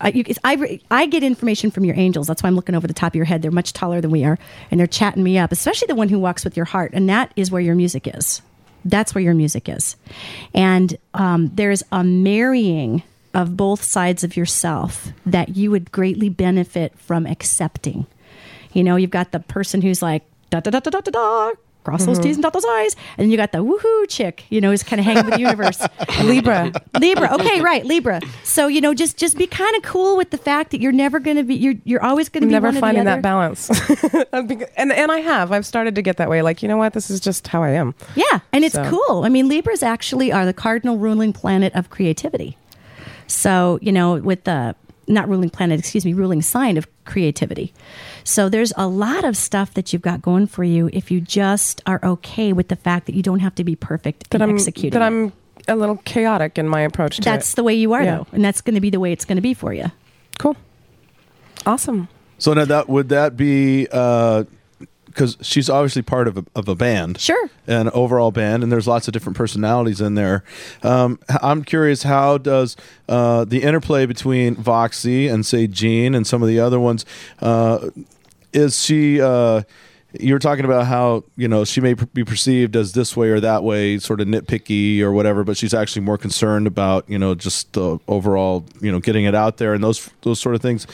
I, 0.00 0.08
you, 0.08 0.24
I, 0.42 0.80
I 0.90 1.06
get 1.06 1.22
information 1.22 1.70
from 1.70 1.84
your 1.84 1.94
angels. 1.96 2.26
That's 2.26 2.42
why 2.42 2.48
I'm 2.48 2.56
looking 2.56 2.74
over 2.74 2.86
the 2.86 2.92
top 2.94 3.12
of 3.12 3.16
your 3.16 3.24
head. 3.24 3.40
They're 3.42 3.50
much 3.52 3.72
taller 3.72 4.00
than 4.00 4.10
we 4.10 4.24
are, 4.24 4.38
and 4.70 4.78
they're 4.80 4.86
chatting 4.88 5.22
me 5.22 5.38
up. 5.38 5.52
Especially 5.52 5.86
the 5.86 5.94
one 5.94 6.08
who 6.08 6.18
walks 6.18 6.44
with 6.44 6.56
your 6.56 6.66
heart, 6.66 6.90
and 6.94 7.08
that 7.08 7.32
is 7.36 7.50
where 7.50 7.62
your 7.62 7.74
music 7.76 8.08
is. 8.12 8.42
That's 8.84 9.14
where 9.14 9.22
your 9.22 9.34
music 9.34 9.68
is, 9.68 9.96
and 10.52 10.98
um, 11.14 11.50
there's 11.54 11.82
a 11.90 12.04
marrying 12.04 13.02
of 13.34 13.56
both 13.56 13.82
sides 13.82 14.24
of 14.24 14.36
yourself 14.36 15.08
that 15.26 15.56
you 15.56 15.70
would 15.70 15.92
greatly 15.92 16.28
benefit 16.28 16.98
from 16.98 17.26
accepting. 17.26 18.06
You 18.72 18.84
know, 18.84 18.96
you've 18.96 19.10
got 19.10 19.32
the 19.32 19.40
person 19.40 19.82
who's 19.82 20.02
like 20.02 20.24
da 20.50 20.60
da 20.60 20.70
da 20.70 20.80
da 20.80 20.90
da 20.90 21.00
da 21.00 21.10
da. 21.10 21.52
Cross 21.84 22.06
those 22.06 22.16
mm-hmm. 22.16 22.28
T's 22.28 22.36
and 22.36 22.42
dot 22.42 22.54
those 22.54 22.64
I's. 22.64 22.96
And 23.18 23.24
then 23.26 23.30
you 23.30 23.36
got 23.36 23.52
the 23.52 23.58
woohoo 23.58 24.08
chick, 24.08 24.44
you 24.48 24.58
know, 24.58 24.70
who's 24.70 24.82
kind 24.82 25.00
of 25.00 25.04
hanging 25.04 25.26
with 25.26 25.34
the 25.34 25.40
universe. 25.40 25.82
Libra. 26.22 26.72
Libra. 26.98 27.34
Okay, 27.34 27.60
right, 27.60 27.84
Libra. 27.84 28.22
So, 28.42 28.68
you 28.68 28.80
know, 28.80 28.94
just 28.94 29.18
just 29.18 29.36
be 29.36 29.46
kind 29.46 29.76
of 29.76 29.82
cool 29.82 30.16
with 30.16 30.30
the 30.30 30.38
fact 30.38 30.70
that 30.70 30.80
you're 30.80 30.92
never 30.92 31.20
going 31.20 31.36
to 31.36 31.42
be 31.42 31.54
you're 31.54 31.74
you're 31.84 32.02
always 32.02 32.30
going 32.30 32.40
to 32.40 32.46
be 32.46 32.52
never 32.52 32.68
one 32.68 32.74
or 32.74 32.76
the 32.76 32.80
finding 32.80 33.04
that 33.04 33.20
balance, 33.20 33.68
and 34.32 34.92
and 34.92 35.12
I 35.12 35.18
have. 35.20 35.52
I've 35.52 35.66
started 35.66 35.94
to 35.96 36.02
get 36.02 36.16
that 36.16 36.30
way. 36.30 36.40
Like 36.40 36.62
you 36.62 36.68
know 36.68 36.78
what, 36.78 36.94
this 36.94 37.10
is 37.10 37.20
just 37.20 37.46
how 37.48 37.62
I 37.62 37.70
am. 37.70 37.94
Yeah, 38.16 38.40
and 38.52 38.64
it's 38.64 38.74
So- 38.74 38.88
cool. 38.88 39.24
I 39.24 39.28
mean, 39.28 39.48
Libras 39.48 39.82
actually 39.82 40.32
are 40.32 40.46
the 40.46 40.54
cardinal 40.54 40.96
ruling 40.96 41.34
planet 41.34 41.74
of 41.74 41.90
creativity. 41.90 42.56
So, 43.26 43.78
you 43.82 43.92
know, 43.92 44.14
with 44.14 44.44
the 44.44 44.74
not 45.06 45.28
ruling 45.28 45.50
planet, 45.50 45.78
excuse 45.78 46.04
me, 46.06 46.14
ruling 46.14 46.40
sign 46.40 46.76
of 46.78 46.86
creativity. 47.04 47.74
So 48.24 48.48
there's 48.48 48.72
a 48.76 48.86
lot 48.86 49.24
of 49.24 49.36
stuff 49.36 49.74
that 49.74 49.92
you've 49.92 50.00
got 50.02 50.22
going 50.22 50.46
for 50.46 50.64
you 50.64 50.88
if 50.94 51.10
you 51.10 51.20
just 51.20 51.82
are 51.86 52.00
okay 52.02 52.52
with 52.54 52.68
the 52.68 52.76
fact 52.76 53.04
that 53.06 53.14
you 53.14 53.22
don't 53.22 53.40
have 53.40 53.54
to 53.56 53.64
be 53.64 53.76
perfect 53.76 54.30
That 54.30 54.40
in 54.40 54.48
I'm 54.48 54.54
executing. 54.56 54.98
that 54.98 55.02
it. 55.02 55.06
I'm 55.06 55.32
a 55.68 55.76
little 55.76 55.96
chaotic 56.04 56.56
in 56.58 56.68
my 56.68 56.80
approach 56.80 57.16
to 57.16 57.22
That's 57.22 57.52
it. 57.52 57.56
the 57.56 57.62
way 57.64 57.74
you 57.74 57.92
are, 57.92 58.02
Yeah. 58.02 58.16
though, 58.18 58.26
and 58.32 58.42
that's 58.44 58.62
going 58.62 58.74
to 58.76 58.80
be 58.80 58.88
the 58.90 59.00
way 59.00 59.12
it's 59.12 59.26
going 59.26 59.36
to 59.36 59.42
be 59.42 59.52
for 59.52 59.74
you. 59.74 59.90
Cool. 60.38 60.56
Awesome. 61.66 62.08
So 62.38 62.52
now 62.54 62.64
that 62.64 62.88
would 62.88 63.08
that 63.10 63.36
be 63.36 63.86
uh, 63.92 64.44
because 65.14 65.36
she's 65.40 65.70
obviously 65.70 66.02
part 66.02 66.26
of 66.28 66.36
a, 66.38 66.44
of 66.56 66.68
a 66.68 66.74
band, 66.74 67.20
Sure. 67.20 67.48
an 67.68 67.88
overall 67.90 68.32
band, 68.32 68.62
and 68.64 68.72
there's 68.72 68.88
lots 68.88 69.06
of 69.08 69.12
different 69.12 69.36
personalities 69.36 70.00
in 70.00 70.14
there. 70.16 70.42
Um, 70.82 71.18
I'm 71.40 71.62
curious, 71.64 72.02
how 72.02 72.36
does 72.38 72.76
uh, 73.08 73.44
the 73.44 73.62
interplay 73.62 74.06
between 74.06 74.56
Voxxy 74.56 75.32
and 75.32 75.46
say 75.46 75.66
Jean 75.68 76.14
and 76.14 76.26
some 76.26 76.42
of 76.42 76.48
the 76.48 76.58
other 76.58 76.80
ones? 76.80 77.06
Uh, 77.40 77.90
is 78.52 78.84
she? 78.84 79.20
You 80.18 80.34
were 80.34 80.38
talking 80.38 80.64
about 80.64 80.86
how 80.86 81.24
you 81.36 81.48
know 81.48 81.64
she 81.64 81.80
may 81.80 81.94
be 81.94 82.24
perceived 82.24 82.76
as 82.76 82.92
this 82.92 83.16
way 83.16 83.30
or 83.30 83.40
that 83.40 83.64
way, 83.64 83.98
sort 83.98 84.20
of 84.20 84.28
nitpicky 84.28 85.00
or 85.00 85.12
whatever, 85.12 85.42
but 85.42 85.56
she's 85.56 85.74
actually 85.74 86.02
more 86.02 86.18
concerned 86.18 86.66
about 86.66 87.08
you 87.08 87.18
know 87.18 87.34
just 87.34 87.72
the 87.72 87.98
overall 88.06 88.64
you 88.80 88.92
know 88.92 89.00
getting 89.00 89.24
it 89.24 89.34
out 89.34 89.56
there 89.56 89.74
and 89.74 89.82
those 89.82 90.08
those 90.22 90.38
sort 90.38 90.54
of 90.54 90.62
things. 90.62 90.86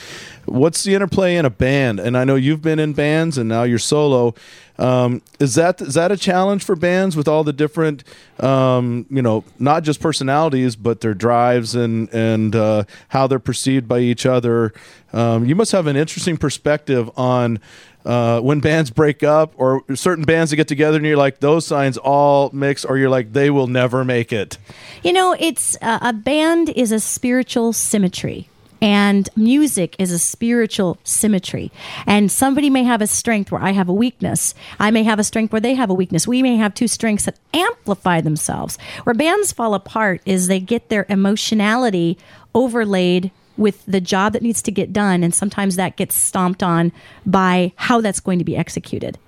What's 0.46 0.84
the 0.84 0.94
interplay 0.94 1.36
in 1.36 1.44
a 1.44 1.50
band? 1.50 2.00
And 2.00 2.16
I 2.16 2.24
know 2.24 2.34
you've 2.34 2.62
been 2.62 2.78
in 2.78 2.92
bands 2.94 3.36
and 3.36 3.48
now 3.48 3.62
you're 3.64 3.78
solo. 3.78 4.34
Um, 4.80 5.20
is 5.38 5.54
that 5.56 5.80
is 5.82 5.94
that 5.94 6.10
a 6.10 6.16
challenge 6.16 6.64
for 6.64 6.74
bands 6.74 7.14
with 7.14 7.28
all 7.28 7.44
the 7.44 7.52
different 7.52 8.02
um, 8.38 9.04
you 9.10 9.20
know 9.20 9.44
not 9.58 9.82
just 9.82 10.00
personalities 10.00 10.74
but 10.74 11.02
their 11.02 11.12
drives 11.12 11.74
and 11.74 12.08
and 12.14 12.56
uh, 12.56 12.84
how 13.08 13.26
they're 13.26 13.38
perceived 13.38 13.86
by 13.86 13.98
each 14.00 14.24
other? 14.24 14.72
Um, 15.12 15.44
you 15.44 15.54
must 15.54 15.72
have 15.72 15.86
an 15.86 15.96
interesting 15.96 16.38
perspective 16.38 17.10
on 17.16 17.60
uh, 18.06 18.40
when 18.40 18.60
bands 18.60 18.90
break 18.90 19.22
up 19.22 19.52
or 19.56 19.84
certain 19.94 20.24
bands 20.24 20.50
that 20.50 20.56
get 20.56 20.68
together 20.68 20.96
and 20.96 21.04
you're 21.04 21.16
like 21.16 21.40
those 21.40 21.66
signs 21.66 21.98
all 21.98 22.48
mix 22.52 22.84
or 22.84 22.96
you're 22.96 23.10
like 23.10 23.34
they 23.34 23.50
will 23.50 23.66
never 23.66 24.04
make 24.04 24.32
it 24.32 24.56
You 25.02 25.12
know, 25.12 25.36
it's 25.38 25.76
uh, 25.82 25.98
a 26.00 26.12
band 26.12 26.70
is 26.70 26.92
a 26.92 27.00
spiritual 27.00 27.72
symmetry. 27.72 28.49
And 28.80 29.28
music 29.36 29.96
is 29.98 30.12
a 30.12 30.18
spiritual 30.18 30.98
symmetry. 31.04 31.70
And 32.06 32.30
somebody 32.30 32.70
may 32.70 32.84
have 32.84 33.02
a 33.02 33.06
strength 33.06 33.52
where 33.52 33.62
I 33.62 33.72
have 33.72 33.88
a 33.88 33.92
weakness. 33.92 34.54
I 34.78 34.90
may 34.90 35.02
have 35.02 35.18
a 35.18 35.24
strength 35.24 35.52
where 35.52 35.60
they 35.60 35.74
have 35.74 35.90
a 35.90 35.94
weakness. 35.94 36.26
We 36.26 36.42
may 36.42 36.56
have 36.56 36.74
two 36.74 36.88
strengths 36.88 37.24
that 37.26 37.38
amplify 37.52 38.20
themselves. 38.20 38.78
Where 39.04 39.14
bands 39.14 39.52
fall 39.52 39.74
apart 39.74 40.22
is 40.24 40.46
they 40.46 40.60
get 40.60 40.88
their 40.88 41.06
emotionality 41.08 42.18
overlaid 42.54 43.30
with 43.56 43.84
the 43.86 44.00
job 44.00 44.32
that 44.32 44.42
needs 44.42 44.62
to 44.62 44.72
get 44.72 44.92
done. 44.92 45.22
And 45.22 45.34
sometimes 45.34 45.76
that 45.76 45.96
gets 45.96 46.14
stomped 46.14 46.62
on 46.62 46.92
by 47.26 47.72
how 47.76 48.00
that's 48.00 48.20
going 48.20 48.38
to 48.38 48.44
be 48.44 48.56
executed. 48.56 49.18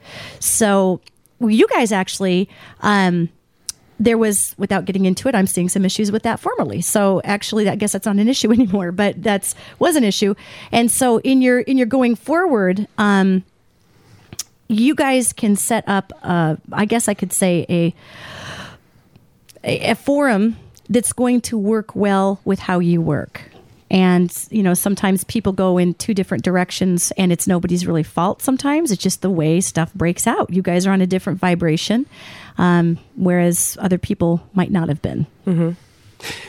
So, 0.41 1.01
you 1.41 1.67
guys 1.69 1.93
actually, 1.93 2.49
um, 2.81 3.29
there 4.05 4.19
was 4.19 4.55
without 4.59 4.85
getting 4.85 5.05
into 5.05 5.29
it 5.29 5.35
i'm 5.35 5.47
seeing 5.47 5.69
some 5.69 5.85
issues 5.85 6.11
with 6.11 6.23
that 6.25 6.41
formerly. 6.41 6.81
So 6.81 7.21
actually 7.25 7.69
i 7.69 7.77
guess 7.77 7.93
that's 7.93 8.07
not 8.07 8.17
an 8.17 8.29
issue 8.29 8.53
anymore 8.59 8.93
but 8.93 9.23
that's 9.23 9.55
was 9.79 9.97
an 9.97 10.05
issue. 10.05 10.35
And 10.71 10.91
so 10.91 11.19
in 11.19 11.43
your 11.43 11.61
in 11.61 11.79
your 11.79 11.87
going 11.87 12.17
forward 12.17 12.87
um 12.99 13.45
you 14.69 14.95
guys 14.95 15.33
can 15.33 15.57
set 15.57 15.87
up 15.87 16.13
uh 16.23 16.57
i 16.73 16.85
guess 16.85 17.09
i 17.09 17.15
could 17.15 17.33
say 17.33 17.67
a 17.69 17.95
a, 19.65 19.91
a 19.91 19.95
forum 19.95 20.57
that's 20.89 21.13
going 21.13 21.41
to 21.41 21.59
work 21.59 21.95
well 21.95 22.41
with 22.45 22.59
how 22.59 22.79
you 22.79 23.01
work. 23.01 23.43
And 23.91 24.35
you 24.51 24.63
know 24.63 24.73
sometimes 24.73 25.23
people 25.25 25.53
go 25.53 25.77
in 25.77 25.93
two 25.95 26.15
different 26.15 26.45
directions 26.45 27.13
and 27.19 27.31
it's 27.31 27.47
nobody's 27.47 27.87
really 27.87 28.03
fault 28.03 28.41
sometimes. 28.41 28.91
It's 28.91 29.03
just 29.03 29.21
the 29.21 29.31
way 29.31 29.61
stuff 29.61 29.93
breaks 29.93 30.27
out. 30.27 30.51
You 30.51 30.63
guys 30.63 30.87
are 30.87 30.93
on 30.93 31.03
a 31.03 31.07
different 31.07 31.39
vibration 31.39 32.07
um, 32.59 32.99
whereas 33.17 33.77
other 33.81 33.99
people 33.99 34.41
might 34.55 34.71
not 34.71 34.89
have 34.89 35.03
been 35.03 35.27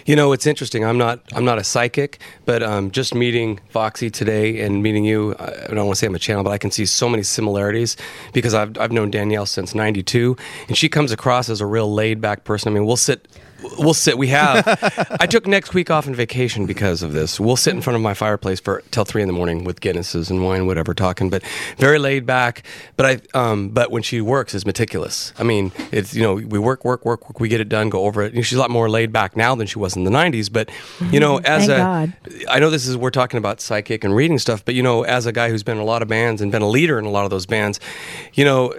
You 0.06 0.16
know, 0.16 0.34
it's 0.34 0.46
interesting. 0.46 0.86
I'm 0.86 0.98
not 0.98 1.20
I'm 1.34 1.46
not 1.46 1.58
a 1.58 1.64
psychic, 1.64 2.20
but 2.46 2.62
um, 2.62 2.92
just 2.92 3.16
meeting 3.16 3.60
Voxxy 3.74 4.12
today 4.12 4.62
and 4.62 4.84
meeting 4.84 5.04
you, 5.06 5.34
I 5.40 5.46
I 5.46 5.68
don't 5.74 5.86
want 5.86 5.96
to 5.96 5.96
say 5.96 6.08
I'm 6.08 6.16
a 6.16 6.20
channel, 6.20 6.44
but 6.44 6.52
I 6.52 6.58
can 6.58 6.72
see 6.72 6.86
so 6.86 7.10
many 7.10 7.24
similarities 7.24 7.98
because 8.34 8.54
I've 8.54 8.78
I've 8.78 8.92
known 8.92 9.10
Danielle 9.10 9.46
since 9.46 9.74
'92, 9.74 10.38
and 10.68 10.78
she 10.78 10.90
comes 10.90 11.12
across 11.12 11.50
as 11.50 11.62
a 11.62 11.66
real 11.66 11.92
laid 11.92 12.22
back 12.22 12.44
person. 12.44 12.72
I 12.72 12.74
mean, 12.74 12.86
we'll 12.86 12.98
sit. 12.98 13.28
We'll 13.78 13.94
sit. 13.94 14.18
We 14.18 14.28
have. 14.30 14.64
I 15.20 15.26
took 15.26 15.48
next 15.48 15.74
week 15.74 15.90
off 15.90 16.08
on 16.08 16.16
vacation 16.16 16.66
because 16.66 17.04
of 17.04 17.14
this. 17.14 17.40
We'll 17.40 17.56
sit 17.56 17.74
in 17.74 17.82
front 17.82 17.96
of 17.96 18.02
my 18.02 18.14
fireplace 18.14 18.60
for 18.60 18.84
till 18.92 19.06
three 19.06 19.22
in 19.22 19.28
the 19.28 19.34
morning 19.34 19.64
with 19.64 19.82
Guinnesses 19.82 20.30
and 20.30 20.44
wine, 20.44 20.66
whatever, 20.66 20.94
talking. 20.94 21.30
But 21.30 21.44
very 21.78 22.00
laid 22.00 22.26
back. 22.26 22.64
But 22.98 23.06
I. 23.06 23.40
Um, 23.40 23.70
but 23.70 23.92
when 23.92 24.04
she 24.04 24.22
works, 24.22 24.54
is 24.54 24.66
meticulous. 24.66 25.34
I 25.38 25.44
mean, 25.44 25.72
it's 25.92 26.14
you 26.14 26.22
know 26.22 26.36
we 26.36 26.60
work, 26.60 26.86
work, 26.86 27.06
work, 27.06 27.28
work. 27.30 27.40
We 27.40 27.50
get 27.50 27.62
it 27.62 27.70
done, 27.70 27.90
go 27.90 28.06
over 28.06 28.22
it. 28.24 28.34
You 28.34 28.40
know, 28.40 28.44
she's 28.44 28.58
a 28.58 28.62
lot 28.62 28.70
more 28.70 28.90
laid 28.90 29.12
back 29.12 29.36
now 29.36 29.56
than 29.56 29.68
she 29.68 29.80
was 29.80 29.96
in 29.96 30.04
the 30.04 30.12
'90s. 30.12 30.52
But 30.52 30.70
you 31.12 31.20
know, 31.20 31.38
as 31.38 31.68
Thank 31.68 31.72
a, 31.72 31.78
God. 31.78 32.48
I 32.50 32.60
know 32.60 32.70
this 32.70 32.88
is 32.88 32.98
we're 32.98 33.12
talking 33.12 33.38
about 33.38 33.62
psychic 33.62 34.04
and 34.04 34.16
reading 34.16 34.40
stuff, 34.40 34.64
but 34.64 34.76
you 34.76 34.84
know, 34.84 35.04
as 35.04 35.26
a 35.26 35.32
guy 35.32 35.50
who's 35.50 35.64
been 35.64 35.78
in 35.78 35.84
a 35.84 35.86
lot 35.86 36.02
of 36.02 36.08
bands 36.08 36.42
and 36.42 36.52
been 36.52 36.62
a 36.62 36.70
leader 36.70 37.00
in 37.00 37.06
a 37.06 37.10
lot 37.10 37.26
of 37.26 37.30
those 37.30 37.46
bands, 37.46 37.80
you 38.34 38.46
know, 38.46 38.74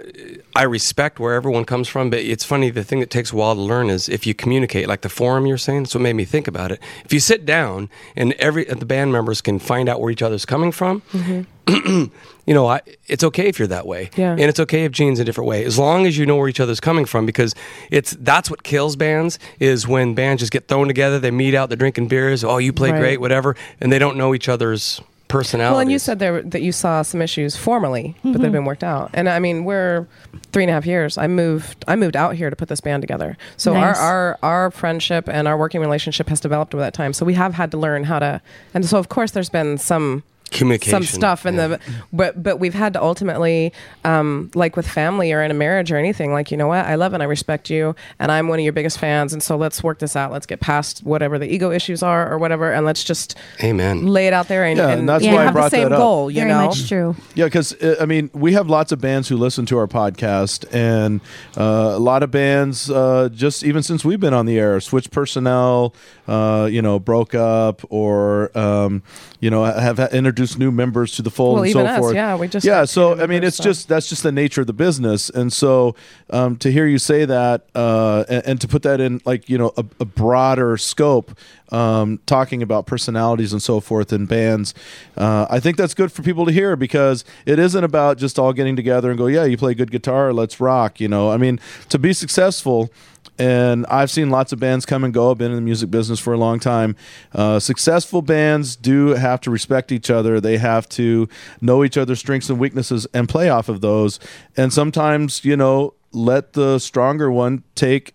I 0.55 0.63
respect 0.63 1.19
where 1.19 1.33
everyone 1.33 1.65
comes 1.65 1.89
from, 1.89 2.09
but 2.09 2.19
it's 2.19 2.45
funny. 2.45 2.69
The 2.69 2.83
thing 2.83 3.01
that 3.01 3.09
takes 3.09 3.33
a 3.33 3.35
while 3.35 3.55
to 3.55 3.61
learn 3.61 3.89
is 3.89 4.07
if 4.07 4.25
you 4.25 4.33
communicate, 4.33 4.87
like 4.87 5.01
the 5.01 5.09
forum 5.09 5.45
you're 5.45 5.57
saying. 5.57 5.83
That's 5.83 5.95
what 5.95 6.01
made 6.01 6.13
me 6.13 6.23
think 6.23 6.47
about 6.47 6.71
it. 6.71 6.79
If 7.03 7.11
you 7.11 7.19
sit 7.19 7.45
down 7.45 7.89
and 8.15 8.31
every 8.33 8.63
the 8.63 8.85
band 8.85 9.11
members 9.11 9.41
can 9.41 9.59
find 9.59 9.89
out 9.89 9.99
where 9.99 10.11
each 10.11 10.21
other's 10.21 10.45
coming 10.45 10.71
from, 10.71 11.01
mm-hmm. 11.11 11.41
you 12.45 12.53
know, 12.53 12.67
I, 12.67 12.81
it's 13.07 13.23
okay 13.25 13.47
if 13.49 13.59
you're 13.59 13.67
that 13.67 13.85
way, 13.85 14.11
Yeah. 14.15 14.31
and 14.31 14.43
it's 14.43 14.59
okay 14.61 14.85
if 14.85 14.91
Gene's 14.93 15.19
a 15.19 15.25
different 15.25 15.49
way, 15.49 15.65
as 15.65 15.77
long 15.77 16.05
as 16.05 16.17
you 16.17 16.25
know 16.25 16.37
where 16.37 16.47
each 16.47 16.59
other's 16.61 16.79
coming 16.79 17.03
from. 17.05 17.25
Because 17.25 17.53
it's 17.91 18.11
that's 18.19 18.49
what 18.49 18.63
kills 18.63 18.95
bands 18.95 19.39
is 19.59 19.87
when 19.87 20.15
bands 20.15 20.41
just 20.41 20.53
get 20.53 20.69
thrown 20.69 20.87
together. 20.87 21.19
They 21.19 21.31
meet 21.31 21.53
out, 21.53 21.69
they're 21.69 21.75
drinking 21.75 22.07
beers. 22.07 22.43
Oh, 22.45 22.59
you 22.59 22.71
play 22.71 22.91
Right. 22.91 22.99
great, 22.99 23.19
whatever, 23.19 23.55
and 23.81 23.91
they 23.91 23.99
don't 23.99 24.15
know 24.15 24.33
each 24.33 24.47
other's 24.47 25.01
personalities. 25.37 25.73
Well, 25.73 25.79
and 25.79 25.91
you 25.91 25.99
said 25.99 26.19
there 26.19 26.41
that 26.41 26.61
you 26.61 26.71
saw 26.71 27.01
some 27.01 27.21
issues 27.21 27.55
formally, 27.55 28.15
but 28.23 28.33
they've 28.33 28.41
mm-hmm. 28.41 28.51
been 28.51 28.65
worked 28.65 28.83
out. 28.83 29.09
And 29.13 29.27
I 29.29 29.39
mean, 29.39 29.65
we're 29.65 30.07
three 30.51 30.63
and 30.63 30.69
a 30.69 30.73
half 30.73 30.85
years. 30.85 31.17
I 31.17 31.27
moved. 31.27 31.83
I 31.87 31.95
moved 31.95 32.15
out 32.15 32.35
here 32.35 32.49
to 32.49 32.55
put 32.55 32.69
this 32.69 32.81
band 32.81 33.03
together. 33.03 33.37
So 33.57 33.73
Nice. 33.73 33.97
our, 33.97 34.37
our 34.41 34.65
our 34.65 34.71
friendship 34.71 35.27
and 35.29 35.47
our 35.47 35.57
working 35.57 35.81
relationship 35.81 36.29
has 36.29 36.39
developed 36.39 36.73
over 36.73 36.81
that 36.81 36.93
time. 36.93 37.13
So 37.13 37.25
we 37.25 37.33
have 37.33 37.53
had 37.53 37.71
to 37.71 37.77
learn 37.77 38.05
how 38.05 38.19
to. 38.19 38.41
And 38.73 38.85
so 38.85 38.97
of 38.97 39.09
course 39.09 39.31
there's 39.31 39.49
been 39.49 39.77
some 39.77 40.23
communication, 40.51 41.03
some 41.03 41.03
stuff 41.03 41.45
in 41.45 41.55
the 41.57 41.79
but 42.13 42.41
but 42.41 42.59
we've 42.59 42.73
had 42.73 42.93
to 42.93 43.01
ultimately 43.01 43.73
um 44.03 44.49
like 44.55 44.75
with 44.75 44.87
family 44.87 45.33
or 45.33 45.41
in 45.41 45.51
a 45.51 45.53
marriage 45.53 45.91
or 45.91 45.97
anything 45.97 46.31
like 46.31 46.51
you 46.51 46.57
know 46.57 46.67
what? 46.67 46.85
I 46.85 46.95
love 46.95 47.13
and 47.13 47.21
i 47.21 47.25
respect 47.25 47.69
you 47.69 47.95
and 48.19 48.31
i'm 48.31 48.47
one 48.47 48.59
of 48.59 48.63
your 48.63 48.73
biggest 48.73 48.99
fans. 48.99 49.33
And 49.33 49.41
so 49.43 49.57
let's 49.57 49.83
work 49.83 49.99
this 49.99 50.15
out. 50.15 50.31
Let's 50.31 50.45
get 50.45 50.59
past 50.59 50.99
whatever 51.03 51.37
the 51.39 51.47
ego 51.51 51.71
issues 51.71 52.03
are 52.03 52.31
or 52.31 52.37
whatever. 52.37 52.71
And 52.71 52.85
let's 52.85 53.03
just 53.03 53.35
Amen. 53.63 54.05
lay 54.07 54.27
it 54.27 54.33
out 54.33 54.47
there 54.47 54.63
and, 54.65 54.77
Yeah, 54.77 54.89
and, 54.89 54.99
and 55.01 55.09
that's 55.09 55.25
and 55.25 55.33
why 55.33 55.41
I 55.41 55.45
have 55.45 55.53
brought 55.53 55.71
the 55.71 55.77
same 55.77 55.89
that 55.89 55.95
up. 55.95 55.99
goal 55.99 56.29
you 56.31 56.41
Very 56.41 56.49
know? 56.51 56.67
much 56.67 56.87
true. 56.87 57.15
Yeah, 57.33 57.45
because 57.45 57.75
I 57.99 58.05
mean, 58.05 58.29
we 58.33 58.53
have 58.53 58.69
lots 58.69 58.91
of 58.91 59.01
bands 59.01 59.27
who 59.27 59.37
listen 59.37 59.65
to 59.67 59.77
our 59.77 59.87
podcast, 59.87 60.65
and 60.73 61.21
uh, 61.57 61.93
a 61.95 61.99
lot 61.99 62.23
of 62.23 62.31
bands 62.31 62.89
uh, 62.89 63.29
just 63.33 63.63
even 63.63 63.83
since 63.83 64.05
we've 64.05 64.19
been 64.19 64.33
on 64.33 64.45
the 64.45 64.57
air, 64.59 64.79
switch 64.79 65.11
personnel, 65.11 65.93
uh, 66.27 66.67
you 66.71 66.81
know, 66.81 66.99
broke 66.99 67.33
up, 67.35 67.81
or 67.89 68.55
um, 68.57 69.03
you 69.39 69.49
know, 69.49 69.63
have 69.65 69.97
ha- 69.97 70.09
introduced 70.35 70.59
new 70.59 70.69
members 70.71 71.15
to 71.15 71.21
the 71.21 71.29
fold 71.29 71.55
Well, 71.55 71.63
and 71.63 71.71
so 71.71 71.85
us, 71.85 71.99
forth. 71.99 72.15
yeah, 72.15 72.35
we 72.35 72.47
just 72.49 72.65
yeah. 72.65 72.83
So 72.83 73.17
I 73.21 73.25
mean, 73.25 73.43
it's 73.43 73.57
so. 73.57 73.63
just 73.63 73.87
that's 73.87 74.09
just 74.09 74.21
the 74.23 74.33
nature 74.33 74.61
of 74.61 74.67
the 74.67 74.73
business, 74.73 75.29
and 75.29 75.51
so 75.51 75.95
um, 76.29 76.57
to 76.57 76.69
hear 76.71 76.85
you 76.85 76.97
say 76.97 77.23
that, 77.23 77.65
uh, 77.73 78.25
and, 78.27 78.45
and 78.45 78.61
to 78.61 78.67
put 78.67 78.83
that 78.83 78.99
in 78.99 79.21
like 79.23 79.49
you 79.49 79.57
know 79.57 79.71
a, 79.77 79.85
a 80.01 80.05
broader 80.05 80.75
scope, 80.75 81.37
um, 81.71 82.19
talking 82.25 82.61
about 82.61 82.85
personalities 82.85 83.53
and 83.53 83.61
so 83.63 83.79
forth 83.79 84.11
in 84.11 84.25
bands, 84.25 84.73
uh, 85.15 85.47
I 85.49 85.61
think 85.61 85.77
that's 85.77 85.93
good 85.93 86.11
for 86.11 86.21
people 86.21 86.45
to 86.45 86.51
hear 86.51 86.75
because 86.75 87.23
it 87.45 87.57
isn't 87.57 87.83
about 87.83 88.17
just 88.17 88.37
all 88.37 88.51
getting 88.51 88.75
together 88.75 89.09
and 89.09 89.17
go, 89.17 89.27
yeah, 89.27 89.45
you 89.45 89.57
play 89.57 89.73
good 89.73 89.91
guitar, 89.91 90.33
let's 90.33 90.59
rock. 90.59 90.99
You 90.99 91.07
know, 91.07 91.31
I 91.31 91.37
mean, 91.37 91.61
to 91.89 91.97
be 91.97 92.11
successful. 92.11 92.91
And 93.37 93.85
I've 93.87 94.09
seen 94.09 94.29
lots 94.29 94.53
of 94.53 94.59
bands 94.59 94.85
come 94.85 95.03
and 95.03 95.13
go. 95.13 95.31
I've 95.31 95.37
been 95.37 95.51
in 95.51 95.57
the 95.57 95.61
music 95.61 95.91
business 95.91 96.19
for 96.19 96.33
a 96.33 96.37
long 96.37 96.59
time. 96.59 96.95
Uh, 97.33 97.59
successful 97.59 98.21
bands 98.21 98.75
do 98.75 99.09
have 99.09 99.41
to 99.41 99.51
respect 99.51 99.91
each 99.91 100.09
other. 100.09 100.39
They 100.39 100.57
have 100.57 100.87
to 100.89 101.27
know 101.61 101.83
each 101.83 101.97
other's 101.97 102.19
strengths 102.19 102.49
and 102.49 102.59
weaknesses 102.59 103.05
and 103.13 103.27
play 103.27 103.49
off 103.49 103.67
of 103.67 103.81
those. 103.81 104.19
And 104.55 104.71
sometimes, 104.71 105.43
you 105.43 105.57
know, 105.57 105.95
let 106.13 106.53
the 106.53 106.79
stronger 106.79 107.29
one 107.29 107.63
take 107.75 108.14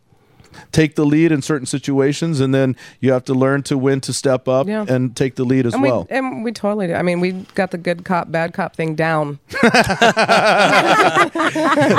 take 0.73 0.95
the 0.95 1.05
lead 1.05 1.33
in 1.33 1.43
certain 1.43 1.67
situations, 1.67 2.41
and 2.41 2.55
then 2.55 2.77
you 3.01 3.13
have 3.13 3.25
to 3.25 3.35
learn 3.35 3.63
to 3.65 3.77
when 3.79 4.01
to 4.03 4.13
step 4.13 4.49
up 4.49 4.67
Yeah. 4.67 4.85
and 4.89 5.15
take 5.17 5.35
the 5.37 5.45
lead 5.45 5.67
as 5.67 5.75
and 5.75 5.83
well. 5.83 6.07
we 6.11 6.17
and 6.17 6.45
we 6.45 6.53
totally 6.53 6.87
do. 6.89 6.95
I 6.95 7.03
mean, 7.03 7.21
we 7.21 7.33
got 7.55 7.71
the 7.71 7.79
good 7.79 8.05
cop, 8.05 8.31
bad 8.31 8.53
cop 8.53 8.75
thing 8.77 8.95
down. 8.95 9.39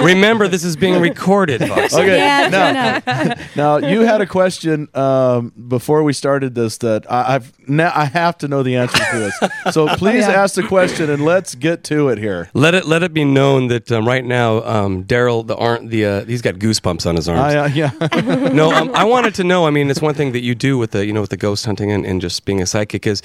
Remember, 0.03 0.47
this 0.47 0.63
is 0.63 0.75
being 0.75 0.99
recorded. 1.01 1.61
Fox. 1.67 1.93
Okay. 1.93 2.17
Yeah, 2.17 2.47
now, 2.49 2.99
true 2.99 3.45
now 3.55 3.77
you 3.77 4.01
had 4.01 4.21
a 4.21 4.25
question 4.25 4.87
um, 4.95 5.51
before 5.67 6.03
we 6.03 6.13
started 6.13 6.55
this 6.55 6.77
that 6.79 7.09
I, 7.11 7.35
I've 7.35 7.53
now 7.69 7.91
I 7.93 8.05
have 8.05 8.37
to 8.39 8.47
know 8.47 8.63
the 8.63 8.75
answer 8.75 8.97
to 9.11 9.19
this. 9.19 9.73
So 9.73 9.87
please 9.97 10.25
Yeah. 10.27 10.31
ask 10.43 10.55
the 10.55 10.63
question 10.67 11.09
and 11.09 11.23
let's 11.25 11.55
get 11.55 11.83
to 11.85 12.09
it 12.09 12.17
here. 12.17 12.49
Let 12.53 12.73
it 12.75 12.85
let 12.85 13.03
it 13.03 13.13
be 13.13 13.23
known 13.25 13.67
that 13.67 13.91
um, 13.91 14.07
right 14.07 14.23
now, 14.25 14.63
um, 14.63 15.03
Daryl, 15.03 15.45
the 15.45 15.55
arm, 15.55 15.87
the 15.89 16.05
uh, 16.05 16.25
he's 16.25 16.41
got 16.41 16.55
goosebumps 16.55 17.05
on 17.07 17.15
his 17.15 17.27
arms. 17.29 17.41
I, 17.55 17.57
uh, 17.59 17.67
yeah. 17.67 17.91
no, 18.55 18.71
um, 18.71 18.91
I 18.93 19.03
wanted 19.03 19.35
to 19.35 19.43
know. 19.43 19.65
I 19.65 19.69
mean, 19.69 19.89
it's 19.89 20.01
one 20.01 20.13
thing 20.13 20.31
that 20.33 20.41
you 20.41 20.55
do 20.55 20.77
with 20.77 20.91
the, 20.91 21.05
you 21.05 21.13
know, 21.13 21.21
with 21.21 21.29
the 21.29 21.37
ghost 21.37 21.65
hunting 21.65 21.91
and, 21.91 22.05
and 22.05 22.21
just 22.21 22.45
being 22.45 22.61
a 22.61 22.65
psychic. 22.65 23.07
Is 23.07 23.21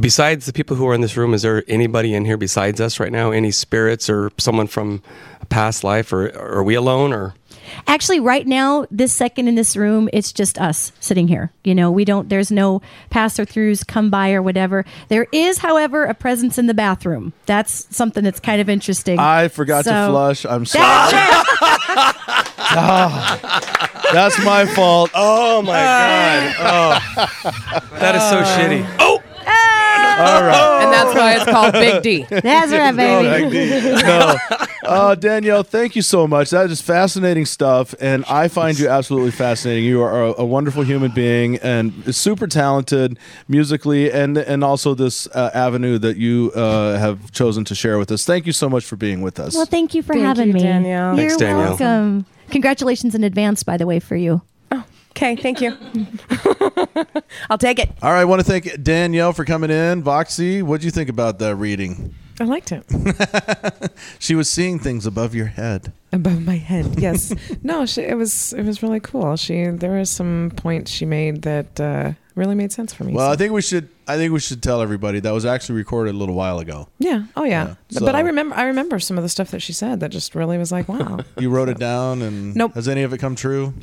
besides 0.00 0.46
the 0.46 0.52
people 0.52 0.76
who 0.76 0.86
are 0.88 0.94
in 0.94 1.00
this 1.00 1.16
room, 1.16 1.34
is 1.34 1.42
there 1.42 1.64
anybody 1.68 2.14
in 2.14 2.24
here 2.24 2.36
besides 2.36 2.80
us 2.80 3.00
right 3.00 3.12
now? 3.12 3.30
Any 3.30 3.50
spirits 3.50 4.10
or 4.10 4.30
someone 4.38 4.66
from 4.66 5.02
a 5.40 5.46
past 5.46 5.84
life, 5.84 6.12
or 6.12 6.36
are 6.38 6.62
we 6.62 6.74
alone? 6.74 7.12
Or 7.12 7.34
Actually, 7.86 8.20
right 8.20 8.46
now, 8.46 8.86
this 8.90 9.12
second 9.12 9.48
in 9.48 9.54
this 9.54 9.76
room, 9.76 10.08
it's 10.12 10.32
just 10.32 10.58
us 10.58 10.92
sitting 11.00 11.28
here. 11.28 11.52
You 11.62 11.74
know, 11.74 11.90
we 11.90 12.04
don't. 12.04 12.28
There's 12.28 12.50
no 12.50 12.82
passer 13.10 13.44
throughs 13.44 13.86
come 13.86 14.10
by 14.10 14.32
or 14.32 14.42
whatever. 14.42 14.84
There 15.08 15.26
is, 15.32 15.58
however, 15.58 16.04
a 16.04 16.14
presence 16.14 16.58
in 16.58 16.66
the 16.66 16.74
bathroom. 16.74 17.32
That's 17.46 17.94
something 17.94 18.24
that's 18.24 18.40
kind 18.40 18.60
of 18.60 18.68
interesting. 18.68 19.18
I 19.18 19.48
forgot 19.48 19.84
to 19.84 20.06
flush. 20.08 20.44
I'm 20.44 20.66
sorry. 20.66 21.12
That's 21.12 21.12
it. 22.18 22.54
Ah, 22.76 24.10
that's 24.12 24.42
my 24.44 24.66
fault. 24.66 25.10
oh 25.14 25.62
my 25.62 25.72
ah. 25.76 26.54
god, 26.58 27.28
oh, 27.44 27.98
that 27.98 28.14
is 28.14 28.22
so 28.22 28.38
ah. 28.38 28.56
shitty. 28.58 28.96
Oh, 28.98 29.22
ah. 29.46 30.34
All 30.34 30.42
right. 30.44 30.84
and 30.84 30.92
that's 30.92 31.14
why 31.14 31.34
it's 31.34 31.44
called 31.44 31.72
Big 31.72 32.02
D. 32.02 32.26
That's 32.28 32.72
right, 32.72 32.96
baby. 32.96 34.02
no. 34.02 34.36
Uh, 34.84 35.14
Danielle, 35.14 35.62
thank 35.62 35.96
you 35.96 36.02
so 36.02 36.26
much. 36.26 36.50
That 36.50 36.70
is 36.70 36.80
fascinating 36.80 37.46
stuff, 37.46 37.94
and 38.00 38.24
I 38.26 38.48
find 38.48 38.78
you 38.78 38.88
absolutely 38.88 39.30
fascinating. 39.30 39.84
You 39.84 40.02
are 40.02 40.24
a, 40.26 40.34
a 40.42 40.44
wonderful 40.44 40.82
human 40.82 41.10
being 41.12 41.56
and 41.58 42.14
super 42.14 42.46
talented 42.46 43.18
musically, 43.48 44.12
and 44.12 44.36
and 44.36 44.62
also 44.62 44.94
this 44.94 45.26
uh, 45.28 45.50
avenue 45.54 45.98
that 45.98 46.16
you 46.16 46.52
uh, 46.54 46.98
have 46.98 47.32
chosen 47.32 47.64
to 47.64 47.74
share 47.74 47.98
with 47.98 48.10
us. 48.12 48.24
Thank 48.24 48.46
you 48.46 48.52
so 48.52 48.68
much 48.68 48.84
for 48.84 48.96
being 48.96 49.22
with 49.22 49.40
us. 49.40 49.54
Well, 49.54 49.66
thank 49.66 49.94
you 49.94 50.02
for 50.02 50.12
Thank 50.14 50.26
having 50.26 50.48
you, 50.48 50.54
me. 50.54 50.60
Danielle. 50.60 51.08
You're 51.16 51.28
Thanks, 51.28 51.36
Danielle. 51.36 51.68
welcome. 51.70 52.26
Congratulations 52.50 53.14
in 53.14 53.24
advance, 53.24 53.62
by 53.62 53.76
the 53.76 53.86
way, 53.86 54.00
for 54.00 54.16
you. 54.16 54.42
Okay, 55.16 55.36
thank 55.36 55.60
you. 55.60 55.76
I'll 57.48 57.56
take 57.56 57.78
it. 57.78 57.88
All 58.02 58.10
right, 58.10 58.20
I 58.20 58.24
want 58.24 58.40
to 58.40 58.44
thank 58.44 58.82
Danielle 58.82 59.32
for 59.32 59.44
coming 59.44 59.70
in. 59.70 60.02
Voxxy, 60.02 60.60
what 60.60 60.80
do 60.80 60.86
you 60.86 60.90
think 60.90 61.08
about 61.08 61.38
that 61.38 61.54
reading? 61.54 62.12
I 62.40 62.44
liked 62.44 62.72
it. 62.72 62.84
She 64.18 64.34
was 64.34 64.48
seeing 64.50 64.78
things 64.78 65.06
above 65.06 65.34
your 65.34 65.46
head. 65.46 65.92
above 66.12 66.42
my 66.44 66.56
head. 66.56 66.98
Yes. 66.98 67.32
no, 67.62 67.86
she, 67.86 68.02
it 68.02 68.16
was 68.16 68.52
it 68.54 68.64
was 68.64 68.82
really 68.82 69.00
cool. 69.00 69.36
She 69.36 69.66
there 69.66 69.90
were 69.90 70.04
some 70.04 70.52
points 70.56 70.90
she 70.90 71.04
made 71.06 71.42
that 71.42 71.78
uh, 71.80 72.12
really 72.34 72.54
made 72.54 72.72
sense 72.72 72.92
for 72.94 73.04
me. 73.04 73.12
Well, 73.12 73.28
so- 73.28 73.32
I 73.32 73.36
think 73.36 73.52
we 73.52 73.62
should. 73.62 73.88
I 74.06 74.16
think 74.16 74.32
we 74.32 74.40
should 74.40 74.62
tell 74.62 74.82
everybody 74.82 75.20
that 75.20 75.30
was 75.32 75.44
actually 75.46 75.76
recorded 75.76 76.14
a 76.14 76.18
little 76.18 76.34
while 76.34 76.58
ago. 76.58 76.88
yeah. 76.98 77.24
Oh 77.36 77.44
yeah. 77.44 77.68
Yeah, 77.90 78.00
But- 78.00 78.06
but 78.06 78.14
I 78.16 78.20
remember 78.20 78.54
I 78.56 78.64
remember 78.64 78.98
some 78.98 79.16
of 79.18 79.22
the 79.22 79.28
stuff 79.30 79.50
that 79.52 79.60
she 79.60 79.72
said 79.72 80.00
that 80.00 80.10
just 80.10 80.34
really 80.34 80.58
was 80.58 80.72
like, 80.72 80.88
wow. 80.88 81.20
You 81.38 81.50
wrote 81.50 81.68
it 81.68 81.78
down, 81.78 82.22
and 82.22 82.54
Nope. 82.56 82.74
has 82.74 82.88
any 82.88 83.02
of 83.02 83.12
it 83.12 83.18
come 83.18 83.34
true? 83.36 83.74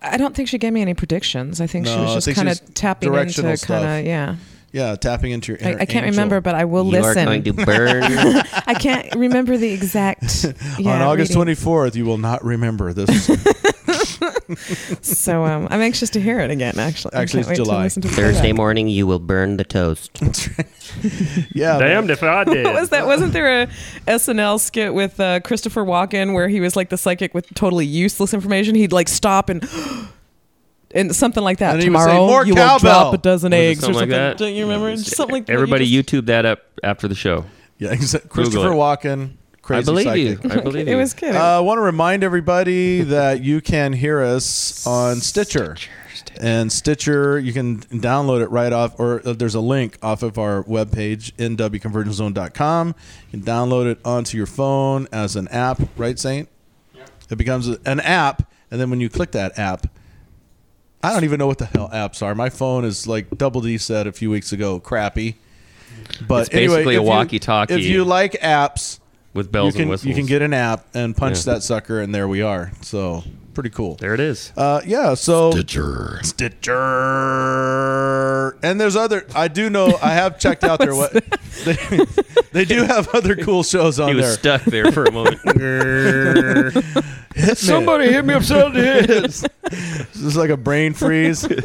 I 0.00 0.16
don't 0.16 0.34
think 0.34 0.48
she 0.48 0.58
gave 0.58 0.72
me 0.72 0.80
any 0.82 0.94
predictions. 0.94 1.60
I 1.60 1.66
think 1.68 1.86
she 1.86 1.94
No, 1.94 2.00
I 2.02 2.14
was 2.14 2.24
just 2.24 2.36
kind 2.36 2.48
of 2.48 2.74
tapping 2.74 3.14
into 3.14 3.42
kind 3.58 4.00
of 4.00 4.04
yeah. 4.06 4.36
Yeah, 4.72 4.94
tapping 4.96 5.32
into 5.32 5.52
your. 5.52 5.58
I, 5.62 5.70
inner 5.72 5.80
I 5.80 5.84
can't 5.84 6.06
angel. 6.06 6.10
remember, 6.12 6.40
but 6.40 6.54
I 6.54 6.64
will 6.64 6.86
you 6.86 6.92
listen. 6.92 7.18
are 7.22 7.24
going 7.26 7.42
to 7.44 7.52
burn. 7.66 8.02
I 8.66 8.74
can't 8.74 9.14
remember 9.14 9.56
the 9.58 9.70
exact. 9.72 10.46
Yeah, 10.78 10.94
On 10.94 11.02
August 11.02 11.34
twenty 11.34 11.54
fourth, 11.54 11.94
you 11.94 12.06
will 12.06 12.18
not 12.18 12.42
remember 12.44 12.92
this. 12.92 13.30
So 15.00 15.44
um, 15.44 15.66
I'm 15.70 15.80
anxious 15.80 16.10
to 16.10 16.20
hear 16.20 16.38
it 16.40 16.50
again. 16.50 16.78
Actually, 16.78 17.14
Actually, 17.14 17.40
it's 17.40 17.48
wait 17.48 17.56
to 17.56 17.64
July. 17.64 17.88
to 17.88 18.00
Thursday 18.00 18.32
playback. 18.40 18.56
morning, 18.56 18.88
you 18.88 19.06
will 19.06 19.18
burn 19.18 19.56
the 19.56 19.64
toast. 19.64 20.10
yeah, 21.54 21.78
Damned 21.78 22.10
if 22.10 22.22
I 22.22 22.44
did. 22.44 22.64
What 22.64 22.74
was 22.74 22.90
that? 22.90 23.06
Wasn't 23.06 23.32
there 23.32 23.62
a 23.62 23.66
SNL 24.06 24.60
skit 24.60 24.92
with 24.92 25.18
uh, 25.20 25.40
Christopher 25.40 25.84
Walken 25.84 26.34
where 26.34 26.48
he 26.48 26.60
was 26.60 26.76
like 26.76 26.90
the 26.90 26.98
psychic 26.98 27.32
with 27.32 27.46
totally 27.54 27.86
useless 27.86 28.34
information? 28.34 28.74
He'd 28.74 28.92
like 28.92 29.08
stop 29.08 29.48
and 29.48 29.66
and 30.94 31.14
something 31.14 31.42
like 31.42 31.58
that. 31.58 31.74
And 31.74 31.82
he 31.82 31.88
would 31.90 31.98
say, 31.98 32.04
Tomorrow 32.06 32.26
"More 32.26 32.46
you 32.46 32.54
cowbell." 32.54 32.72
will 32.74 32.78
drop 32.80 33.14
a 33.14 33.18
dozen 33.18 33.52
Was 33.52 33.58
it 33.58 33.62
eggs 33.62 33.78
or 33.78 33.82
something 33.86 34.00
like 34.00 34.08
that? 34.10 34.38
Don't 34.38 34.54
you 34.54 34.64
remember? 34.64 34.94
Just 34.96 35.16
something 35.16 35.34
like 35.34 35.46
that. 35.46 35.52
Everybody 35.52 35.86
You 35.86 36.02
YouTube 36.02 36.26
that 36.26 36.44
up 36.44 36.62
after 36.82 37.08
the 37.08 37.14
show. 37.14 37.44
yeah. 37.78 37.92
Exactly. 37.92 38.28
Christopher 38.30 38.72
it. 38.72 38.76
Walken, 38.76 39.32
crazy 39.62 39.80
I 39.80 39.84
believe 39.84 40.04
psychic. 40.04 40.44
you. 40.44 40.50
I 40.50 40.60
believe 40.62 40.86
you. 40.88 40.94
It 40.94 40.96
was 40.96 41.14
good. 41.14 41.34
Uh, 41.34 41.58
I 41.58 41.60
want 41.60 41.78
to 41.78 41.82
remind 41.82 42.22
everybody 42.24 43.02
that 43.02 43.42
you 43.42 43.60
can 43.60 43.92
hear 43.92 44.20
us 44.22 44.86
on 44.86 45.16
Stitcher. 45.16 45.76
And 46.40 46.72
Stitcher, 46.72 47.38
you 47.38 47.52
can 47.52 47.80
download 47.80 48.42
it 48.42 48.50
right 48.50 48.72
off, 48.72 48.98
or 48.98 49.20
uh, 49.26 49.32
there's 49.34 49.54
a 49.54 49.60
link 49.60 49.98
off 50.02 50.22
of 50.22 50.38
our 50.38 50.62
webpage, 50.64 51.32
nwconvergencezone.com. 51.34 52.88
You 52.88 52.94
can 53.30 53.42
download 53.42 53.90
it 53.90 53.98
onto 54.04 54.36
your 54.36 54.46
phone 54.46 55.08
as 55.12 55.36
an 55.36 55.48
app, 55.48 55.80
right, 55.96 56.18
Saint? 56.18 56.48
It 57.30 57.36
becomes 57.36 57.68
an 57.68 58.00
app, 58.00 58.50
and 58.70 58.80
then 58.80 58.90
when 58.90 59.00
you 59.00 59.08
click 59.08 59.32
that 59.32 59.58
app, 59.58 59.86
I 61.02 61.12
don't 61.12 61.24
even 61.24 61.38
know 61.38 61.46
what 61.48 61.58
the 61.58 61.66
hell 61.66 61.90
apps 61.92 62.22
are. 62.22 62.34
My 62.34 62.48
phone 62.50 62.84
is 62.84 63.06
like 63.08 63.28
Double 63.36 63.60
D 63.60 63.76
said 63.78 64.06
a 64.06 64.12
few 64.12 64.30
weeks 64.30 64.52
ago, 64.52 64.78
crappy. 64.80 65.36
But 66.26 66.42
It's 66.42 66.48
basically 66.50 66.94
anyway, 66.94 66.94
a 66.96 67.02
walkie-talkie. 67.02 67.74
If 67.74 67.84
you 67.84 68.04
like 68.04 68.32
apps, 68.34 68.98
with 69.34 69.50
bells 69.50 69.68
you 69.68 69.72
can 69.72 69.80
and 69.82 69.90
whistles. 69.90 70.08
you 70.08 70.14
can 70.14 70.26
get 70.26 70.42
an 70.42 70.52
app 70.54 70.84
and 70.94 71.16
punch 71.16 71.38
Yeah. 71.46 71.54
that 71.54 71.62
sucker, 71.62 72.00
and 72.00 72.14
there 72.14 72.28
we 72.28 72.42
are. 72.42 72.70
So 72.82 73.24
pretty 73.54 73.70
cool. 73.70 73.94
There 73.96 74.12
it 74.14 74.20
is. 74.20 74.52
Uh, 74.56 74.80
yeah. 74.86 75.14
So 75.14 75.50
Stitcher. 75.52 76.20
Stitcher. 77.22 78.58
And 78.62 78.80
there's 78.80 78.94
other. 78.96 79.26
I 79.34 79.48
do 79.48 79.70
know. 79.70 79.98
I 80.02 80.10
have 80.14 80.38
checked 80.38 80.64
out 80.64 80.78
their 80.80 80.94
what 81.00 81.12
they, 81.64 81.74
they 82.52 82.64
do 82.64 82.84
have 82.84 83.08
other 83.14 83.34
cool 83.36 83.62
shows 83.62 83.98
on 84.00 84.08
He 84.10 84.14
was 84.14 84.24
there. 84.38 84.58
stuck 84.58 84.62
there 84.70 84.92
for 84.92 85.04
a 85.04 85.12
moment. 85.12 85.40
Somebody 87.54 88.12
hit 88.12 88.24
me 88.24 88.34
upside 88.34 88.72
the 88.74 88.82
head. 88.82 89.50
This 89.72 90.22
is 90.22 90.36
like 90.36 90.50
a 90.50 90.56
brain 90.56 90.92
freeze. 90.92 91.40
this 91.42 91.58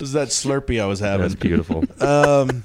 is 0.00 0.12
that 0.12 0.28
Slurpee 0.28 0.80
I 0.80 0.86
was 0.86 1.00
having. 1.00 1.22
That's 1.22 1.34
beautiful. 1.34 1.84
Um, 2.02 2.64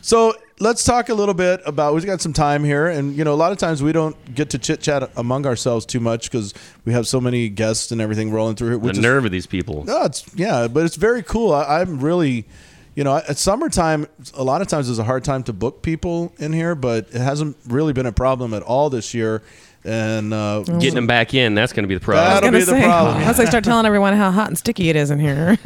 so 0.00 0.32
let's 0.60 0.84
talk 0.84 1.08
a 1.10 1.14
little 1.14 1.34
bit 1.34 1.60
about. 1.66 1.94
We've 1.94 2.06
got 2.06 2.20
some 2.20 2.32
time 2.32 2.64
here, 2.64 2.86
and 2.86 3.14
you 3.14 3.24
know, 3.24 3.34
a 3.34 3.36
lot 3.36 3.52
of 3.52 3.58
times 3.58 3.82
we 3.82 3.92
don't 3.92 4.34
get 4.34 4.50
to 4.50 4.58
chit 4.58 4.80
chat 4.80 5.10
among 5.16 5.46
ourselves 5.46 5.84
too 5.84 6.00
much 6.00 6.30
because 6.30 6.54
we 6.84 6.92
have 6.92 7.06
so 7.06 7.20
many 7.20 7.48
guests 7.48 7.90
and 7.92 8.00
everything 8.00 8.30
rolling 8.30 8.56
through 8.56 8.68
here. 8.68 8.78
The 8.78 8.86
Which 8.86 8.96
is, 8.96 9.02
nerve 9.02 9.24
of 9.24 9.30
these 9.30 9.46
people. 9.46 9.84
no, 9.84 10.04
it's 10.04 10.24
yeah, 10.34 10.68
but 10.68 10.84
it's 10.86 10.96
very 10.96 11.22
cool. 11.22 11.52
I, 11.52 11.80
I'm 11.80 12.00
really, 12.00 12.46
you 12.94 13.04
know, 13.04 13.16
at 13.16 13.36
summertime, 13.36 14.06
a 14.34 14.42
lot 14.44 14.62
of 14.62 14.68
times 14.68 14.88
is 14.88 14.98
a 14.98 15.04
hard 15.04 15.24
time 15.24 15.42
to 15.44 15.52
book 15.52 15.82
people 15.82 16.32
in 16.38 16.52
here, 16.52 16.74
but 16.74 17.08
it 17.12 17.20
hasn't 17.20 17.56
really 17.66 17.92
been 17.92 18.06
a 18.06 18.12
problem 18.12 18.54
at 18.54 18.62
all 18.62 18.88
this 18.88 19.12
year. 19.12 19.42
And 19.88 20.34
uh, 20.34 20.62
Getting 20.64 20.94
them 20.94 21.06
back 21.06 21.32
in, 21.32 21.54
that's 21.54 21.72
going 21.72 21.84
to 21.84 21.88
be 21.88 21.94
the 21.94 22.00
problem. 22.00 22.26
That'll 22.26 22.48
gonna 22.48 22.58
be 22.58 22.64
the 22.64 22.72
say, 22.72 22.82
problem. 22.82 23.22
Once 23.22 23.38
I 23.38 23.46
start 23.46 23.64
telling 23.64 23.86
everyone 23.86 24.14
how 24.14 24.30
hot 24.30 24.48
and 24.48 24.58
sticky 24.58 24.90
it 24.90 24.96
is 24.96 25.10
in 25.10 25.18
here. 25.18 25.56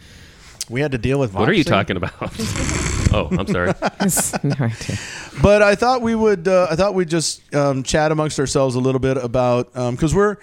we 0.70 0.80
had 0.80 0.92
to 0.92 0.98
deal 0.98 1.18
with. 1.18 1.34
What 1.34 1.48
are 1.48 1.52
you 1.52 1.64
talking 1.64 1.96
about? 1.96 2.14
oh, 3.12 3.28
I'm 3.30 3.46
sorry. 3.46 3.74
no 4.42 4.64
idea. 4.64 4.96
but 5.42 5.60
I 5.60 5.74
thought 5.74 6.00
we 6.00 6.14
would. 6.14 6.48
Uh, 6.48 6.68
I 6.70 6.76
thought 6.76 6.94
we'd 6.94 7.10
just 7.10 7.54
um, 7.54 7.82
chat 7.82 8.10
amongst 8.10 8.40
ourselves 8.40 8.74
a 8.74 8.80
little 8.80 9.00
bit 9.00 9.18
about 9.18 9.72
because 9.74 10.14
we're 10.14 10.36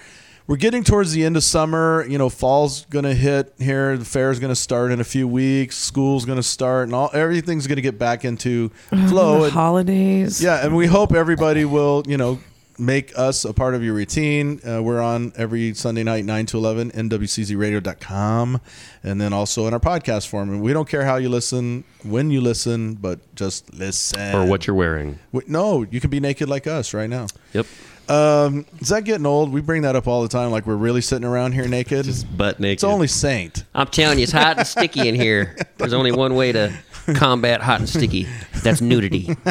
we're 0.47 0.57
getting 0.57 0.83
towards 0.83 1.11
the 1.11 1.23
end 1.23 1.37
of 1.37 1.43
summer. 1.43 2.05
You 2.07 2.19
know, 2.19 2.29
fall's 2.29 2.85
going 2.85 3.05
to 3.05 3.15
hit 3.15 3.53
here. 3.57 3.97
The 3.97 4.05
fair's 4.05 4.39
going 4.39 4.51
to 4.51 4.55
start 4.55 4.91
in 4.91 4.99
a 4.99 5.03
few 5.03 5.27
weeks. 5.27 5.77
School's 5.77 6.25
going 6.25 6.37
to 6.37 6.43
start, 6.43 6.83
and 6.85 6.93
all 6.93 7.09
everything's 7.13 7.65
going 7.65 7.77
to 7.77 7.81
get 7.81 7.97
back 7.97 8.23
into 8.23 8.69
flow. 8.89 9.39
The 9.39 9.43
and, 9.45 9.53
holidays. 9.53 10.43
yeah, 10.43 10.63
and 10.63 10.75
we 10.75 10.85
hope 10.85 11.13
everybody 11.13 11.65
will. 11.65 12.03
You 12.07 12.17
know. 12.17 12.39
Make 12.77 13.17
us 13.17 13.45
a 13.45 13.53
part 13.53 13.73
of 13.73 13.83
your 13.83 13.93
routine. 13.93 14.59
Uh, 14.67 14.83
we're 14.83 14.99
on 15.01 15.31
every 15.37 15.73
Sunday 15.73 16.03
night, 16.03 16.25
9 16.25 16.45
to 16.47 16.57
11, 16.57 16.91
nwczradio.com, 16.91 18.61
and 19.03 19.21
then 19.21 19.31
also 19.31 19.67
in 19.67 19.73
our 19.73 19.79
podcast 19.79 20.27
form. 20.27 20.49
And 20.49 20.61
we 20.61 20.73
don't 20.73 20.87
care 20.87 21.05
how 21.05 21.15
you 21.15 21.29
listen, 21.29 21.85
when 22.03 22.31
you 22.31 22.41
listen, 22.41 22.95
but 22.95 23.19
just 23.35 23.73
listen. 23.73 24.35
or 24.35 24.45
what 24.45 24.67
you're 24.67 24.75
wearing. 24.75 25.19
Wait, 25.31 25.47
no, 25.47 25.83
you 25.83 26.01
can 26.01 26.09
be 26.09 26.19
naked 26.19 26.49
like 26.49 26.67
us 26.67 26.93
right 26.93 27.09
now. 27.09 27.27
Yep. 27.53 27.65
Um, 28.07 28.65
is 28.79 28.89
that 28.89 29.03
getting 29.03 29.25
old? 29.25 29.51
We 29.51 29.61
bring 29.61 29.81
that 29.81 29.95
up 29.95 30.07
all 30.07 30.21
the 30.21 30.27
time, 30.29 30.51
like 30.51 30.67
we're 30.67 30.75
really 30.75 31.01
sitting 31.01 31.25
around 31.25 31.53
here 31.53 31.67
naked. 31.67 32.07
Butt 32.37 32.59
naked. 32.59 32.73
it's 32.73 32.83
only 32.83 33.07
Saint. 33.07 33.63
I'm 33.73 33.87
telling 33.87 34.19
you, 34.19 34.23
it's 34.23 34.31
hot 34.31 34.57
and 34.57 34.67
sticky 34.67 35.07
in 35.07 35.15
here. 35.15 35.57
There's 35.77 35.93
only 35.93 36.11
one 36.11 36.35
way 36.35 36.51
to 36.51 36.71
combat 37.13 37.61
hot 37.61 37.79
and 37.79 37.89
sticky. 37.89 38.27
That's 38.63 38.81
nudity. 38.81 39.35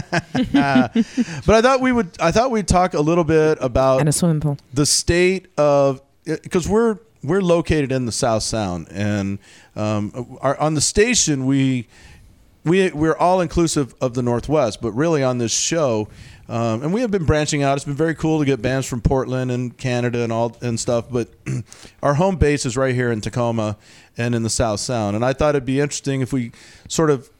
But 0.54 1.54
I 1.56 1.62
thought 1.62 1.80
we 1.80 1.92
would. 1.92 2.10
I 2.20 2.30
thought 2.32 2.50
we'd 2.50 2.68
talk 2.68 2.94
a 2.94 3.00
little 3.00 3.24
bit 3.24 3.58
about 3.60 4.00
And 4.00 4.08
a 4.08 4.12
swimming 4.12 4.40
pool. 4.40 4.58
the 4.72 4.86
state 4.86 5.46
of 5.56 6.00
because 6.24 6.68
we're 6.68 6.98
we're 7.22 7.40
located 7.42 7.92
in 7.92 8.06
the 8.06 8.12
South 8.12 8.42
Sound, 8.42 8.88
and 8.90 9.38
um, 9.76 10.38
our, 10.40 10.58
on 10.60 10.74
the 10.74 10.80
station 10.80 11.46
we 11.46 11.86
we 12.64 12.90
we're 12.90 13.16
all 13.16 13.40
inclusive 13.40 13.94
of 14.00 14.14
the 14.14 14.22
Northwest, 14.22 14.80
but 14.82 14.92
really 14.92 15.22
on 15.22 15.38
this 15.38 15.52
show. 15.52 16.08
Um, 16.46 16.82
and 16.82 16.92
we 16.92 17.00
have 17.00 17.10
been 17.10 17.24
branching 17.24 17.62
out. 17.62 17.76
It's 17.78 17.86
been 17.86 17.94
very 17.94 18.14
cool 18.14 18.38
to 18.38 18.44
get 18.44 18.60
bands 18.60 18.86
from 18.86 19.00
Portland 19.00 19.50
and 19.50 19.74
Canada 19.78 20.22
and 20.22 20.30
all 20.30 20.54
and 20.60 20.78
stuff. 20.78 21.06
But 21.10 21.28
our 22.02 22.14
home 22.14 22.36
base 22.36 22.66
is 22.66 22.76
right 22.76 22.94
here 22.94 23.10
in 23.10 23.22
Tacoma 23.22 23.78
and 24.18 24.34
in 24.34 24.42
the 24.42 24.50
South 24.50 24.80
Sound. 24.80 25.16
And 25.16 25.24
I 25.24 25.32
thought 25.32 25.54
it'd 25.54 25.64
be 25.64 25.80
interesting 25.80 26.20
if 26.20 26.34
we 26.34 26.52
sort 26.86 27.08
of 27.08 27.30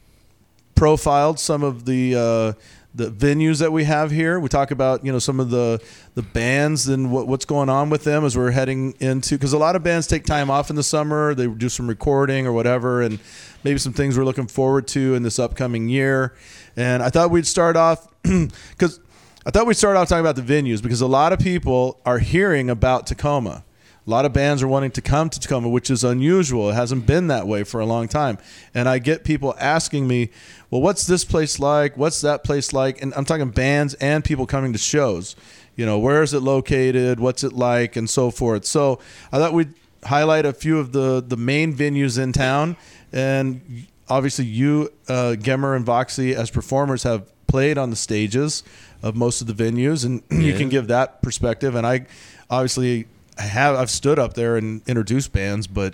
profiled 0.75 1.39
some 1.39 1.63
of 1.63 1.85
the 1.85 2.15
uh, 2.15 2.61
the 2.95 3.11
venues 3.11 3.59
that 3.59 3.73
we 3.73 3.83
have 3.83 4.09
here. 4.09 4.39
We 4.39 4.47
talk 4.47 4.71
about 4.71 5.05
you 5.05 5.11
know 5.11 5.19
some 5.19 5.39
of 5.39 5.49
the 5.49 5.81
the 6.15 6.21
bands 6.21 6.87
and 6.87 7.11
what, 7.11 7.27
what's 7.27 7.45
going 7.45 7.69
on 7.69 7.89
with 7.89 8.03
them 8.03 8.23
as 8.23 8.37
we're 8.37 8.51
heading 8.51 8.93
into 8.99 9.35
because 9.35 9.53
a 9.53 9.57
lot 9.57 9.75
of 9.75 9.83
bands 9.83 10.07
take 10.07 10.23
time 10.23 10.49
off 10.49 10.69
in 10.69 10.75
the 10.75 10.83
summer. 10.83 11.33
They 11.33 11.47
do 11.47 11.69
some 11.69 11.87
recording 11.87 12.47
or 12.47 12.53
whatever, 12.53 13.01
and 13.01 13.19
maybe 13.63 13.79
some 13.79 13.93
things 13.93 14.17
we're 14.17 14.23
looking 14.23 14.47
forward 14.47 14.87
to 14.89 15.15
in 15.15 15.23
this 15.23 15.39
upcoming 15.39 15.89
year. 15.89 16.35
And 16.77 17.03
I 17.03 17.09
thought 17.09 17.31
we'd 17.31 17.47
start 17.47 17.75
off 17.75 18.07
because 18.23 18.99
I 19.45 19.51
thought 19.51 19.67
we'd 19.67 19.75
start 19.75 19.97
off 19.97 20.07
talking 20.07 20.25
about 20.25 20.37
the 20.37 20.41
venues 20.41 20.81
because 20.81 21.01
a 21.01 21.07
lot 21.07 21.33
of 21.33 21.39
people 21.39 21.99
are 22.05 22.19
hearing 22.19 22.69
about 22.69 23.07
Tacoma. 23.07 23.63
A 24.07 24.09
lot 24.09 24.25
of 24.25 24.33
bands 24.33 24.61
are 24.61 24.67
wanting 24.67 24.91
to 24.91 25.01
come 25.01 25.31
to 25.31 25.39
Tacoma, 25.39 25.67
which 25.67 25.89
is 25.89 26.03
unusual. 26.03 26.69
It 26.69 26.75
hasn't 26.75 27.07
been 27.07 27.27
that 27.27 27.47
way 27.47 27.63
for 27.63 27.79
a 27.79 27.87
long 27.87 28.07
time. 28.07 28.37
And 28.73 28.87
I 28.87 28.99
get 28.99 29.23
people 29.23 29.55
asking 29.59 30.07
me, 30.07 30.29
well, 30.75 30.81
what's 30.81 31.07
this 31.07 31.23
place 31.23 31.57
like? 31.57 31.95
What's 31.95 32.19
that 32.21 32.43
place 32.43 32.73
like? 32.73 33.01
And 33.01 33.13
I'm 33.15 33.23
talking 33.23 33.49
bands 33.49 33.93
and 33.95 34.23
people 34.25 34.45
coming 34.45 34.73
to 34.73 34.79
shows. 34.79 35.35
You 35.77 35.85
know, 35.85 35.97
where 35.99 36.21
is 36.21 36.33
it 36.33 36.41
located? 36.41 37.19
What's 37.19 37.43
it 37.45 37.53
like? 37.53 37.95
And 37.95 38.09
so 38.09 38.29
forth. 38.29 38.65
So 38.65 38.99
I 39.31 39.37
thought 39.37 39.53
we'd 39.53 39.73
highlight 40.03 40.45
a 40.45 40.51
few 40.53 40.77
of 40.79 40.91
the, 40.91 41.23
the 41.25 41.37
main 41.37 41.73
venues 41.73 42.21
in 42.21 42.33
town. 42.33 42.75
And 43.13 43.87
obviously, 44.09 44.45
you, 44.45 44.91
uh, 45.07 45.35
Gemmer 45.39 45.75
and 45.75 45.85
Voxxy, 45.85 46.33
as 46.33 46.49
performers, 46.51 47.03
have 47.03 47.31
played 47.47 47.77
on 47.77 47.89
the 47.89 47.95
stages 47.95 48.63
of 49.01 49.15
most 49.15 49.39
of 49.39 49.47
the 49.47 49.53
venues, 49.53 50.03
and 50.03 50.23
you 50.43 50.53
can 50.57 50.67
give 50.67 50.87
that 50.87 51.21
perspective. 51.21 51.75
And 51.75 51.87
I 51.87 52.05
obviously 52.49 53.07
have 53.37 53.75
I've 53.75 53.89
stood 53.89 54.19
up 54.19 54.33
there 54.33 54.57
and 54.57 54.81
introduced 54.87 55.31
bands, 55.31 55.67
but 55.67 55.93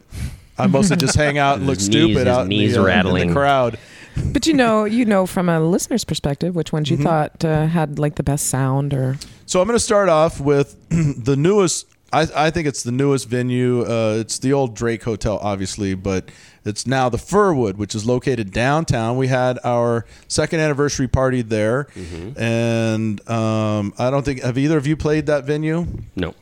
I 0.58 0.68
mostly 0.68 0.98
just 0.98 1.16
hang 1.16 1.38
out 1.38 1.58
and 1.58 1.66
look 1.68 1.78
His 1.78 1.90
knees- 1.90 1.96
stupid 1.98 2.28
his 2.28 2.28
out 2.28 2.42
in 2.44 2.50
the, 2.50 2.56
uh, 2.56 2.84
in 3.22 3.28
the 3.30 3.34
crowd. 3.34 3.80
But 4.34 4.46
you 4.48 4.54
know, 4.54 4.86
you 4.86 5.06
know 5.06 5.26
from 5.26 5.50
a 5.50 5.60
listener's 5.60 6.04
perspective, 6.04 6.56
which 6.56 6.72
ones 6.74 6.90
you 6.90 6.98
Mm-hmm. 6.98 7.06
thought 7.06 7.46
uh, 7.46 7.68
had 7.68 7.98
like 8.00 8.16
the 8.16 8.24
best 8.24 8.48
sound 8.48 8.94
or 8.94 9.18
So 9.46 9.62
I'm 9.62 9.68
going 9.68 9.76
to 9.78 9.84
start 9.84 10.10
off 10.10 10.40
with 10.40 10.76
the 10.90 11.36
newest. 11.38 11.88
I, 12.14 12.28
I 12.36 12.50
think 12.50 12.68
it's 12.68 12.84
the 12.84 12.92
newest 12.92 13.30
venue. 13.30 13.84
Uh, 13.84 14.18
it's 14.20 14.38
the 14.40 14.52
old 14.52 14.76
Drake 14.76 15.04
Hotel, 15.04 15.40
obviously, 15.42 15.96
but 15.96 16.30
it's 16.66 16.86
now 16.86 17.08
the 17.08 17.18
Furwood, 17.18 17.76
which 17.78 17.96
is 17.96 18.06
located 18.06 18.52
downtown. 18.52 19.16
We 19.16 19.28
had 19.28 19.60
our 19.64 20.06
second 20.28 20.60
anniversary 20.60 21.08
party 21.08 21.42
there, 21.42 21.88
and 22.36 23.30
um, 23.30 23.94
I 23.98 24.10
don't 24.10 24.24
think 24.26 24.42
have 24.42 24.58
either 24.58 24.78
of 24.78 24.88
you 24.88 24.98
played 24.98 25.28
that 25.28 25.46
venue? 25.46 25.88
No. 26.16 26.34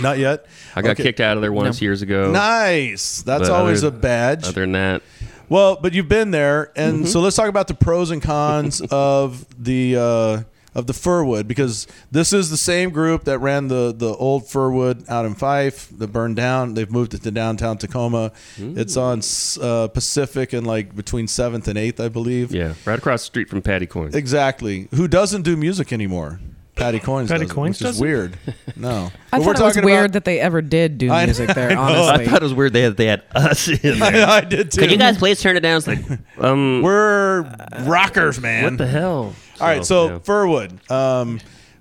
Not 0.00 0.18
yet. 0.18 0.46
I 0.76 0.82
got 0.82 0.90
Okay. 0.92 1.02
kicked 1.02 1.18
out 1.20 1.36
of 1.36 1.40
there 1.40 1.52
once 1.52 1.82
years 1.82 2.02
ago. 2.02 2.30
Nice. 2.30 3.22
That's 3.22 3.48
But 3.48 3.50
always 3.50 3.82
other- 3.82 3.96
a 3.96 4.00
badge. 4.00 4.44
Other 4.46 4.60
than 4.60 4.72
that, 4.72 5.02
Well, 5.50 5.76
but 5.76 5.92
you've 5.92 6.08
been 6.08 6.30
there, 6.30 6.72
and 6.76 7.00
Mm-hmm. 7.00 7.04
so 7.06 7.20
let's 7.20 7.36
talk 7.36 7.48
about 7.48 7.68
the 7.68 7.74
pros 7.74 8.10
and 8.10 8.22
cons 8.22 8.80
of 8.90 9.44
the 9.62 9.96
uh, 9.96 10.42
of 10.72 10.86
the 10.86 10.92
Furwood 10.92 11.48
because 11.48 11.88
this 12.12 12.32
is 12.32 12.48
the 12.48 12.56
same 12.56 12.90
group 12.90 13.24
that 13.24 13.38
ran 13.40 13.66
the 13.66 13.92
the 13.94 14.14
old 14.14 14.44
Furwood 14.44 15.08
out 15.10 15.24
in 15.26 15.34
Fife 15.34 15.88
that 15.98 16.08
burned 16.12 16.36
down. 16.36 16.74
They've 16.74 16.90
moved 16.90 17.12
it 17.12 17.22
to 17.24 17.32
downtown 17.32 17.76
Tacoma. 17.76 18.30
It's 18.56 18.96
on 18.96 19.20
uh, 19.60 19.88
Pacific 19.88 20.52
and 20.52 20.64
like 20.64 20.94
between 20.94 21.26
Seventh 21.26 21.66
and 21.66 21.76
Eighth, 21.76 21.98
I 21.98 22.08
believe. 22.08 22.52
yeah, 22.54 22.74
right 22.84 22.98
across 22.98 23.22
the 23.22 23.26
street 23.26 23.48
from 23.48 23.62
Paddy 23.62 23.86
Coyne. 23.86 24.14
Exactly. 24.14 24.86
Who 24.94 25.08
doesn't 25.08 25.42
do 25.42 25.56
music 25.56 25.92
anymore? 25.92 26.38
Paddy 26.80 26.98
Coyne's. 26.98 27.28
Patty 27.30 27.44
doesn't, 27.44 27.54
Coins 27.54 27.78
which 27.80 27.88
is 27.88 27.96
doesn't? 27.98 28.02
weird. 28.02 28.38
No, 28.76 29.12
I 29.30 29.38
But 29.38 29.58
thought 29.58 29.60
it 29.60 29.64
was 29.76 29.84
weird 29.84 30.14
that 30.14 30.24
they 30.24 30.40
ever 30.40 30.62
did 30.62 30.96
do 30.96 31.10
I- 31.10 31.26
music 31.26 31.50
there. 31.50 31.70
I 31.70 31.74
know. 31.74 31.80
Honestly, 31.82 32.24
I 32.24 32.28
thought 32.28 32.40
it 32.40 32.44
was 32.44 32.54
weird 32.54 32.72
they 32.72 32.80
had 32.82 32.96
they 32.96 33.06
had 33.06 33.22
us 33.34 33.68
in 33.68 33.98
there. 33.98 34.26
I, 34.26 34.36
I 34.38 34.40
did 34.40 34.72
too. 34.72 34.80
Could 34.80 34.90
you 34.90 34.96
guys 34.96 35.18
please 35.18 35.38
turn 35.40 35.56
it 35.56 35.60
down? 35.60 35.76
It's 35.78 35.86
like, 35.86 35.98
Um, 36.38 36.80
We're 36.82 37.42
rockers, 37.80 38.40
man. 38.40 38.64
what 38.64 38.78
the 38.78 38.86
hell? 38.86 39.34
All 39.60 39.66
right, 39.66 39.84
so 39.84 40.06
yeah. 40.08 40.18
Furwood. 40.20 40.90
Um, 40.90 41.40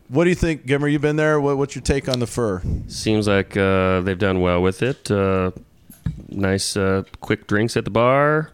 what 0.09 0.25
do 0.25 0.29
you 0.29 0.35
think, 0.35 0.65
Gimmer? 0.65 0.91
You've 0.91 1.01
been 1.01 1.15
there? 1.15 1.39
What, 1.39 1.57
what's 1.57 1.73
your 1.75 1.83
take 1.83 2.09
on 2.09 2.19
the 2.19 2.27
fur? 2.27 2.61
Seems 2.87 3.27
like 3.27 3.55
uh, 3.55 4.01
they've 4.01 4.19
done 4.19 4.41
well 4.41 4.61
with 4.61 4.81
it. 4.83 5.09
Uh, 5.09 5.51
nice, 6.27 6.75
uh, 6.75 7.03
quick 7.21 7.47
drinks 7.47 7.77
at 7.77 7.85
the 7.85 7.91
bar. 7.91 8.51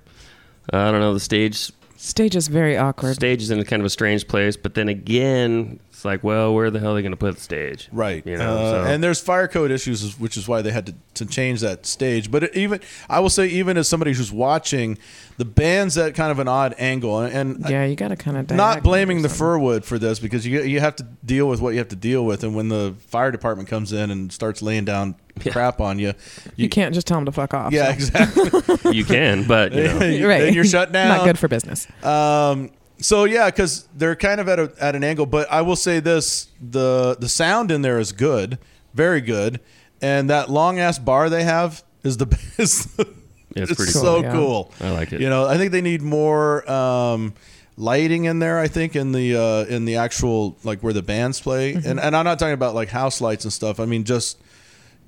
I 0.71 0.91
don't 0.91 0.99
know. 0.99 1.13
The 1.15 1.19
stage 1.19 1.71
stage 1.97 2.35
is 2.35 2.47
very 2.47 2.77
awkward. 2.77 3.15
stage 3.15 3.41
is 3.41 3.49
in 3.49 3.63
kind 3.63 3.81
of 3.81 3.85
a 3.85 3.89
strange 3.89 4.27
place, 4.27 4.55
but 4.57 4.75
then 4.75 4.87
again, 4.89 5.79
it's 6.05 6.13
like, 6.13 6.23
well, 6.23 6.53
where 6.53 6.69
the 6.71 6.79
hell 6.79 6.91
are 6.91 6.95
they 6.95 7.01
going 7.01 7.11
to 7.11 7.17
put 7.17 7.35
the 7.35 7.41
stage? 7.41 7.89
Right. 7.91 8.25
You 8.25 8.37
know, 8.37 8.57
Uh, 8.57 8.71
so- 8.85 8.91
And 8.91 9.03
there's 9.03 9.19
fire 9.19 9.47
code 9.47 9.71
issues, 9.71 10.19
which 10.19 10.37
is 10.37 10.47
why 10.47 10.61
they 10.61 10.71
had 10.71 10.85
to, 10.87 10.95
to 11.15 11.25
change 11.25 11.61
that 11.61 11.85
stage. 11.85 12.29
But 12.31 12.43
it, 12.43 12.55
even 12.55 12.79
I 13.09 13.19
will 13.19 13.29
say, 13.29 13.47
even 13.47 13.77
as 13.77 13.87
somebody 13.87 14.13
who's 14.13 14.31
watching, 14.31 14.97
the 15.37 15.45
band's 15.45 15.97
at 15.97 16.15
kind 16.15 16.31
of 16.31 16.39
an 16.39 16.47
odd 16.47 16.75
angle, 16.77 17.19
and, 17.19 17.33
and 17.59 17.69
yeah, 17.69 17.83
you 17.85 17.95
got 17.95 18.07
to 18.09 18.15
kind 18.15 18.37
of 18.37 18.49
not 18.55 18.83
blaming 18.83 19.21
the 19.21 19.27
Furwood 19.27 19.83
for 19.83 19.99
this 19.99 20.17
because 20.19 20.45
you 20.47 20.61
you 20.61 20.79
have 20.79 20.95
to 20.95 21.03
deal 21.25 21.49
with 21.49 21.59
what 21.59 21.71
you 21.71 21.79
have 21.79 21.89
to 21.89 21.95
deal 21.97 22.25
with, 22.25 22.43
and 22.45 22.55
when 22.55 22.69
the 22.69 22.95
fire 23.07 23.31
department 23.31 23.67
comes 23.67 23.91
in 23.91 24.11
and 24.11 24.31
starts 24.31 24.61
laying 24.61 24.85
down 24.85 25.15
crap 25.51 25.81
on 25.81 25.99
you, 25.99 26.13
You 26.55 26.69
can't 26.69 26.93
just 26.95 27.05
tell 27.07 27.17
them 27.17 27.25
to 27.25 27.33
fuck 27.33 27.53
off. 27.53 27.73
yeah, 27.73 27.87
so. 27.87 27.91
exactly. 27.93 28.91
you 28.95 29.03
can, 29.03 29.45
but 29.45 29.73
you 29.73 29.83
know. 29.87 30.27
right. 30.27 30.39
then 30.39 30.53
you're 30.53 30.63
shut 30.63 30.91
down. 30.93 31.09
Not 31.09 31.25
good 31.25 31.37
for 31.37 31.49
business. 31.49 31.85
Um, 32.01 32.71
so 32.99 33.25
yeah, 33.25 33.49
because 33.49 33.87
they're 33.95 34.15
kind 34.15 34.39
of 34.41 34.47
at 34.49 34.59
a, 34.59 34.71
at 34.79 34.95
an 34.95 35.03
angle. 35.03 35.25
But 35.25 35.51
I 35.51 35.61
will 35.61 35.75
say 35.75 35.99
this: 35.99 36.47
the 36.61 37.15
the 37.19 37.29
sound 37.29 37.71
in 37.71 37.81
there 37.81 37.99
is 37.99 38.11
good, 38.11 38.57
very 38.93 39.21
good, 39.21 39.59
and 40.01 40.29
that 40.29 40.49
long 40.49 40.79
ass 40.79 40.97
bar 40.99 41.29
they 41.29 41.43
have 41.43 41.83
is 42.03 42.17
the 42.17 42.25
best. 42.57 42.89
it's 42.99 43.71
it's 43.71 43.75
pretty 43.75 43.91
so 43.91 44.01
cool, 44.01 44.21
yeah. 44.23 44.31
cool. 44.31 44.71
I 44.81 44.91
like 44.91 45.13
it. 45.13 45.21
You 45.21 45.29
know, 45.29 45.45
I 45.45 45.57
think 45.57 45.71
they 45.71 45.81
need 45.81 46.01
more 46.01 46.69
um, 46.71 47.33
lighting 47.77 48.25
in 48.25 48.39
there. 48.39 48.59
I 48.59 48.67
think 48.67 48.95
in 48.95 49.11
the 49.11 49.35
uh, 49.35 49.65
in 49.65 49.85
the 49.85 49.97
actual 49.97 50.57
like 50.63 50.81
where 50.81 50.93
the 50.93 51.03
bands 51.03 51.39
play, 51.41 51.73
Mm-hmm. 51.73 51.89
and 51.89 51.99
and 51.99 52.15
I'm 52.15 52.25
not 52.25 52.39
talking 52.39 52.53
about 52.53 52.75
like 52.75 52.89
house 52.89 53.21
lights 53.21 53.43
and 53.45 53.51
stuff. 53.53 53.79
I 53.79 53.85
mean 53.85 54.03
just 54.03 54.37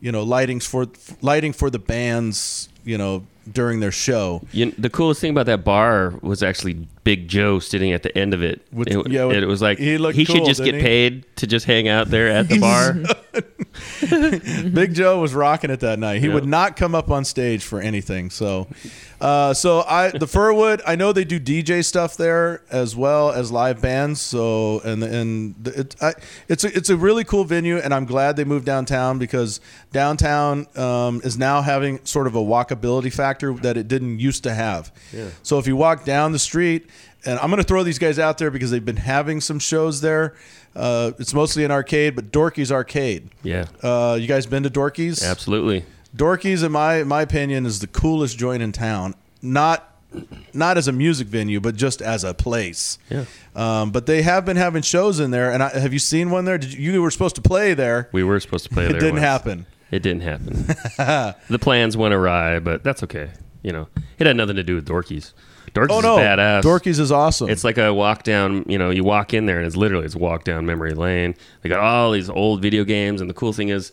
you 0.02 0.12
know 0.12 0.26
lightings 0.26 0.64
for 0.68 0.88
lighting 1.22 1.54
for 1.54 1.70
the 1.70 1.80
bands. 1.80 2.70
You 2.84 2.98
know 2.98 3.26
during 3.52 3.80
their 3.80 3.92
show. 3.92 4.42
You, 4.52 4.72
the 4.78 4.90
coolest 4.90 5.22
thing 5.22 5.32
about 5.32 5.46
that 5.48 5.64
bar 5.64 6.14
was 6.22 6.44
actually 6.44 6.88
Big 7.04 7.28
Joe 7.28 7.60
sitting 7.60 7.94
at 7.94 8.04
the 8.04 8.16
end 8.18 8.34
of 8.34 8.42
it. 8.44 8.62
With- 8.72 8.88
it, 8.90 9.10
yeah, 9.10 9.26
with- 9.26 9.38
it 9.38 9.46
was 9.46 9.62
like 9.62 9.78
he 9.78 9.92
he, 9.92 9.98
looked 9.98 10.18
should 10.18 10.46
just 10.46 10.64
get 10.64 10.76
he? 10.76 10.82
paid 10.82 11.26
to 11.38 11.48
just 11.48 11.66
hang 11.66 11.88
out 11.88 12.08
there 12.10 12.28
at 12.30 12.48
the 12.50 12.60
bar. 12.60 12.96
Big 14.74 14.94
Joe 14.96 15.20
was 15.22 15.34
rocking 15.34 15.70
it 15.70 15.82
that 15.82 16.00
night. 16.00 16.22
He 16.22 16.28
Yeah. 16.28 16.34
would 16.34 16.46
not 16.48 16.76
come 16.76 16.96
up 16.96 17.12
on 17.12 17.24
stage 17.26 17.64
for 17.64 17.80
anything. 17.80 18.30
So, 18.32 18.68
uh, 19.22 19.54
so 19.54 19.82
I 19.88 20.10
the 20.10 20.26
Furwood. 20.26 20.82
I 20.86 20.96
know 20.96 21.14
they 21.14 21.24
do 21.24 21.40
DJ 21.40 21.86
stuff 21.86 22.18
there 22.18 22.62
as 22.72 22.96
well 22.96 23.32
as 23.32 23.52
live 23.52 23.82
bands. 23.82 24.20
So 24.20 24.80
and 24.84 25.04
and 25.04 25.68
it, 25.68 25.96
I, 26.02 26.14
it's 26.48 26.64
a, 26.64 26.76
it's 26.76 26.90
a 26.90 26.98
really 26.98 27.24
cool 27.24 27.44
venue, 27.44 27.78
and 27.78 27.94
I'm 27.94 28.06
glad 28.06 28.36
they 28.36 28.44
moved 28.46 28.66
downtown 28.66 29.20
because 29.20 29.60
downtown 29.92 30.66
um, 30.76 31.22
is 31.24 31.38
now 31.38 31.62
having 31.62 32.04
sort 32.04 32.26
of 32.28 32.36
a 32.36 32.40
walkability 32.42 33.14
factor 33.14 33.37
that 33.40 33.78
it 33.78 33.88
didn't 33.88 34.20
used 34.20 34.44
to 34.44 34.54
have. 34.54 34.92
Yeah. 35.14 35.30
So 35.44 35.58
if 35.60 35.68
you 35.68 35.76
walk 35.76 36.06
down 36.06 36.32
the 36.32 36.40
street, 36.40 36.88
and 37.26 37.40
I'm 37.40 37.50
going 37.50 37.62
to 37.62 37.68
throw 37.68 37.84
these 37.84 38.00
guys 38.00 38.20
out 38.20 38.38
there 38.38 38.52
because 38.52 38.72
they've 38.72 38.84
been 38.86 38.96
having 38.98 39.42
some 39.42 39.60
shows 39.60 40.02
there. 40.02 40.36
Uh, 40.76 41.12
it's 41.18 41.34
mostly 41.34 41.64
an 41.66 41.72
arcade, 41.72 42.16
but 42.16 42.32
Dorky's 42.32 42.72
Arcade. 42.72 43.30
Yeah. 43.44 43.66
Uh, 43.82 44.18
you 44.20 44.28
guys 44.28 44.46
been 44.46 44.64
to 44.64 44.70
Dorky's? 44.70 45.24
Absolutely. 45.24 45.84
Dorky's, 46.16 46.64
in 46.64 46.72
my 46.72 47.04
my 47.04 47.22
opinion, 47.24 47.66
is 47.66 47.80
the 47.80 47.88
coolest 47.88 48.38
joint 48.38 48.62
in 48.64 48.72
town. 48.72 49.16
Not 49.42 49.94
not 50.54 50.78
as 50.78 50.88
a 50.88 50.92
music 50.92 51.28
venue, 51.28 51.60
but 51.60 51.76
just 51.76 52.02
as 52.02 52.24
a 52.24 52.34
place. 52.34 52.98
Yeah. 53.10 53.26
Um, 53.56 53.92
but 53.92 54.06
they 54.06 54.22
have 54.22 54.46
been 54.46 54.56
having 54.58 54.82
shows 54.84 55.20
in 55.20 55.32
there, 55.32 55.52
and 55.52 55.62
I, 55.62 55.70
have 55.78 55.94
you 55.94 56.00
seen 56.00 56.30
one 56.30 56.46
there? 56.46 56.58
Did 56.58 56.74
you, 56.74 56.94
you 56.94 57.02
were 57.02 57.12
supposed 57.12 57.36
to 57.36 57.42
play 57.42 57.74
there? 57.74 58.08
We 58.12 58.24
were 58.24 58.40
supposed 58.40 58.64
to 58.66 58.70
play 58.70 58.86
It 58.86 58.92
there. 58.92 59.00
didn't 59.00 59.16
once. 59.16 59.24
happen. 59.26 59.66
It 59.92 60.04
didn't 60.04 60.22
happen. 60.24 60.54
the 61.50 61.60
plans 61.60 61.96
went 61.96 62.14
awry, 62.14 62.60
but 62.60 62.84
that's 62.84 63.04
okay. 63.04 63.30
You 63.64 63.72
know, 63.72 63.88
it 64.20 64.28
had 64.28 64.36
nothing 64.36 64.56
to 64.58 64.64
do 64.64 64.76
with 64.76 64.86
Dorky's. 64.86 65.34
Dorky's 65.74 65.96
Oh, 65.98 66.00
no. 66.02 66.18
is 66.18 66.24
badass. 66.24 66.62
Dorky's 66.62 67.00
is 67.00 67.12
awesome. 67.12 67.50
It's 67.50 67.64
like 67.64 67.78
a 67.78 67.94
walk 67.94 68.24
down. 68.24 68.64
You 68.68 68.78
know, 68.78 68.90
you 68.90 69.04
walk 69.04 69.34
in 69.34 69.46
there 69.46 69.58
and 69.58 69.68
it's 69.68 69.76
literally 69.76 70.06
it's 70.06 70.16
a 70.16 70.20
walk 70.20 70.44
down 70.44 70.66
memory 70.66 70.94
lane. 70.94 71.36
They 71.62 71.70
got 71.70 71.80
all 71.80 72.12
these 72.12 72.30
old 72.30 72.62
video 72.62 72.84
games, 72.84 73.22
and 73.22 73.30
the 73.30 73.34
cool 73.34 73.54
thing 73.54 73.70
is 73.70 73.92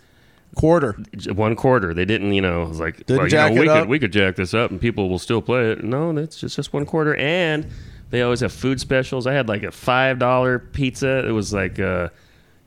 quarter 0.57 0.97
one 1.33 1.57
quarter. 1.57 1.93
They 1.95 2.05
didn't. 2.05 2.33
You 2.33 2.43
know, 2.43 2.63
it 2.65 2.69
was 2.69 2.81
like 2.81 2.97
Didn't 3.07 3.17
well, 3.17 3.27
you 3.27 3.31
jack 3.31 3.53
know, 3.53 3.61
we 3.61 3.67
could 3.67 3.77
up? 3.77 3.89
we 3.89 3.99
could 3.99 4.13
jack 4.13 4.37
this 4.37 4.55
up 4.55 4.71
and 4.71 4.81
people 4.81 5.09
will 5.09 5.19
still 5.19 5.43
play 5.43 5.73
it. 5.73 5.83
No, 5.85 6.13
that's 6.13 6.37
just 6.39 6.57
just 6.57 6.73
one 6.73 6.87
quarter, 6.87 7.15
and 7.17 7.67
they 8.11 8.23
always 8.23 8.41
have 8.41 8.53
food 8.53 8.81
specials. 8.81 9.27
I 9.27 9.33
had 9.33 9.49
like 9.49 9.63
a 9.65 9.71
five 9.73 10.19
dollar 10.19 10.59
pizza. 10.59 11.27
It 11.27 11.33
was 11.33 11.53
like. 11.53 11.79
uh 11.79 12.09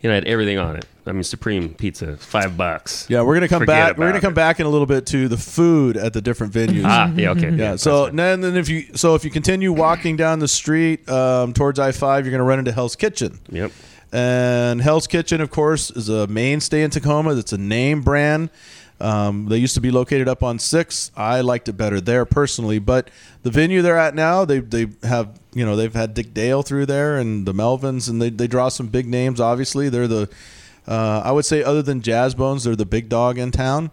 you 0.02 0.10
know, 0.10 0.16
it 0.16 0.24
had 0.24 0.32
everything 0.32 0.58
on 0.58 0.76
it. 0.76 0.86
I 1.06 1.12
mean, 1.12 1.24
Supreme 1.24 1.74
Pizza, 1.74 2.18
five 2.18 2.58
bucks. 2.58 3.08
Yeah, 3.10 3.22
we're 3.22 3.36
gonna 3.36 3.48
come 3.48 3.62
Forget 3.62 3.91
back. 3.91 3.98
We're 3.98 4.10
gonna 4.10 4.22
come 4.22 4.34
it. 4.34 4.36
back 4.36 4.60
in 4.60 4.66
a 4.66 4.70
little 4.70 4.86
bit 4.86 5.06
to 5.08 5.28
the 5.28 5.38
food 5.38 5.95
at 5.98 6.14
the 6.14 6.22
different 6.22 6.54
venues. 6.54 6.84
Ah, 6.86 7.12
yeah, 7.16 7.32
okay. 7.32 7.50
yeah. 7.50 7.56
Yeah, 7.56 7.76
so 7.78 8.10
then, 8.10 8.41
then 8.41 8.58
if 8.58 8.68
you 8.70 8.95
so 8.95 9.16
if 9.16 9.24
you 9.24 9.32
continue 9.32 9.72
walking 9.72 10.18
down 10.18 10.39
the 10.39 10.48
street 10.48 11.08
um, 11.10 11.54
towards 11.54 11.80
I 11.80 11.93
five, 11.93 12.26
you're 12.26 12.32
gonna 12.32 12.43
run 12.43 12.60
into 12.60 12.72
Hell's 12.72 12.95
Kitchen. 12.95 13.39
Yep. 13.50 13.72
And 14.12 14.82
Hell's 14.82 15.08
Kitchen, 15.08 15.41
of 15.41 15.50
course, 15.50 15.91
is 15.91 16.10
a 16.10 16.28
mainstay 16.28 16.84
in 16.84 16.89
Tacoma. 16.91 17.36
It's 17.36 17.54
a 17.54 17.58
name 17.58 18.02
brand. 18.02 18.50
Um, 19.00 19.48
they 19.48 19.58
used 19.58 19.76
to 19.76 19.82
be 19.82 19.91
located 19.91 20.28
up 20.28 20.41
on 20.41 20.58
Six. 20.58 21.12
I 21.16 21.41
liked 21.41 21.70
it 21.70 21.74
better 21.74 22.02
there 22.02 22.26
personally, 22.26 22.80
but 22.80 23.10
the 23.43 23.52
venue 23.52 23.82
they're 23.82 23.98
at 23.98 24.16
now, 24.16 24.43
they 24.43 24.60
they 24.60 24.88
have 25.04 25.39
you 25.54 25.66
know 25.66 25.76
they've 25.76 25.93
had 25.93 26.14
Dick 26.14 26.34
Dale 26.34 26.64
through 26.64 26.88
there 26.88 27.18
and 27.18 27.45
the 27.45 27.54
Melvins, 27.54 28.10
and 28.10 28.22
they 28.22 28.30
they 28.30 28.48
draw 28.48 28.70
some 28.70 28.88
big 28.88 29.06
names. 29.08 29.39
Obviously, 29.39 29.89
they're 29.89 30.08
the 30.08 30.30
uh, 30.88 31.22
I 31.24 31.32
would 31.32 31.45
say 31.45 31.64
other 31.64 31.82
than 31.82 32.02
Jazzbones, 32.02 32.64
they're 32.64 32.76
the 32.76 32.86
big 32.86 33.10
dog 33.10 33.38
in 33.38 33.52
town. 33.52 33.91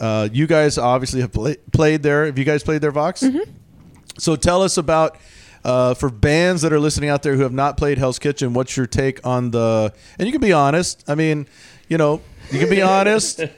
Uh, 0.00 0.28
you 0.32 0.46
guys 0.46 0.78
obviously 0.78 1.20
have 1.20 1.32
play, 1.32 1.56
played 1.72 2.02
there. 2.02 2.26
Have 2.26 2.38
you 2.38 2.44
guys 2.44 2.62
played 2.62 2.80
there, 2.80 2.92
Vox? 2.92 3.24
So 4.18 4.36
tell 4.36 4.62
us 4.62 4.76
about 4.76 5.16
uh, 5.64 5.94
for 5.94 6.08
bands 6.08 6.62
that 6.62 6.72
are 6.72 6.80
listening 6.80 7.10
out 7.10 7.22
there 7.22 7.34
who 7.34 7.42
have 7.42 7.52
not 7.52 7.76
played 7.76 7.98
Hell's 7.98 8.18
Kitchen. 8.18 8.52
What's 8.52 8.76
your 8.76 8.86
take 8.86 9.24
on 9.26 9.50
the? 9.50 9.92
And 10.18 10.26
you 10.26 10.32
can 10.32 10.40
be 10.40 10.52
honest. 10.52 11.04
I 11.08 11.14
mean, 11.16 11.46
you 11.88 11.98
know, 11.98 12.20
you 12.50 12.58
can 12.60 12.70
be 12.70 12.82
honest. 12.82 13.40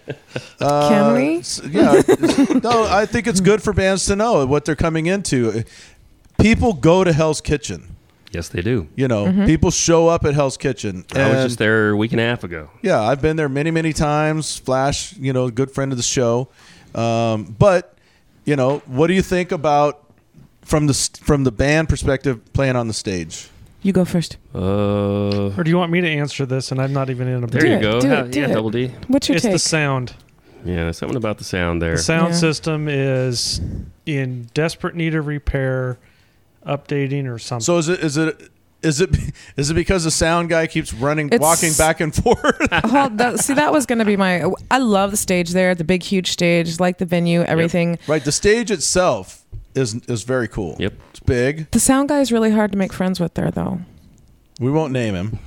Uh, 0.60 0.88
Can 0.90 1.14
we? 1.14 1.42
Yeah. 1.70 2.02
no, 2.62 2.84
I 2.88 3.06
think 3.06 3.26
it's 3.26 3.40
good 3.40 3.62
for 3.62 3.72
bands 3.72 4.04
to 4.06 4.14
know 4.14 4.44
what 4.46 4.64
they're 4.64 4.76
coming 4.76 5.06
into. 5.06 5.64
People 6.38 6.74
go 6.74 7.02
to 7.02 7.12
Hell's 7.12 7.40
Kitchen. 7.40 7.96
Yes, 8.30 8.48
they 8.48 8.60
do. 8.62 8.86
You 8.94 9.08
know, 9.08 9.24
Mm-hmm. 9.26 9.46
people 9.46 9.70
show 9.70 10.06
up 10.06 10.24
at 10.24 10.34
Hell's 10.34 10.56
Kitchen. 10.56 11.04
I 11.14 11.30
was 11.30 11.44
just 11.46 11.58
there 11.58 11.90
a 11.90 11.96
week 11.96 12.12
and 12.12 12.20
a 12.20 12.24
half 12.24 12.44
ago. 12.44 12.70
yeah, 12.82 13.00
I've 13.00 13.20
been 13.22 13.36
there 13.36 13.48
many, 13.48 13.70
many 13.70 13.92
times. 13.92 14.56
Flash, 14.58 15.16
you 15.16 15.32
know, 15.32 15.50
good 15.50 15.70
friend 15.70 15.90
of 15.92 15.96
the 15.96 16.04
show. 16.04 16.48
Um, 16.94 17.56
but 17.58 17.96
you 18.44 18.54
know, 18.54 18.78
what 18.86 19.06
do 19.08 19.14
you 19.14 19.22
think 19.22 19.50
about 19.50 20.04
from 20.62 20.86
the 20.86 20.94
from 21.22 21.44
the 21.44 21.50
band 21.52 21.88
perspective 21.88 22.52
playing 22.52 22.76
on 22.76 22.86
the 22.86 22.94
stage? 22.94 23.48
You 23.82 23.92
go 23.92 24.04
first. 24.04 24.36
Uh, 24.54 24.58
Or 25.56 25.64
do 25.64 25.70
you 25.70 25.76
want 25.78 25.90
me 25.90 26.00
to 26.02 26.08
answer 26.08 26.44
this? 26.46 26.70
And 26.70 26.80
I'm 26.80 26.92
not 26.92 27.08
even 27.10 27.28
in 27.28 27.44
a 27.44 27.46
there 27.46 27.60
Do 27.62 27.66
you 27.68 27.74
it, 27.76 27.80
go. 27.80 28.00
do 28.00 28.08
Ha- 28.08 28.14
it, 28.20 28.30
do 28.32 28.40
yeah, 28.40 28.46
it. 28.48 28.52
double 28.54 28.70
D. 28.70 28.92
What's 29.08 29.28
your 29.28 29.36
it's 29.36 29.44
take? 29.44 29.52
the 29.52 29.58
sound. 29.58 30.14
Yeah, 30.64 30.76
there's 30.84 30.98
something 30.98 31.16
about 31.16 31.38
the 31.38 31.44
sound 31.44 31.80
there. 31.80 31.92
The 31.96 32.02
sound 32.02 32.34
Yeah. 32.34 32.38
system 32.40 32.88
is 32.88 33.60
in 34.04 34.50
desperate 34.52 34.94
need 34.94 35.14
of 35.14 35.26
repair, 35.26 35.98
updating, 36.66 37.26
or 37.32 37.38
something. 37.38 37.64
So 37.64 37.78
is 37.78 37.88
it 37.88 38.00
is 38.00 38.16
it 38.18 38.50
is 38.82 39.00
it 39.00 39.10
is 39.56 39.70
it 39.70 39.74
because 39.74 40.04
the 40.04 40.10
sound 40.10 40.50
guy 40.50 40.66
keeps 40.66 40.92
running, 40.92 41.28
It's- 41.28 41.40
walking 41.40 41.72
back 41.78 42.00
and 42.00 42.14
forth? 42.14 42.58
Hold, 42.84 43.16
that, 43.16 43.38
see, 43.40 43.54
that 43.54 43.72
was 43.72 43.86
going 43.86 43.98
to 44.00 44.04
be 44.04 44.16
my. 44.18 44.44
I 44.70 44.78
love 44.78 45.10
the 45.12 45.16
stage 45.16 45.50
there, 45.50 45.74
the 45.74 45.84
big, 45.84 46.02
huge 46.02 46.30
stage, 46.30 46.78
like 46.80 46.98
the 46.98 47.06
venue, 47.06 47.40
everything. 47.42 47.98
right. 48.06 48.22
The 48.24 48.32
stage 48.32 48.70
itself 48.70 49.46
is 49.74 49.94
is 50.08 50.22
very 50.24 50.48
cool. 50.48 50.76
Yep. 50.78 50.94
It's 51.10 51.20
big. 51.20 51.70
The 51.70 51.80
sound 51.80 52.08
guy 52.08 52.20
is 52.20 52.30
really 52.32 52.50
hard 52.50 52.72
to 52.72 52.78
make 52.78 52.92
friends 52.92 53.20
with 53.20 53.34
there, 53.34 53.50
though. 53.50 53.80
We 54.60 54.70
won't 54.70 54.92
name 54.92 55.14
him. 55.14 55.38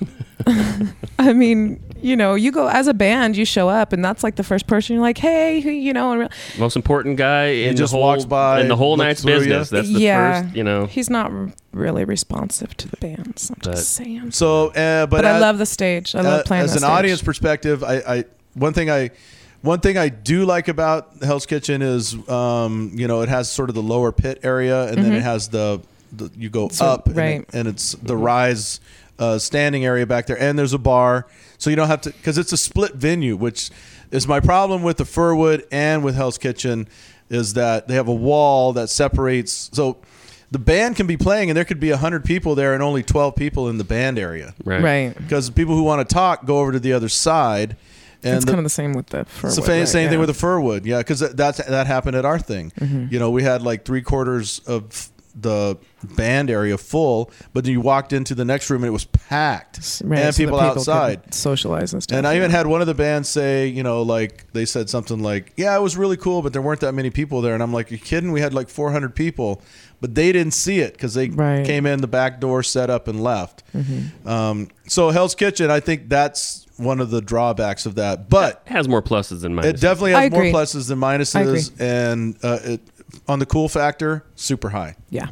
I 1.19 1.33
mean, 1.33 1.81
you 2.01 2.15
know, 2.15 2.33
you 2.35 2.51
go 2.51 2.67
as 2.67 2.87
a 2.87 2.93
band, 2.93 3.37
you 3.37 3.45
show 3.45 3.69
up, 3.69 3.93
and 3.93 4.03
that's 4.03 4.23
like 4.23 4.35
the 4.35 4.43
first 4.43 4.65
person 4.67 4.95
you're 4.95 5.03
like, 5.03 5.19
hey, 5.19 5.61
who, 5.61 5.69
you 5.69 5.93
know, 5.93 6.11
and 6.11 6.21
re- 6.21 6.27
Most 6.57 6.75
important 6.75 7.17
guy 7.17 7.45
in 7.45 7.75
just 7.75 7.91
the 7.91 7.97
whole 7.97 8.07
walks 8.07 8.25
by, 8.25 8.59
in 8.61 8.67
the 8.67 8.75
whole 8.75 8.97
night's 8.97 9.21
through 9.21 9.33
ya. 9.33 9.39
business. 9.39 9.69
That's 9.69 9.93
the 9.93 9.99
Yeah. 9.99 10.41
first, 10.43 10.55
you 10.55 10.63
know. 10.63 10.87
he's 10.87 11.09
not 11.11 11.31
really 11.71 12.03
responsive 12.05 12.75
to 12.77 12.89
the 12.89 12.97
bands. 12.97 13.51
I'm 13.51 13.57
But- 13.63 13.71
just 13.75 13.91
saying. 13.91 14.31
So, 14.31 14.69
uh, 14.69 15.05
but, 15.05 15.09
But, 15.21 15.25
I 15.25 15.37
love 15.39 15.59
the 15.59 15.65
stage. 15.67 16.15
I 16.15 16.21
love 16.21 16.39
uh, 16.41 16.43
playing 16.43 16.63
as 16.65 16.71
the 16.71 16.77
an 16.77 16.81
stage. 16.81 16.89
audience 16.89 17.21
perspective, 17.21 17.83
I, 17.83 17.95
I 17.97 18.23
one 18.55 18.73
thing 18.73 18.89
I 18.89 19.11
one 19.63 19.79
thing 19.79 19.97
I 19.97 20.09
do 20.09 20.45
like 20.45 20.67
about 20.67 21.23
Hell's 21.23 21.45
Kitchen 21.47 21.81
is 21.81 22.13
um, 22.29 22.91
you 22.93 23.07
know 23.07 23.21
it 23.21 23.29
has 23.29 23.49
sort 23.49 23.69
of 23.69 23.75
the 23.75 23.81
lower 23.81 24.11
pit 24.11 24.39
area, 24.43 24.87
and 24.87 24.97
then 25.03 25.13
it 25.13 25.23
has 25.23 25.47
the, 25.49 25.81
the 26.11 26.29
you 26.37 26.49
go 26.49 26.67
So- 26.69 26.85
up, 26.85 27.07
and, 27.07 27.15
right. 27.17 27.41
it- 27.41 27.49
and 27.53 27.67
it's 27.67 27.93
the 27.93 28.15
rise 28.15 28.79
uh, 29.19 29.39
standing 29.39 29.85
area 29.85 30.05
back 30.05 30.27
there, 30.27 30.39
and 30.39 30.59
there's 30.59 30.73
a 30.73 30.77
bar, 30.77 31.25
so 31.57 31.69
you 31.69 31.75
don't 31.75 31.87
have 31.87 32.01
to 32.01 32.11
because 32.11 32.37
it's 32.37 32.51
a 32.53 32.57
split 32.57 32.93
venue, 32.95 33.35
which 33.35 33.71
is 34.11 34.27
my 34.27 34.39
problem 34.39 34.83
with 34.83 34.97
the 34.97 35.05
Furwood 35.05 35.65
and 35.71 36.03
with 36.03 36.15
Hell's 36.15 36.37
Kitchen 36.37 36.87
is 37.29 37.53
that 37.53 37.87
they 37.87 37.95
have 37.95 38.07
a 38.07 38.13
wall 38.13 38.73
that 38.73 38.89
separates 38.89 39.69
so. 39.73 39.97
The 40.51 40.59
band 40.59 40.97
can 40.97 41.07
be 41.07 41.17
playing, 41.17 41.49
and 41.49 41.57
there 41.57 41.65
could 41.65 41.79
be 41.79 41.89
hundred 41.89 42.25
people 42.25 42.53
there, 42.53 42.75
and 42.75 42.83
only 42.83 43.01
twelve 43.01 43.35
people 43.35 43.69
in 43.69 43.79
the 43.79 43.83
band 43.83 44.19
area 44.19 44.53
Right. 44.63 44.83
right. 44.83 45.17
because 45.17 45.49
people 45.49 45.75
who 45.75 45.81
want 45.81 46.07
to 46.07 46.13
talk 46.13 46.45
go 46.45 46.59
over 46.59 46.71
to 46.73 46.79
the 46.79 46.93
other 46.93 47.09
side. 47.09 47.75
And 48.25 48.35
it's 48.35 48.45
the- 48.45 48.51
kind 48.51 48.59
of 48.59 48.63
the 48.65 48.69
same 48.69 48.93
with 48.93 49.07
the. 49.07 49.21
it's 49.21 49.31
Furwood, 49.41 49.55
the 49.55 49.61
same, 49.61 49.79
right? 49.79 49.87
same 49.87 50.09
thing 50.09 50.19
Yeah. 50.19 50.25
with 50.25 50.35
the 50.39 50.45
Furwood, 50.47 50.85
yeah, 50.85 50.97
because 50.99 51.19
that 51.19 51.37
that's, 51.37 51.63
that 51.65 51.87
happened 51.87 52.15
at 52.15 52.25
our 52.25 52.39
thing. 52.39 52.71
Mm-hmm. 52.79 53.07
You 53.11 53.19
know, 53.19 53.29
we 53.31 53.43
had 53.43 53.61
like 53.61 53.85
three 53.85 54.01
quarters 54.01 54.59
of 54.67 55.09
the 55.35 55.75
band 56.15 56.51
area 56.51 56.77
full, 56.77 57.31
but 57.53 57.63
then 57.63 57.73
you 57.73 57.81
walked 57.81 58.13
into 58.13 58.35
the 58.35 58.45
next 58.45 58.69
room 58.69 58.83
and 58.83 58.87
it 58.89 58.91
was 58.91 59.05
packed, 59.05 60.01
Right, 60.05 60.19
and 60.19 60.35
so 60.35 60.43
the 60.43 60.45
people, 60.45 60.59
outside. 60.59 61.33
socialize 61.33 61.91
and 61.91 62.03
stuff. 62.03 62.15
And 62.19 62.27
I 62.27 62.35
even 62.35 62.51
had 62.51 62.67
one 62.67 62.81
of 62.81 62.87
the 62.87 62.93
bands 62.93 63.29
say, 63.29 63.65
you 63.65 63.81
know, 63.81 64.03
like 64.03 64.45
they 64.53 64.65
said 64.65 64.91
something 64.91 65.23
like, 65.23 65.51
"Yeah, 65.57 65.75
it 65.75 65.81
was 65.81 65.97
really 65.97 66.17
cool, 66.17 66.43
but 66.43 66.53
there 66.53 66.61
weren't 66.61 66.81
that 66.81 66.91
many 66.93 67.09
people 67.09 67.41
there." 67.41 67.55
And 67.55 67.63
I'm 67.63 67.73
like, 67.73 67.89
"You 67.89 67.97
kidding? 67.97 68.31
We 68.31 68.41
had 68.41 68.53
like 68.53 68.69
400 68.69 69.15
people, 69.15 69.59
but 70.03 70.13
they 70.15 70.33
didn't 70.33 70.51
see 70.53 70.79
it 70.79 70.91
because 70.91 71.13
they 71.13 71.29
Right. 71.29 71.55
Mm-hmm. 71.59 71.63
came 71.63 71.85
in 71.85 72.01
the 72.01 72.07
back 72.07 72.41
door, 72.41 72.61
set 72.61 72.89
up, 72.89 73.07
and 73.07 73.23
left." 73.23 73.63
Um, 74.25 74.67
so 74.85 75.09
Hell's 75.11 75.33
Kitchen, 75.33 75.71
I 75.71 75.79
think 75.79 76.09
that's 76.09 76.65
one 76.75 76.99
of 76.99 77.09
the 77.09 77.21
drawbacks 77.21 77.85
of 77.85 77.95
that, 77.95 78.29
but 78.29 78.61
It 78.65 78.71
has 78.73 78.89
more 78.89 79.01
pluses 79.01 79.41
than 79.41 79.55
minuses. 79.55 79.65
it 79.65 79.79
definitely 79.79 80.11
has 80.11 80.29
more 80.31 80.43
pluses 80.43 80.89
than 80.89 80.99
minuses, 80.99 81.71
and 81.79 82.35
uh, 82.43 82.59
it, 82.63 82.81
on 83.29 83.39
the 83.39 83.45
cool 83.45 83.69
factor, 83.69 84.25
super 84.35 84.69
high. 84.71 84.95
Yeah. 85.09 85.27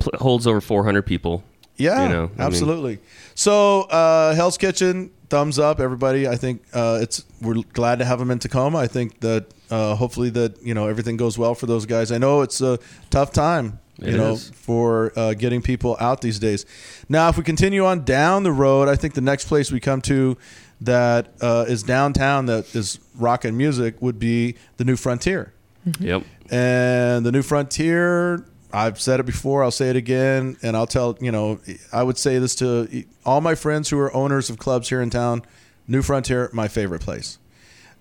Pl- 0.00 0.18
holds 0.18 0.46
over 0.46 0.60
400 0.60 1.02
people. 1.02 1.42
Yeah, 1.76 2.02
you 2.04 2.08
know, 2.10 2.24
I 2.24 2.26
mean, 2.28 2.40
absolutely. 2.40 2.98
so 3.34 3.82
uh, 3.82 4.34
Hell's 4.34 4.58
Kitchen, 4.58 5.10
thumbs 5.30 5.58
up, 5.58 5.80
everybody. 5.80 6.28
I 6.28 6.36
think 6.36 6.62
uh, 6.74 6.98
it's 7.02 7.24
we're 7.40 7.62
glad 7.72 7.98
to 8.00 8.04
have 8.04 8.18
them 8.20 8.30
in 8.30 8.38
Tacoma. 8.38 8.78
I 8.78 8.86
think 8.86 9.18
that 9.20 9.46
uh, 9.70 9.96
hopefully 9.96 10.30
that 10.30 10.62
you 10.62 10.72
know 10.74 10.86
everything 10.86 11.16
goes 11.16 11.36
well 11.38 11.54
for 11.56 11.66
those 11.66 11.84
guys. 11.86 12.12
I 12.12 12.18
know 12.18 12.42
it's 12.42 12.60
a 12.60 12.78
tough 13.10 13.32
time. 13.32 13.80
You 13.98 14.08
It 14.08 14.16
know, 14.16 14.32
is. 14.32 14.50
for 14.50 15.12
uh, 15.16 15.34
getting 15.34 15.62
people 15.62 15.96
out 16.00 16.20
these 16.20 16.38
days. 16.38 16.66
Now, 17.08 17.28
if 17.28 17.36
we 17.38 17.44
continue 17.44 17.84
on 17.84 18.04
down 18.04 18.42
the 18.42 18.52
road, 18.52 18.88
I 18.88 18.96
think 18.96 19.14
the 19.14 19.20
next 19.20 19.46
place 19.46 19.70
we 19.70 19.78
come 19.80 20.00
to 20.02 20.36
that 20.80 21.28
uh, 21.40 21.64
is 21.68 21.82
downtown 21.84 22.46
that 22.46 22.74
is 22.74 22.98
rock 23.16 23.44
and 23.44 23.56
music 23.56 24.02
would 24.02 24.18
be 24.18 24.56
the 24.78 24.84
New 24.84 24.96
Frontier. 24.96 25.52
Yep. 26.00 26.24
And 26.50 27.24
the 27.24 27.30
New 27.32 27.42
Frontier, 27.42 28.44
I've 28.72 29.00
said 29.00 29.20
it 29.20 29.26
before, 29.26 29.62
I'll 29.62 29.70
say 29.70 29.90
it 29.90 29.96
again, 29.96 30.56
and 30.62 30.76
I'll 30.76 30.86
tell, 30.88 31.16
you 31.20 31.30
know, 31.30 31.60
I 31.92 32.02
would 32.02 32.18
say 32.18 32.38
this 32.40 32.54
to 32.56 33.04
all 33.24 33.40
my 33.40 33.54
friends 33.54 33.90
who 33.90 33.98
are 34.00 34.12
owners 34.14 34.50
of 34.50 34.58
clubs 34.58 34.88
here 34.88 35.00
in 35.00 35.10
town. 35.10 35.42
New 35.86 36.02
Frontier, 36.02 36.50
my 36.52 36.66
favorite 36.66 37.02
place. 37.02 37.38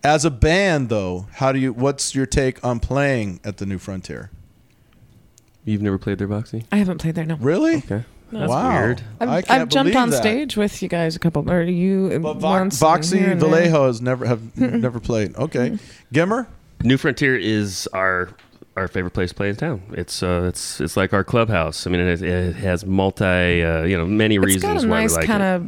As 0.04 0.26
a 0.26 0.32
band, 0.32 0.90
though, 0.90 1.28
how 1.34 1.52
do 1.52 1.60
you? 1.60 1.72
What's 1.74 2.16
your 2.16 2.26
take 2.26 2.64
on 2.66 2.80
playing 2.80 3.40
at 3.44 3.58
the 3.58 3.66
New 3.66 3.78
Frontier? 3.78 4.32
You've 5.66 5.82
never 5.82 5.98
played 5.98 6.18
there, 6.18 6.28
Voxxy? 6.28 6.66
I 6.72 6.78
haven't 6.78 6.98
played 7.00 7.16
there. 7.16 7.26
No. 7.26 7.36
Really? 7.38 7.78
Okay. 7.78 8.04
No. 8.32 8.48
wow. 8.48 8.82
weird. 8.82 9.02
I've, 9.20 9.30
I 9.30 9.42
can't 9.44 9.62
I've 9.62 9.70
jumped 9.70 9.96
on 9.96 10.10
that. 10.10 10.18
stage 10.18 10.58
with 10.58 10.82
you 10.82 10.90
guys 10.90 11.16
a 11.16 11.20
couple, 11.20 11.50
or 11.50 11.62
you 11.62 12.10
But 12.20 12.34
Vo- 12.36 12.48
once. 12.50 12.82
and 12.82 12.90
Voxxy 12.92 13.20
here 13.20 13.32
and 13.32 13.42
there. 13.42 13.50
Vallejo 13.50 13.88
has 13.88 14.02
never 14.02 14.26
have 14.26 14.58
never 14.60 15.00
played. 15.00 15.36
Okay, 15.36 15.78
Gimmer. 16.14 16.48
New 16.84 16.98
Frontier 16.98 17.38
is 17.38 17.88
our 17.94 18.30
our 18.76 18.88
favorite 18.88 19.12
place 19.12 19.30
to 19.30 19.36
play 19.36 19.50
in 19.50 19.56
town. 19.56 19.84
It's 19.92 20.24
uh, 20.24 20.46
it's 20.50 20.82
it's 20.82 20.98
like 20.98 21.14
our 21.14 21.24
clubhouse. 21.24 21.86
I 21.86 21.92
mean, 21.92 22.02
it, 22.02 22.22
it 22.24 22.56
has 22.56 22.86
multi, 22.86 23.24
uh, 23.64 23.84
you 23.84 23.96
know, 23.98 24.06
many 24.08 24.36
It's 24.38 24.46
reasons 24.46 24.64
got 24.64 24.84
a 24.84 24.88
why 24.88 25.02
nice 25.02 25.12
we 25.12 25.18
like 25.18 25.28
kind 25.28 25.44
it. 25.44 25.46
of. 25.46 25.68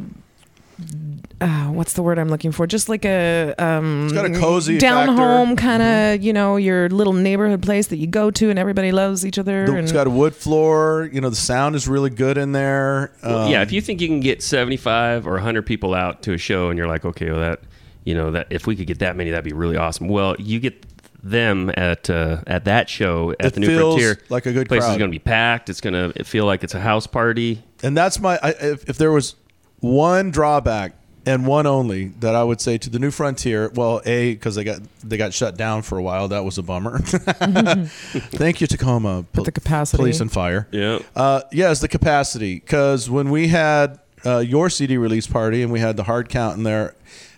Uh, 1.42 1.66
what's 1.68 1.94
the 1.94 2.02
word 2.02 2.18
I'm 2.18 2.30
looking 2.30 2.52
for? 2.54 2.66
Just 2.66 2.88
like 2.88 3.04
a 3.04 3.54
um, 3.60 4.06
It's 4.06 4.14
got 4.14 4.26
a 4.26 4.40
cozy 4.40 4.78
down 4.78 5.08
factor. 5.08 5.22
home 5.22 5.56
kind 5.58 5.84
of, 5.84 6.24
you 6.24 6.32
know, 6.32 6.56
your 6.56 6.88
little 6.90 7.12
neighborhood 7.14 7.62
place 7.62 7.88
that 7.88 7.98
you 7.98 8.08
go 8.08 8.32
to 8.32 8.50
and 8.50 8.58
everybody 8.58 8.92
loves 8.94 9.26
each 9.26 9.38
other. 9.38 9.66
The- 9.66 9.72
and 9.74 9.80
It's 9.84 9.92
got 9.92 10.08
a 10.08 10.10
wood 10.10 10.34
floor. 10.34 11.10
You 11.12 11.20
know, 11.22 11.30
the 11.30 11.36
sound 11.36 11.76
is 11.76 11.88
really 11.90 12.10
good 12.10 12.38
in 12.38 12.54
there. 12.54 13.12
Well, 13.22 13.44
Um, 13.46 13.52
yeah, 13.52 13.62
if 13.64 13.72
you 13.74 13.82
think 13.82 14.00
you 14.00 14.08
can 14.08 14.22
get 14.22 14.42
75 14.42 15.28
or 15.28 15.34
100 15.34 15.64
people 15.66 15.94
out 15.94 16.22
to 16.24 16.34
a 16.34 16.38
show 16.38 16.70
and 16.70 16.78
you're 16.78 16.88
like, 16.88 17.04
okay, 17.04 17.30
well, 17.30 17.42
that, 17.42 17.60
you 18.06 18.16
know, 18.16 18.32
that 18.32 18.48
if 18.50 18.66
we 18.66 18.76
could 18.78 18.88
get 18.88 19.00
that 19.00 19.18
many, 19.18 19.32
that'd 19.32 19.44
be 19.44 19.52
really 19.54 19.76
awesome. 19.76 20.08
Well, 20.08 20.36
you 20.40 20.60
get 20.62 20.86
them 21.22 21.70
at 21.76 22.08
uh, 22.10 22.38
at 22.48 22.66
that 22.66 22.88
show 22.88 23.32
at 23.40 23.48
It 23.48 23.54
the 23.56 23.60
New 23.60 23.68
feels 23.68 23.96
Frontier. 23.96 24.20
like 24.30 24.46
a 24.46 24.54
good 24.54 24.68
place 24.70 24.84
is 24.84 24.90
going 24.98 25.10
to 25.12 25.16
be 25.16 25.18
packed. 25.20 25.70
It's 25.70 25.82
going 25.82 26.14
to 26.14 26.24
feel 26.24 26.46
like 26.46 26.64
it's 26.64 26.76
a 26.76 26.80
house 26.80 27.08
party. 27.08 27.64
and 27.84 27.98
that's 27.98 28.20
my. 28.20 28.40
I, 28.44 28.50
if, 28.52 28.88
if 28.90 28.98
there 29.00 29.12
was 29.12 29.36
one 29.80 30.30
drawback 30.32 30.94
and 31.26 31.48
one 31.48 31.66
only 31.66 32.10
that 32.20 32.36
I 32.36 32.44
would 32.44 32.62
say 32.62 32.78
to 32.78 32.90
the 32.90 33.00
New 33.00 33.12
Frontier, 33.12 33.72
well, 33.74 34.02
a 34.06 34.34
because 34.34 34.56
they 34.56 34.64
got 34.64 34.80
they 35.04 35.18
got 35.18 35.34
shut 35.34 35.58
down 35.58 35.82
for 35.82 35.98
a 35.98 36.04
while. 36.04 36.28
That 36.28 36.44
was 36.46 36.58
a 36.58 36.64
bummer. 36.64 37.00
Thank 37.00 38.62
you, 38.62 38.68
Tacoma. 38.68 39.26
Pol- 39.34 39.44
the 39.44 39.52
capacity. 39.52 39.98
police 40.02 40.20
and 40.20 40.32
fire. 40.32 40.68
Yeah. 40.72 41.00
Uh, 41.16 41.42
yes, 41.52 41.80
the 41.80 41.88
capacity. 41.88 42.56
Because 42.56 43.10
when 43.10 43.30
we 43.30 43.48
had 43.48 44.00
uh, 44.26 44.40
your 44.40 44.70
CD 44.70 44.98
release 44.98 45.28
party 45.28 45.62
and 45.64 45.72
we 45.72 45.80
had 45.80 45.98
the 45.98 46.04
hard 46.04 46.30
count 46.30 46.58
in 46.58 46.64
there, 46.64 46.96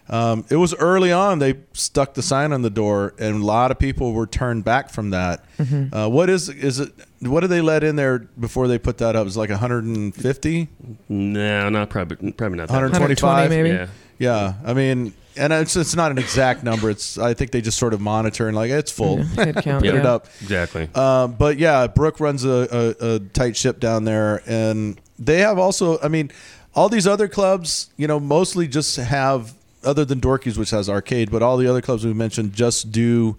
um, 0.10 0.46
it 0.50 0.56
was 0.56 0.74
early 0.76 1.12
on. 1.12 1.40
They 1.40 1.56
stuck 1.74 2.14
the 2.14 2.22
sign 2.22 2.54
on 2.54 2.62
the 2.62 2.70
door, 2.70 3.14
and 3.20 3.42
a 3.42 3.46
lot 3.46 3.72
of 3.72 3.80
people 3.80 4.14
were 4.14 4.28
turned 4.28 4.64
back 4.64 4.90
from 4.90 5.10
that. 5.12 5.44
Mm-hmm. 5.58 5.94
Uh, 5.94 6.08
what 6.08 6.30
is 6.30 6.50
is 6.50 6.80
it? 6.80 6.92
What 7.20 7.42
did 7.42 7.50
they 7.50 7.62
let 7.62 7.84
in 7.84 7.96
there 7.96 8.20
before 8.20 8.68
they 8.68 8.78
put 8.78 9.00
that 9.00 9.16
up? 9.16 9.22
It 9.22 9.26
was 9.26 9.38
like 9.38 9.50
150, 9.50 10.68
No, 11.10 11.70
not 11.70 11.90
probably 11.90 12.32
probably 12.32 12.58
not 12.58 12.68
that 12.68 12.74
125 12.74 13.50
maybe. 13.50 13.70
Yeah. 13.70 13.88
Yeah, 14.20 14.54
I 14.66 14.74
mean, 14.74 15.14
and 15.36 15.54
it's 15.54 15.76
it's 15.76 15.96
not 15.96 16.12
an 16.12 16.18
exact 16.18 16.64
number. 16.64 16.90
It's 16.90 17.18
I 17.18 17.34
think 17.34 17.52
they 17.52 17.62
just 17.62 17.78
sort 17.78 17.94
of 17.94 18.02
monitor 18.02 18.48
and 18.48 18.56
like 18.56 18.72
it's 18.72 18.92
full. 18.92 19.20
Yeah, 19.20 19.46
head 19.46 19.56
count, 19.64 19.86
Put 19.86 19.96
it 19.96 20.06
up. 20.06 20.28
Exactly. 20.42 20.90
Um, 20.96 21.34
but 21.34 21.58
yeah, 21.58 21.88
Brooke 21.88 22.20
runs 22.20 22.44
a, 22.44 22.96
a, 23.00 23.16
a 23.16 23.20
tight 23.20 23.56
ship 23.56 23.80
down 23.80 24.06
there, 24.06 24.42
and 24.48 25.00
they 25.20 25.40
have 25.40 25.60
also. 25.60 26.00
I 26.00 26.08
mean, 26.08 26.32
all 26.74 26.90
these 26.90 27.08
other 27.08 27.28
clubs, 27.28 27.90
you 27.98 28.08
know, 28.08 28.20
mostly 28.20 28.68
just 28.68 28.96
have 28.98 29.54
other 29.88 30.06
than 30.06 30.20
Dorky's, 30.20 30.58
which 30.58 30.70
has 30.72 30.90
arcade, 30.90 31.32
but 31.32 31.42
all 31.42 31.58
the 31.58 31.68
other 31.68 31.82
clubs 31.82 32.06
we 32.06 32.14
mentioned 32.14 32.54
just 32.54 32.92
do 32.92 33.38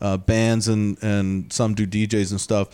uh, 0.00 0.16
bands 0.16 0.68
and 0.68 0.96
and 1.02 1.52
some 1.52 1.74
do 1.74 1.86
DJs 1.86 2.30
and 2.30 2.40
stuff. 2.40 2.68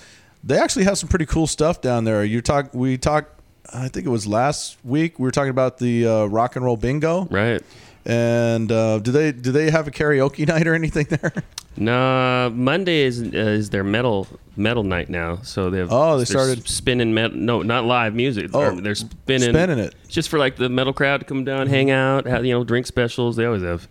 They 0.44 0.58
actually 0.58 0.84
have 0.84 0.98
some 0.98 1.08
pretty 1.08 1.26
cool 1.26 1.46
stuff 1.46 1.80
down 1.80 2.04
there. 2.04 2.22
You 2.24 2.40
talk, 2.42 2.74
we 2.74 2.98
talked. 2.98 3.30
I 3.72 3.88
think 3.88 4.04
it 4.06 4.10
was 4.10 4.26
last 4.26 4.76
week. 4.84 5.18
We 5.18 5.24
were 5.24 5.30
talking 5.30 5.50
about 5.50 5.78
the 5.78 6.06
uh, 6.06 6.24
rock 6.26 6.54
and 6.56 6.64
roll 6.64 6.76
bingo, 6.76 7.24
Right. 7.30 7.62
and 8.04 8.70
uh, 8.70 8.98
do 8.98 9.10
they 9.10 9.32
do 9.32 9.52
they 9.52 9.70
have 9.70 9.88
a 9.88 9.90
karaoke 9.90 10.46
night 10.54 10.66
or 10.66 10.74
anything 10.74 11.06
there? 11.08 11.32
No, 11.76 12.52
Monday 12.54 13.02
is 13.02 13.20
uh, 13.22 13.26
is 13.32 13.70
their 13.70 13.84
metal 13.84 14.26
metal 14.56 14.84
night 14.84 15.08
now. 15.10 15.38
So 15.42 15.70
they 15.70 15.78
have 15.78 15.88
Oh, 15.90 16.18
they 16.18 16.24
started- 16.24 16.68
spinning 16.68 17.12
metal. 17.14 17.36
No, 17.36 17.62
not 17.62 17.84
live 17.84 18.14
music. 18.14 18.50
Oh, 18.54 18.80
they're 18.80 18.94
spinning 18.94 19.50
spinning 19.50 19.78
it. 19.78 19.94
It's 20.04 20.14
just 20.14 20.28
for 20.28 20.38
like 20.38 20.56
the 20.56 20.68
metal 20.68 20.92
crowd 20.92 21.18
to 21.20 21.26
come 21.26 21.44
down, 21.44 21.66
hang 21.66 21.90
out, 21.90 22.26
have, 22.26 22.44
you 22.44 22.52
know, 22.54 22.64
drink 22.64 22.86
specials. 22.86 23.36
They 23.36 23.44
always 23.44 23.62
have 23.62 23.88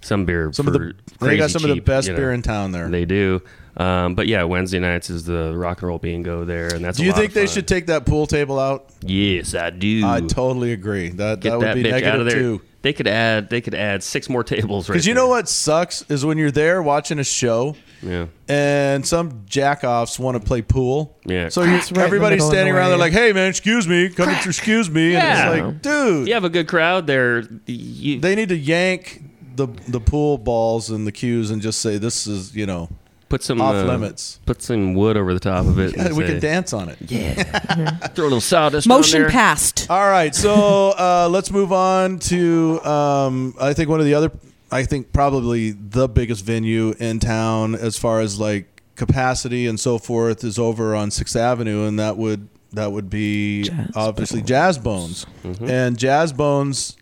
some 0.00 0.24
beer. 0.24 0.52
Some 0.52 0.66
for 0.66 0.74
of 0.74 0.78
the 1.18 1.26
they 1.26 1.36
got 1.36 1.50
some 1.50 1.64
of 1.64 1.70
the 1.74 1.80
best 1.80 2.06
you 2.06 2.12
know. 2.14 2.18
beer 2.18 2.32
in 2.32 2.42
town 2.42 2.70
there. 2.72 2.88
They 2.88 3.04
do. 3.04 3.42
Um, 3.76 4.14
but 4.14 4.26
yeah, 4.26 4.42
Wednesday 4.44 4.78
nights 4.78 5.10
is 5.10 5.24
the 5.24 5.52
rock 5.54 5.82
and 5.82 5.88
roll 5.88 5.98
bingo 5.98 6.44
there, 6.46 6.68
and 6.74 6.82
that's. 6.82 6.96
Do 6.96 7.04
you 7.04 7.12
think 7.12 7.34
they 7.34 7.46
should 7.46 7.68
take 7.68 7.86
that 7.88 8.06
pool 8.06 8.26
table 8.26 8.58
out? 8.58 8.86
Yes, 9.02 9.54
I 9.54 9.68
do. 9.68 10.00
I 10.06 10.20
totally 10.20 10.72
agree. 10.72 11.10
That 11.10 11.40
Get 11.40 11.50
that 11.50 11.58
would 11.58 11.66
that 11.66 11.74
be 11.74 11.82
negative 11.82 12.08
out 12.14 12.20
of 12.20 12.26
there. 12.26 12.34
too. 12.38 12.62
They 12.86 12.92
could 12.92 13.08
add. 13.08 13.50
They 13.50 13.60
could 13.60 13.74
add 13.74 14.04
six 14.04 14.28
more 14.28 14.44
tables 14.44 14.88
right. 14.88 14.94
Because 14.94 15.08
you 15.08 15.14
know 15.14 15.26
what 15.26 15.48
sucks 15.48 16.02
is 16.08 16.24
when 16.24 16.38
you're 16.38 16.52
there 16.52 16.80
watching 16.80 17.18
a 17.18 17.24
show 17.24 17.74
Yeah. 18.00 18.26
and 18.46 19.04
some 19.04 19.40
jackoffs 19.46 20.20
want 20.20 20.40
to 20.40 20.46
play 20.46 20.62
pool. 20.62 21.18
Yeah. 21.24 21.48
So 21.48 21.64
you, 21.64 21.74
It's 21.74 21.90
right 21.90 22.06
everybody's 22.06 22.44
standing 22.44 22.72
around 22.72 22.90
they're 22.90 22.98
like, 22.98 23.12
"Hey 23.12 23.32
man, 23.32 23.48
excuse 23.48 23.88
me, 23.88 24.08
come 24.08 24.28
to 24.32 24.48
excuse 24.48 24.88
me," 24.88 25.14
Yeah. 25.14 25.50
and 25.50 25.58
it's 25.58 25.64
like, 25.66 25.82
dude, 25.82 26.22
If 26.22 26.28
you 26.28 26.34
have 26.34 26.44
a 26.44 26.48
good 26.48 26.68
crowd 26.68 27.08
there. 27.08 27.42
You, 27.66 28.20
they 28.20 28.36
need 28.36 28.50
to 28.50 28.56
yank 28.56 29.20
the 29.56 29.66
the 29.88 29.98
pool 29.98 30.38
balls 30.38 30.88
and 30.88 31.08
the 31.08 31.12
cues 31.12 31.50
and 31.50 31.60
just 31.60 31.80
say, 31.80 31.98
"This 31.98 32.28
is 32.28 32.54
you 32.54 32.66
know 32.66 32.88
put 33.28 33.42
some 33.42 33.60
off 33.60 33.74
uh, 33.74 33.84
limits." 33.84 34.40
Put 34.46 34.62
some 34.62 34.94
wood 34.94 35.16
over 35.16 35.34
the 35.34 35.40
top 35.40 35.66
of 35.66 35.78
it. 35.78 35.96
Yeah, 35.96 36.12
we 36.12 36.26
say, 36.26 36.32
can 36.32 36.40
dance 36.40 36.72
on 36.72 36.88
it. 36.88 36.98
Yeah. 37.08 37.42
Throw 38.08 38.24
a 38.24 38.26
little 38.26 38.40
sawdust. 38.40 38.86
Motion 38.86 39.18
on 39.18 39.22
there. 39.22 39.30
passed. 39.30 39.86
All 39.90 40.08
right, 40.08 40.34
so 40.34 40.90
uh, 40.98 41.28
let's 41.30 41.50
move 41.50 41.72
on 41.72 42.18
to 42.20 42.80
um, 42.84 43.54
I 43.60 43.72
think 43.72 43.88
one 43.88 44.00
of 44.00 44.06
the 44.06 44.14
other 44.14 44.30
I 44.70 44.84
think 44.84 45.12
probably 45.12 45.70
the 45.70 46.08
biggest 46.08 46.44
venue 46.44 46.94
in 46.98 47.20
town 47.20 47.74
as 47.74 47.96
far 47.98 48.20
as 48.20 48.40
like 48.40 48.82
capacity 48.96 49.66
and 49.66 49.78
so 49.78 49.98
forth 49.98 50.42
is 50.42 50.58
over 50.58 50.94
on 50.94 51.10
Sixth 51.10 51.36
Avenue, 51.36 51.86
and 51.86 51.98
that 51.98 52.16
would 52.16 52.48
that 52.72 52.92
would 52.92 53.08
be 53.08 53.62
Jazz 53.62 53.90
obviously 53.94 54.42
Jazzbones, 54.42 55.24
and 55.44 55.96
Jazzbones 55.96 56.96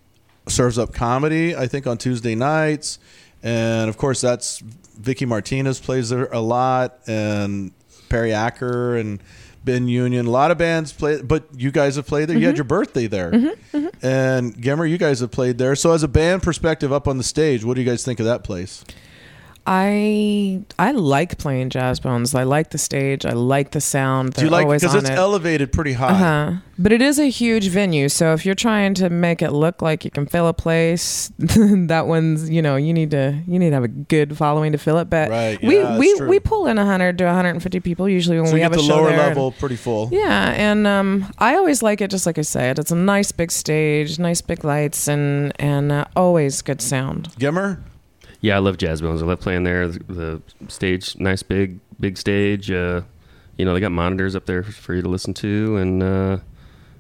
serves 0.47 0.79
up 0.79 0.93
comedy 0.93 1.57
I 1.57 1.67
think 1.67 1.87
on 1.87 1.97
Tuesday 1.97 2.35
nights, 2.35 2.99
and 3.43 3.89
of 3.89 3.97
course 3.97 4.21
that's 4.21 4.63
Vicci 5.01 5.27
Martinez 5.27 5.81
plays 5.81 6.11
there 6.11 6.27
a 6.27 6.41
lot, 6.41 6.99
and 7.07 7.73
Perry 8.09 8.33
Acker 8.33 8.97
and 8.97 9.23
Ben 9.65 9.89
Union. 9.89 10.27
A 10.27 10.31
lot 10.31 10.51
of 10.51 10.59
bands 10.59 10.93
play, 10.93 11.23
but 11.23 11.49
you 11.57 11.71
guys 11.71 11.97
have 11.97 12.07
played 12.07 12.29
there. 12.29 12.37
You 12.37 12.47
had 12.47 12.53
mm-hmm. 12.53 12.59
your 12.59 12.65
birthday 12.65 13.07
there, 13.07 13.33
mm-hmm, 13.33 13.77
mm-hmm. 13.77 14.07
and 14.07 14.55
Gemmer, 14.57 14.89
you 14.89 14.99
guys 14.99 15.21
have 15.21 15.31
played 15.31 15.59
there. 15.59 15.75
So, 15.75 15.93
as 15.93 16.03
a 16.03 16.09
band 16.09 16.43
perspective, 16.43 16.93
up 16.93 17.09
on 17.09 17.19
the 17.19 17.25
stage, 17.25 17.65
what 17.65 17.75
do 17.75 17.83
you 17.83 17.89
guys 17.89 18.05
think 18.05 18.21
of 18.21 18.27
that 18.27 18.45
place? 18.45 18.85
I 19.67 20.63
I 20.79 20.91
like 20.93 21.39
playing 21.39 21.71
Jazzbones. 21.71 22.35
I 22.39 22.43
like 22.43 22.71
the 22.71 22.79
stage. 22.79 23.25
I 23.25 23.33
like 23.33 23.71
the 23.71 23.81
sound. 23.81 24.35
Do 24.35 24.45
you 24.45 24.51
like 24.51 24.69
because 24.69 24.95
it's 24.95 25.09
it. 25.09 25.17
elevated 25.17 25.73
pretty 25.73 25.95
high? 25.95 26.11
Uh-huh. 26.11 26.53
But 26.79 26.93
it 26.93 27.01
is 27.01 27.19
a 27.21 27.31
huge 27.31 27.69
venue, 27.69 28.09
so 28.09 28.33
if 28.35 28.45
you're 28.45 28.57
trying 28.57 28.95
to 28.95 29.09
make 29.09 29.41
it 29.43 29.53
look 29.53 29.81
like 29.81 30.05
you 30.05 30.11
can 30.11 30.27
fill 30.27 30.49
a 30.49 30.53
place, 30.53 31.31
that 31.39 32.07
one's 32.07 32.51
you 32.51 32.61
know 32.61 32.77
you 32.77 32.93
need 32.93 33.13
to 33.13 33.41
you 33.47 33.59
need 33.59 33.71
to 33.71 33.75
have 33.75 33.85
a 33.85 33.89
good 33.89 34.37
following 34.37 34.73
to 34.73 34.79
fill 34.79 34.99
it. 34.99 35.09
But 35.09 35.31
Right, 35.31 35.63
we 35.63 35.79
yeah, 35.79 35.99
we 35.99 36.15
true. 36.19 36.29
we 36.29 36.41
pull 36.41 36.67
in 36.67 36.77
100 36.77 37.17
to 37.19 37.25
150 37.25 37.81
people 37.81 38.09
usually 38.09 38.37
when 38.39 38.49
So 38.49 38.55
we 38.55 38.61
have 38.61 38.73
get 38.73 38.81
a 38.81 38.83
the 38.83 38.89
show 38.89 38.97
lower 38.97 39.09
there. 39.11 39.19
level 39.29 39.53
pretty 39.53 39.77
full. 39.77 40.09
Yeah, 40.13 40.53
and 40.57 40.87
um, 40.87 41.33
I 41.39 41.55
always 41.57 41.83
like 41.83 42.01
it 42.01 42.11
just 42.11 42.27
like 42.27 42.39
I 42.39 42.43
said. 42.43 42.79
It's 42.79 42.91
a 42.91 42.97
nice 42.97 43.33
big 43.33 43.51
stage, 43.53 44.19
nice 44.19 44.41
big 44.43 44.65
lights, 44.65 45.09
and 45.09 45.53
and 45.61 45.91
uh, 45.93 46.05
always 46.17 46.61
good 46.61 46.83
sound. 46.83 47.31
Gemmer, 47.39 47.79
Yeah, 48.45 48.57
I 48.57 48.59
love 48.59 48.77
Jazzbones. 48.77 49.23
I 49.23 49.27
love 49.27 49.41
playing 49.41 49.65
there. 49.65 49.89
The, 49.89 49.99
the 50.07 50.43
stage, 50.69 51.17
nice 51.19 51.43
big 51.43 51.79
big 51.99 52.19
stage. 52.19 52.71
Uh, 52.71 53.01
you 53.57 53.65
know, 53.65 53.73
they 53.73 53.81
got 53.81 53.93
monitors 53.93 54.37
up 54.37 54.45
there 54.47 54.63
for 54.63 54.95
you 54.95 55.01
to 55.03 55.09
listen 55.09 55.33
to, 55.35 55.77
and 55.77 56.03
uh, 56.03 56.37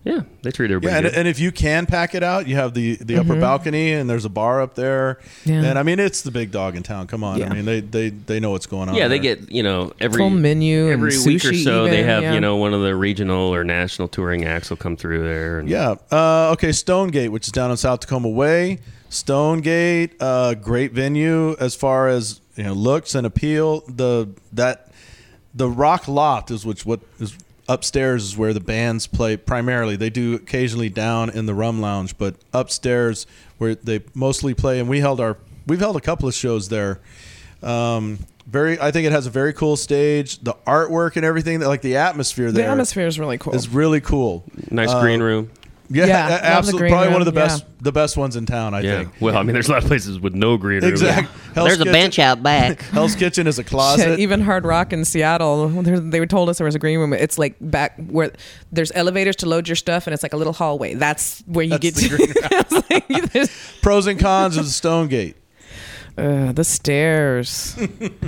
Yeah, 0.05 0.21
they 0.43 0.51
treat 0.51 0.71
everybody 0.71 0.91
Yeah, 0.93 0.99
and, 0.99 1.07
good. 1.07 1.15
and 1.19 1.29
if 1.29 1.39
you 1.41 1.51
can 1.53 1.85
pack 1.87 2.15
it 2.15 2.23
out, 2.23 2.47
you 2.47 2.55
have 2.57 2.73
the 2.73 2.97
the 2.97 3.17
upper 3.19 3.35
Mhm. 3.35 3.41
balcony, 3.41 3.93
and 3.93 4.09
there's 4.09 4.25
a 4.25 4.29
bar 4.31 4.63
up 4.63 4.75
there. 4.75 5.19
Yeah. 5.45 5.65
And 5.65 5.79
I 5.79 5.83
mean, 5.83 5.99
it's 5.99 6.23
the 6.23 6.31
big 6.31 6.51
dog 6.51 6.77
in 6.77 6.83
town. 6.83 7.07
Come 7.09 7.23
on, 7.25 7.39
Yeah. 7.39 7.51
I 7.51 7.55
mean, 7.55 7.65
they 7.67 7.81
they 7.81 8.09
they 8.11 8.41
know 8.41 8.51
what's 8.53 8.67
going 8.67 8.89
on. 8.89 8.95
yeah, 8.95 9.09
they 9.09 9.19
there. 9.19 9.37
get 9.37 9.51
you 9.53 9.63
know 9.63 9.93
every 10.01 10.19
Full 10.19 10.31
menu 10.31 10.85
and 10.85 10.93
every 10.95 11.11
week 11.27 11.45
or 11.45 11.51
sushi 11.53 11.63
so 11.65 11.85
they 11.85 12.05
have 12.05 12.23
yeah. 12.23 12.33
you 12.35 12.41
know 12.41 12.57
one 12.57 12.73
of 12.73 12.81
the 12.83 12.95
regional 12.97 13.55
or 13.55 13.65
national 13.65 14.09
touring 14.09 14.47
acts 14.47 14.71
will 14.71 14.79
come 14.79 14.97
through 14.97 15.23
there. 15.25 15.59
And 15.59 15.69
Yeah. 15.69 15.97
Uh, 16.11 16.53
okay, 16.53 16.73
Stonegate, 16.73 17.31
which 17.33 17.47
is 17.49 17.53
down 17.53 17.71
on 17.71 17.77
South 17.77 18.01
Tacoma 18.01 18.29
Way. 18.31 18.79
Stonegate, 19.15 20.15
uh, 20.21 20.55
great 20.55 20.93
venue 20.93 21.57
as 21.61 21.75
far 21.75 22.09
as 22.09 22.41
you 22.57 22.65
know 22.65 22.73
looks 22.73 23.15
and 23.15 23.27
appeal. 23.27 23.81
The 23.89 24.29
that 24.53 24.89
the 25.55 25.69
Rock 25.69 26.09
Loft 26.09 26.51
is 26.51 26.67
which 26.67 26.85
what 26.85 27.01
is 27.21 27.37
upstairs 27.69 28.25
is 28.25 28.37
where 28.37 28.53
the 28.53 28.61
bands 28.61 29.07
play 29.07 29.37
primarily. 29.37 29.97
They 29.97 30.11
do 30.11 30.35
occasionally 30.35 30.89
down 30.89 31.31
in 31.31 31.47
the 31.47 31.55
Rum 31.55 31.81
Lounge, 31.81 32.19
but 32.19 32.35
upstairs 32.53 33.27
where 33.59 33.75
they 33.75 34.03
mostly 34.15 34.53
play. 34.53 34.81
And 34.81 34.89
we 34.89 35.01
held 35.01 35.21
our 35.21 35.37
we've 35.67 35.81
held 35.81 35.97
a 35.97 36.01
couple 36.01 36.29
of 36.29 36.35
shows 36.35 36.69
there. 36.69 37.01
Um, 37.63 38.19
very, 38.47 38.79
I 38.79 38.91
think 38.91 39.07
it 39.07 39.13
has 39.13 39.27
a 39.27 39.31
very 39.31 39.55
cool 39.55 39.75
stage. 39.77 40.39
The 40.41 40.53
artwork 40.67 41.17
and 41.17 41.25
everything, 41.25 41.61
like 41.61 41.81
the 41.81 41.97
atmosphere 41.97 42.53
there, 42.53 42.67
The 42.67 42.71
atmosphere 42.73 43.07
is 43.07 43.19
really 43.19 43.39
cool. 43.39 43.55
is 43.55 43.69
really 43.71 44.03
cool. 44.03 44.45
nice 44.71 44.91
Uh, 44.91 45.01
green 45.01 45.23
room. 45.23 45.51
Yeah, 45.89 46.07
Yeah, 46.07 46.29
love 46.29 46.41
absolutely. 46.43 46.79
green 46.81 46.93
Probably 46.93 47.13
one 47.13 47.21
of 47.23 47.27
the 47.27 47.33
best, 47.33 47.63
yeah. 47.65 47.71
the 47.83 47.93
best 47.93 48.17
ones 48.17 48.37
in 48.37 48.47
town. 48.47 48.75
I 48.75 48.81
yeah. 48.81 48.97
think. 49.05 49.21
Well, 49.21 49.37
I 49.37 49.43
mean, 49.43 49.53
there's 49.53 49.69
a 49.69 49.73
lot 49.73 49.83
of 49.83 49.89
places 49.89 50.19
with 50.19 50.35
no 50.35 50.57
green 50.57 50.81
room. 50.83 50.91
Exactly. 50.91 51.29
Hell's 51.55 51.69
There's 51.69 51.81
a 51.81 51.85
bench 51.85 52.19
out 52.19 52.43
back. 52.43 52.81
Hell's 52.93 53.15
Kitchen 53.15 53.47
is 53.47 53.59
a 53.59 53.63
Shit, 53.63 53.71
closet. 53.71 54.19
even 54.21 54.41
Hard 54.41 54.65
Rock 54.65 54.93
in 54.93 55.05
Seattle, 55.05 55.69
they 55.69 56.25
told 56.27 56.49
us 56.49 56.59
there 56.59 56.65
was 56.65 56.75
a 56.75 56.79
green 56.79 56.99
room. 56.99 57.13
It's 57.13 57.39
like 57.39 57.57
back 57.61 57.97
where 58.09 58.33
there's 58.73 58.91
elevators 58.95 59.37
to 59.37 59.47
load 59.49 59.69
your 59.69 59.77
stuff, 59.77 60.07
and 60.07 60.15
it's 60.15 60.23
like 60.23 60.33
a 60.33 60.37
little 60.37 60.53
hallway. 60.55 60.95
That's 60.95 61.41
where 61.47 61.65
you 61.65 61.71
That's 61.79 61.83
get 61.83 61.95
the 61.95 62.09
to. 62.09 62.17
green 62.17 62.33
It's 63.31 63.35
like, 63.45 63.81
Pros 63.83 64.07
and 64.07 64.19
cons 64.19 64.57
of 64.57 64.65
the 64.65 64.71
Stonegate. 64.71 65.37
uh, 66.17 66.53
the 66.53 66.65
stairs, 66.65 67.77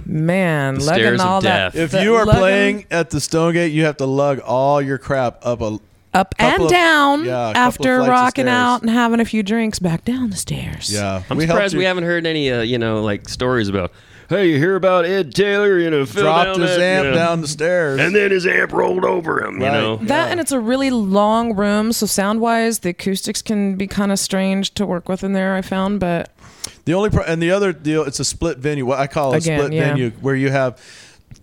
man, 0.05 0.75
The 0.75 0.85
lugging 0.85 1.03
stairs 1.05 1.21
of 1.21 1.27
all 1.27 1.41
death. 1.41 1.73
that. 1.73 1.81
If 1.81 1.91
the 1.93 2.03
you 2.03 2.15
are 2.17 2.25
lugging 2.27 2.41
playing 2.41 2.87
at 2.91 3.11
the 3.11 3.21
Stonegate, 3.21 3.73
you 3.73 3.85
have 3.85 3.97
to 3.99 4.07
lug 4.07 4.41
all 4.41 4.83
your 4.83 4.99
crap 4.99 5.39
up 5.47 5.61
a 5.61 5.79
up 6.21 6.37
couple 6.39 6.55
and 6.55 6.64
of- 6.64 6.71
down 6.71 7.25
yeah, 7.25 7.51
a 7.51 7.55
couple 7.55 7.59
of 7.87 7.91
after 7.93 8.11
rocking 8.11 8.49
out 8.49 8.81
and 8.83 8.91
having 8.91 9.21
a 9.21 9.25
few 9.25 9.43
drinks 9.43 9.79
back 9.79 10.05
down 10.05 10.31
the 10.31 10.37
stairs. 10.37 10.93
yeah. 10.93 11.23
I'm 11.31 11.37
we 11.37 11.47
surprised 11.47 11.77
we 11.77 11.85
haven't 11.85 12.05
heard 12.05 12.27
any 12.27 12.51
uh, 12.51 12.62
you 12.62 12.79
know 12.79 13.03
like 13.03 13.29
stories 13.29 13.69
about. 13.69 13.93
Hey, 14.29 14.51
you 14.51 14.59
hear 14.59 14.75
about 14.75 15.05
Ed 15.05 15.33
Taylor? 15.37 15.79
You 15.79 15.89
know, 15.89 16.05
fell 16.05 16.25
dropped 16.25 16.55
down 16.59 16.61
his 16.61 16.77
that, 16.79 16.81
amp 16.81 17.05
you 17.05 17.11
know, 17.12 17.17
down 17.17 17.41
the 17.43 17.47
stairs. 17.47 18.01
and 18.01 18.12
then 18.12 18.33
his 18.33 18.45
amp 18.45 18.73
rolled 18.73 19.05
over 19.05 19.41
him. 19.45 19.55
You 19.61 19.67
know, 19.67 19.97
That 19.99 20.33
and 20.33 20.41
it's 20.41 20.51
a 20.51 20.59
really 20.59 20.91
long 20.91 21.55
room, 21.55 21.93
so 21.93 22.07
sound 22.07 22.41
wise, 22.41 22.81
the 22.81 22.89
acoustics 22.89 23.41
can 23.41 23.77
be 23.77 23.87
kind 23.87 24.11
of 24.11 24.19
strange 24.19 24.75
to 24.75 24.85
work 24.85 25.09
with 25.09 25.23
in 25.23 25.33
there. 25.33 25.55
I 25.55 25.62
found, 25.62 26.01
but 26.01 26.33
The 26.87 26.95
only 26.95 27.11
pro- 27.11 27.23
and 27.23 27.41
the 27.41 27.53
other 27.53 27.73
deal, 27.73 28.03
it's 28.03 28.19
a 28.19 28.25
split 28.25 28.59
venue. 28.59 28.85
What 28.85 28.99
I 28.99 29.07
call 29.07 29.33
a 29.33 29.37
Again, 29.37 29.61
split 29.61 29.73
yeah. 29.75 29.89
venue, 29.91 30.11
where 30.21 30.35
you 30.35 30.51
have 30.51 30.77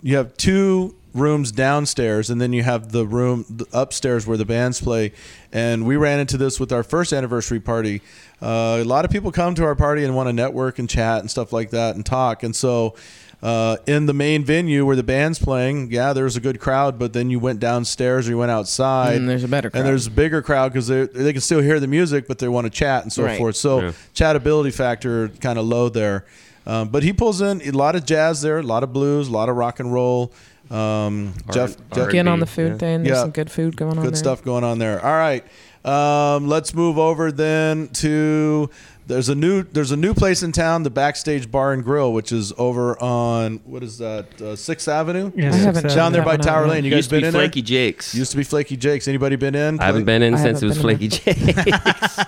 you 0.01 0.17
have 0.17 0.35
two 0.37 0.95
rooms 1.13 1.51
downstairs, 1.51 2.29
and 2.31 2.41
then 2.41 2.53
you 2.53 2.63
have 2.63 2.91
the 2.91 3.05
room 3.05 3.45
upstairs 3.71 4.25
where 4.25 4.37
the 4.37 4.45
bands 4.45 4.81
play. 4.81 5.11
And 5.51 5.85
we 5.85 5.95
ran 5.95 6.19
into 6.19 6.37
this 6.37 6.59
with 6.59 6.71
our 6.71 6.81
first 6.83 7.13
anniversary 7.13 7.59
party. 7.59 8.01
Uh, 8.41 8.79
a 8.81 8.83
lot 8.83 9.05
of 9.05 9.11
people 9.11 9.31
come 9.31 9.53
to 9.55 9.63
our 9.63 9.75
party 9.75 10.03
and 10.03 10.15
want 10.15 10.27
to 10.29 10.33
network 10.33 10.79
and 10.79 10.89
chat 10.89 11.19
and 11.19 11.29
stuff 11.29 11.53
like 11.53 11.69
that 11.71 11.95
and 11.95 12.05
talk. 12.05 12.43
And 12.43 12.55
so. 12.55 12.95
Uh, 13.41 13.75
in 13.87 14.05
the 14.05 14.13
main 14.13 14.41
venue 14.45 14.85
where 14.85 14.95
the 14.95 15.03
band's 15.03 15.37
playing, 15.37 15.91
yeah, 15.91 16.13
there 16.13 16.23
was 16.23 16.37
a 16.37 16.39
good 16.39 16.61
crowd, 16.61 16.97
but 16.97 17.11
then 17.11 17.29
you 17.29 17.39
went 17.39 17.59
downstairs 17.59 18.25
or 18.25 18.31
you 18.31 18.37
went 18.37 18.51
outside, 18.51 19.17
And 19.17 19.27
there's 19.27 19.43
a 19.43 19.49
better 19.49 19.69
crowd. 19.69 19.79
and 19.81 19.85
there's 19.89 20.07
a 20.07 20.11
bigger 20.11 20.41
crowd 20.41 20.71
because 20.71 20.87
they 20.87 21.07
they 21.07 21.33
can 21.33 21.41
still 21.41 21.59
hear 21.59 21.77
the 21.81 21.87
music, 21.87 22.25
but 22.25 22.39
they 22.39 22.47
want 22.47 22.67
to 22.67 22.69
chat 22.69 23.03
and 23.03 23.11
so 23.11 23.23
Right. 23.25 23.37
forth. 23.37 23.57
So 23.57 23.81
Yeah. 23.81 23.91
chatability 24.15 24.73
factor 24.73 25.27
kind 25.41 25.59
of 25.59 25.65
low 25.65 25.89
there. 25.89 26.23
Um, 26.65 26.89
but 26.89 27.03
he 27.03 27.11
pulls 27.13 27.41
in 27.41 27.61
a 27.61 27.71
lot 27.71 27.95
of 27.95 28.05
jazz 28.05 28.41
there, 28.41 28.59
a 28.59 28.63
lot 28.63 28.83
of 28.83 28.93
blues, 28.93 29.27
a 29.27 29.31
lot 29.31 29.49
of 29.49 29.55
rock 29.55 29.79
and 29.79 29.91
roll. 29.93 30.31
Um, 30.71 31.33
Jeff, 31.51 31.75
Jeff 31.93 32.09
get 32.11 32.27
on 32.27 32.39
the 32.39 32.45
food 32.45 32.73
yeah. 32.73 32.77
thing. 32.77 33.03
There's 33.03 33.17
Yeah. 33.17 33.21
some 33.23 33.31
good 33.31 33.51
food 33.51 33.75
going 33.75 33.97
on. 33.97 34.03
good 34.03 34.13
there. 34.13 34.17
stuff 34.17 34.43
going 34.43 34.63
on 34.63 34.79
there. 34.79 35.03
All 35.05 35.11
right, 35.11 35.43
um, 35.85 36.47
let's 36.47 36.73
move 36.73 36.97
over 36.97 37.31
then 37.31 37.89
to 37.89 38.69
there's 39.05 39.27
a 39.27 39.35
new 39.35 39.63
there's 39.63 39.91
a 39.91 39.97
new 39.97 40.13
place 40.13 40.41
in 40.41 40.53
town, 40.53 40.83
the 40.83 40.89
Backstage 40.89 41.51
Bar 41.51 41.73
and 41.73 41.83
Grill, 41.83 42.13
which 42.13 42.31
is 42.31 42.53
over 42.57 42.99
on 43.03 43.59
what 43.65 43.83
is 43.83 43.97
that 43.97 44.41
uh, 44.41 44.55
Sixth 44.55 44.87
Avenue? 44.87 45.31
Yeah, 45.35 45.49
I 45.49 45.51
Sixth 45.51 45.65
haven't- 45.65 45.95
down 45.95 46.13
there 46.13 46.23
by 46.23 46.37
Tower 46.37 46.67
Lane. 46.67 46.85
You 46.85 46.91
guys 46.91 46.97
used 46.99 47.09
to 47.09 47.15
been 47.17 47.21
be 47.23 47.27
in 47.27 47.33
Flaky 47.33 47.61
there? 47.61 47.67
Jake's. 47.67 48.15
Used 48.15 48.31
to 48.31 48.37
be 48.37 48.43
Flaky 48.43 48.77
Jake's. 48.77 49.07
Anybody 49.09 49.35
been 49.35 49.55
in? 49.55 49.79
I 49.81 49.85
haven't 49.85 50.05
been 50.05 50.23
in 50.23 50.35
I 50.35 50.41
since 50.41 50.63
it 50.63 50.65
was 50.67 50.77
haven't 50.77 50.97
Flaky 50.97 51.09
Jake's. 51.09 52.19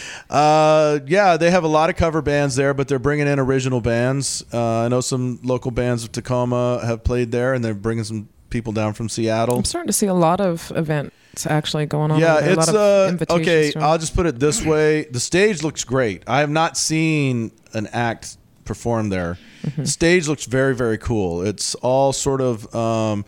Uh, 0.30 1.00
yeah, 1.06 1.36
they 1.36 1.50
have 1.50 1.64
a 1.64 1.68
lot 1.68 1.88
of 1.88 1.96
cover 1.96 2.20
bands 2.20 2.54
there, 2.56 2.74
but 2.74 2.86
they're 2.88 2.98
bringing 2.98 3.26
in 3.26 3.38
original 3.38 3.80
bands. 3.80 4.44
Uh, 4.52 4.80
I 4.80 4.88
know 4.88 5.00
some 5.00 5.40
local 5.42 5.70
bands 5.70 6.04
of 6.04 6.12
Tacoma 6.12 6.84
have 6.84 7.02
played 7.02 7.32
there, 7.32 7.54
and 7.54 7.64
they're 7.64 7.74
bringing 7.74 8.04
some 8.04 8.28
people 8.50 8.72
down 8.72 8.92
from 8.92 9.08
Seattle. 9.08 9.56
I'm 9.56 9.64
starting 9.64 9.86
to 9.86 9.92
see 9.92 10.06
a 10.06 10.14
lot 10.14 10.40
of 10.40 10.70
events 10.74 11.46
actually 11.46 11.86
going 11.86 12.10
on. 12.10 12.20
Yeah, 12.20 12.40
it's 12.40 12.54
a 12.54 12.56
lot 12.56 12.68
of 12.68 12.74
uh, 12.74 13.08
invitations 13.10 13.76
okay. 13.76 13.80
I'll 13.80 13.98
just 13.98 14.14
put 14.14 14.26
it 14.26 14.38
this 14.38 14.64
way: 14.64 15.04
the 15.04 15.20
stage 15.20 15.62
looks 15.62 15.84
great. 15.84 16.24
I 16.26 16.40
have 16.40 16.50
not 16.50 16.76
seen 16.76 17.52
an 17.72 17.86
act 17.88 18.36
perform 18.64 19.08
there. 19.08 19.38
Mm-hmm. 19.62 19.82
The 19.82 19.88
stage 19.88 20.28
looks 20.28 20.44
very, 20.44 20.74
very 20.74 20.98
cool. 20.98 21.42
It's 21.42 21.74
all 21.76 22.12
sort 22.12 22.40
of, 22.40 22.72
um, 22.74 23.24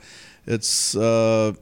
it's 0.46 0.94
uh, 0.94 1.54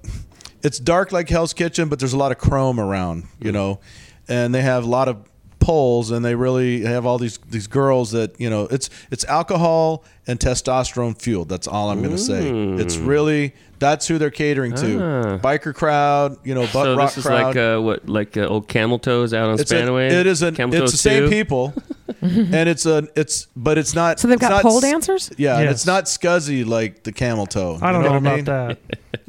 it's 0.63 0.79
dark 0.79 1.13
like 1.13 1.29
Hell's 1.29 1.55
Kitchen, 1.55 1.89
but 1.89 1.99
there's 1.99 2.13
a 2.13 2.19
lot 2.19 2.33
of 2.33 2.39
chrome 2.39 2.79
around, 2.79 3.29
you 3.41 3.53
know, 3.53 3.81
and 4.29 4.55
they 4.55 4.63
have 4.63 4.85
a 4.85 4.89
lot 4.89 5.09
of 5.09 5.17
poles 5.61 6.13
and 6.13 6.25
they 6.25 6.35
really 6.37 6.83
have 6.83 7.05
all 7.05 7.19
these 7.19 7.39
these 7.51 7.67
girls 7.67 8.13
that 8.13 8.39
you 8.41 8.49
know 8.49 8.65
it's 8.71 8.89
it's 9.11 9.25
alcohol 9.25 10.05
and 10.29 10.39
testosterone 10.39 11.21
fueled 11.21 11.49
that's 11.49 11.67
all 11.67 11.91
i'm 11.91 11.99
going 12.01 12.15
to 12.15 12.17
say 12.23 12.49
it's 12.81 12.97
really 12.97 13.53
that's 13.81 14.07
who 14.07 14.19
they're 14.19 14.31
catering 14.31 14.73
to 14.75 15.03
Ah. 15.03 15.39
biker 15.39 15.75
crowd 15.75 16.37
you 16.45 16.55
know 16.55 16.63
butt 16.73 16.73
so 16.73 16.97
rock 16.97 17.09
this 17.11 17.19
is 17.19 17.27
crowd 17.27 17.43
like 17.49 17.57
uh, 17.57 17.81
what, 17.81 18.09
like 18.09 18.37
uh, 18.37 18.47
old 18.47 18.69
Camel 18.69 19.01
Toes 19.01 19.35
out 19.35 19.49
on 19.51 19.59
it's 19.61 19.71
a, 19.73 19.75
Spanaway. 19.75 20.11
it 20.13 20.27
is 20.29 20.43
an 20.43 20.55
Camel 20.55 20.75
it's 20.77 20.83
Toes 20.85 20.93
the 20.93 20.99
same 20.99 21.25
2? 21.25 21.29
people 21.31 21.75
and 22.23 22.69
it's 22.69 22.87
a 22.87 23.07
it's 23.17 23.47
but 23.57 23.77
it's 23.79 23.95
not 23.95 24.19
so 24.19 24.29
they've 24.29 24.39
got 24.39 24.51
not 24.51 24.63
pole 24.63 24.81
dancers. 24.81 25.31
yeah 25.37 25.57
and 25.57 25.65
Yes. 25.65 25.73
it's 25.75 25.87
not 25.87 26.05
scuzzy 26.05 26.67
like 26.67 27.03
the 27.05 27.13
camel 27.13 27.47
toe 27.47 27.79
I 27.83 27.93
don't 27.93 28.03
You 28.03 28.09
know, 28.09 28.13
what 28.15 28.19
about 28.19 28.37
mean? 28.37 28.45
that. 28.47 28.79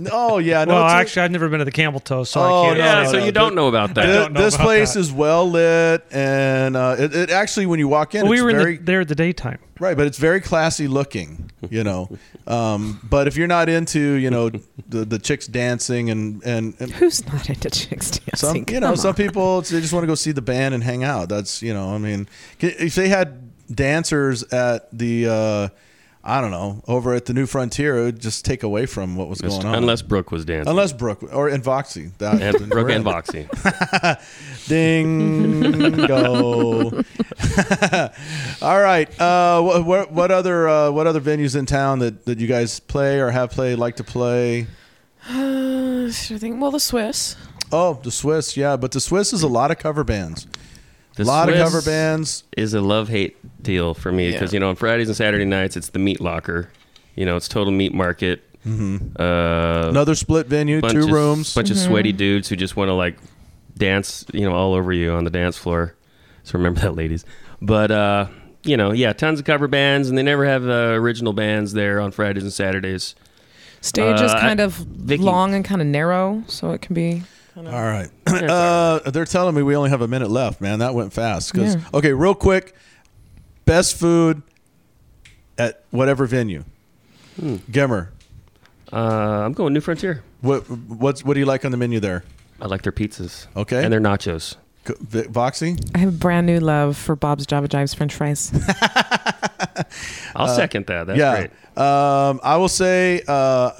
oh 0.13 0.37
yeah 0.37 0.63
no 0.65 0.75
well, 0.75 0.85
it's 0.85 0.93
a- 0.93 0.97
actually, 0.97 1.21
I've 1.23 1.31
never 1.31 1.49
been 1.49 1.59
to 1.59 1.65
the 1.65 1.71
Camel 1.71 1.99
Toe, 1.99 2.23
so 2.23 2.39
Oh, 2.41 2.45
I 2.45 2.65
can't. 2.67 2.77
no, 2.79 2.83
Yeah, 2.85 3.03
no, 3.03 3.11
so 3.11 3.19
no. 3.19 3.25
you 3.25 3.31
don't 3.33 3.55
know 3.55 3.67
about 3.67 3.93
that. 3.95 4.05
I 4.09 4.13
don't 4.13 4.33
know 4.33 4.41
this 4.41 4.55
about 4.55 4.63
place 4.65 4.93
that. 4.93 4.99
is 5.01 5.11
well 5.11 5.49
lit 5.49 6.05
and 6.11 6.75
uh, 6.77 6.95
it, 6.97 7.13
it 7.15 7.29
actually 7.31 7.65
when 7.65 7.79
you 7.79 7.87
walk 7.87 8.15
in 8.15 8.21
Well, 8.21 8.29
we 8.31 8.37
it's 8.37 8.43
were 8.43 8.51
very 8.51 8.73
in 8.77 8.85
the, 8.85 8.91
there 8.91 9.01
at 9.01 9.07
the 9.09 9.15
daytime. 9.15 9.59
Right, 9.79 9.95
but 9.95 10.07
it's 10.07 10.17
very 10.17 10.41
classy 10.41 10.87
looking, 10.89 11.51
you 11.69 11.83
know. 11.85 12.09
Um, 12.45 12.99
but 13.09 13.27
if 13.27 13.37
you're 13.37 13.47
not 13.47 13.69
into, 13.69 13.99
you 14.15 14.29
know, 14.29 14.49
the 14.49 15.05
the 15.05 15.19
chicks 15.19 15.47
dancing 15.47 16.09
and 16.09 16.43
and, 16.43 16.75
and 16.79 16.91
Who's 16.91 17.25
not 17.27 17.49
into 17.49 17.69
chicks 17.69 18.11
dancing? 18.11 18.35
some, 18.35 18.55
you 18.57 18.65
Come 18.65 18.79
know, 18.81 18.95
some 18.95 19.09
on. 19.09 19.15
people 19.15 19.61
they 19.61 19.79
just 19.79 19.93
want 19.93 20.03
to 20.03 20.07
go 20.07 20.15
see 20.15 20.31
the 20.33 20.41
band 20.41 20.73
and 20.73 20.83
hang 20.83 21.03
out. 21.03 21.29
That's 21.29 21.61
you 21.61 21.73
know, 21.73 21.93
I 21.95 21.97
mean, 21.97 22.27
if 22.59 22.95
they 22.95 23.07
had 23.07 23.51
dancers 23.73 24.43
at 24.51 24.89
the, 24.91 25.27
uh, 25.27 25.69
I 26.21 26.41
don't 26.41 26.51
know, 26.51 26.83
over 26.85 27.13
at 27.13 27.25
the 27.25 27.33
New 27.33 27.45
Frontier, 27.45 27.97
it 27.97 28.03
would 28.03 28.19
just 28.19 28.43
take 28.43 28.61
away 28.61 28.85
from 28.85 29.15
what 29.15 29.29
was 29.29 29.39
going 29.39 29.65
on. 29.65 29.75
Unless 29.75 30.01
Brooke 30.01 30.31
was 30.31 30.43
dancing. 30.43 30.69
unless 30.69 30.91
Brooke 30.91 31.23
or 31.31 31.47
and 31.47 31.63
Voxxy, 31.63 32.11
that 32.17 32.41
and 32.41 32.69
Brooke 32.69 32.89
and 32.89 33.05
Voxxy. 33.05 33.47
Dingo. 35.89 36.91
All 38.61 38.81
right. 38.81 39.19
Uh, 39.19 39.61
what, 39.61 39.85
what 39.85 40.11
what 40.11 40.31
other 40.31 40.67
uh, 40.67 40.91
what 40.91 41.07
other 41.07 41.21
venues 41.21 41.55
in 41.55 41.65
town 41.65 41.99
that, 41.99 42.25
that 42.25 42.39
you 42.39 42.47
guys 42.47 42.79
play 42.81 43.19
or 43.19 43.31
have 43.31 43.51
played, 43.51 43.79
like 43.79 43.95
to 43.95 44.03
play? 44.03 44.67
Uh, 45.29 46.11
sure 46.11 46.37
thing. 46.37 46.59
Well, 46.59 46.71
the 46.71 46.79
Swiss. 46.79 47.35
Oh, 47.71 47.99
the 48.03 48.11
Swiss, 48.11 48.57
yeah, 48.57 48.75
but 48.77 48.91
the 48.91 48.99
Swiss 48.99 49.31
is 49.31 49.43
a 49.43 49.47
lot 49.47 49.69
of 49.71 49.77
cover 49.77 50.03
bands. 50.03 50.47
The 51.19 51.25
a 51.25 51.25
lot 51.25 51.47
Swiss 51.49 51.59
of 51.61 51.65
cover 51.65 51.81
bands. 51.81 52.43
is 52.57 52.73
a 52.73 52.81
love 52.81 53.07
hate 53.09 53.37
deal 53.61 53.93
for 53.93 54.11
me 54.11 54.31
because 54.31 54.51
Yeah. 54.51 54.57
you 54.57 54.59
know 54.61 54.69
on 54.69 54.75
Fridays 54.75 55.07
and 55.07 55.15
Saturday 55.15 55.45
nights 55.45 55.75
it's 55.77 55.89
the 55.89 55.99
meat 55.99 56.19
locker. 56.21 56.69
You 57.15 57.25
know 57.25 57.35
it's 57.35 57.47
total 57.47 57.71
meat 57.71 57.93
market. 57.93 58.41
Mm-hmm. 58.65 59.21
Uh, 59.21 59.89
Another 59.89 60.15
split 60.15 60.47
venue, 60.47 60.81
two 60.81 60.99
of, 61.05 61.11
rooms. 61.11 61.53
bunch 61.55 61.71
of 61.71 61.77
sweaty 61.77 62.11
dudes 62.11 62.49
who 62.49 62.55
just 62.57 62.75
want 62.75 62.89
to 62.89 62.93
like 62.93 63.17
dance, 63.77 64.25
you 64.33 64.41
know, 64.41 64.53
all 64.53 64.73
over 64.73 64.91
you 64.91 65.11
on 65.13 65.23
the 65.23 65.29
dance 65.29 65.57
floor. 65.57 65.95
So 66.43 66.57
remember 66.57 66.79
that, 66.81 66.95
ladies. 66.95 67.25
But 67.61 67.91
uh, 67.91 68.27
you 68.63 68.75
know, 68.77 68.91
yeah, 68.91 69.13
tons 69.13 69.39
of 69.39 69.45
cover 69.45 69.67
bands, 69.67 70.09
and 70.09 70.17
they 70.17 70.23
never 70.23 70.45
have 70.45 70.67
uh, 70.67 70.93
original 70.95 71.33
bands 71.33 71.73
there 71.73 71.99
on 72.01 72.11
Fridays 72.11 72.43
and 72.43 72.51
Saturdays. 72.53 73.15
Stage 73.81 74.19
is 74.19 74.31
Uh, 74.31 74.39
kind 74.39 74.59
I- 74.59 74.63
of 74.65 74.73
Vicky- 74.73 75.23
long 75.23 75.53
and 75.53 75.63
kind 75.63 75.79
of 75.81 75.87
narrow, 75.87 76.43
so 76.47 76.71
it 76.71 76.81
can 76.81 76.93
be. 76.93 77.23
All 77.67 77.83
right. 77.83 78.09
Uh, 78.49 79.09
they're 79.11 79.25
telling 79.25 79.53
me 79.55 79.61
we 79.63 79.75
only 79.75 79.89
have 79.89 80.01
a 80.01 80.07
minute 80.07 80.29
left, 80.29 80.61
man. 80.61 80.79
That 80.79 80.93
went 80.93 81.11
fast. 81.13 81.53
'Cause- 81.53 81.75
Yeah. 81.75 81.81
Okay, 81.93 82.13
real 82.13 82.33
quick. 82.35 82.73
Best 83.65 83.97
food 83.97 84.41
at 85.57 85.83
whatever 85.91 86.25
venue. 86.25 86.63
Hmm. 87.39 87.55
Gemmer, 87.71 88.09
Uh, 88.93 88.97
I'm 89.45 89.53
going 89.53 89.73
New 89.73 89.81
Frontier. 89.81 90.23
what 90.41 90.61
what's 90.69 91.23
what 91.23 91.33
do 91.35 91.39
you 91.39 91.45
like 91.45 91.65
on 91.65 91.71
the 91.71 91.77
menu 91.77 91.99
there? 91.99 92.23
I 92.61 92.65
like 92.67 92.81
their 92.81 92.91
pizzas. 92.91 93.47
Okay. 93.55 93.83
And 93.83 93.91
their 93.93 93.99
nachos. 94.01 94.55
Co- 94.85 94.93
Voxxy? 94.95 95.79
I 95.93 95.99
have 95.99 96.09
a 96.09 96.11
brand 96.17 96.47
new 96.47 96.59
love 96.59 96.97
for 96.97 97.15
Bob's 97.15 97.45
Java 97.45 97.67
Jives 97.67 97.95
French 97.95 98.13
fries. 98.15 98.51
I'll 100.35 100.47
Uh, 100.47 100.55
second 100.55 100.85
that. 100.87 101.07
That's 101.07 101.19
yeah. 101.19 101.35
great. 101.35 101.51
Um, 101.77 102.39
I 102.43 102.57
will 102.57 102.69
say 102.69 103.21
uh, 103.27 103.71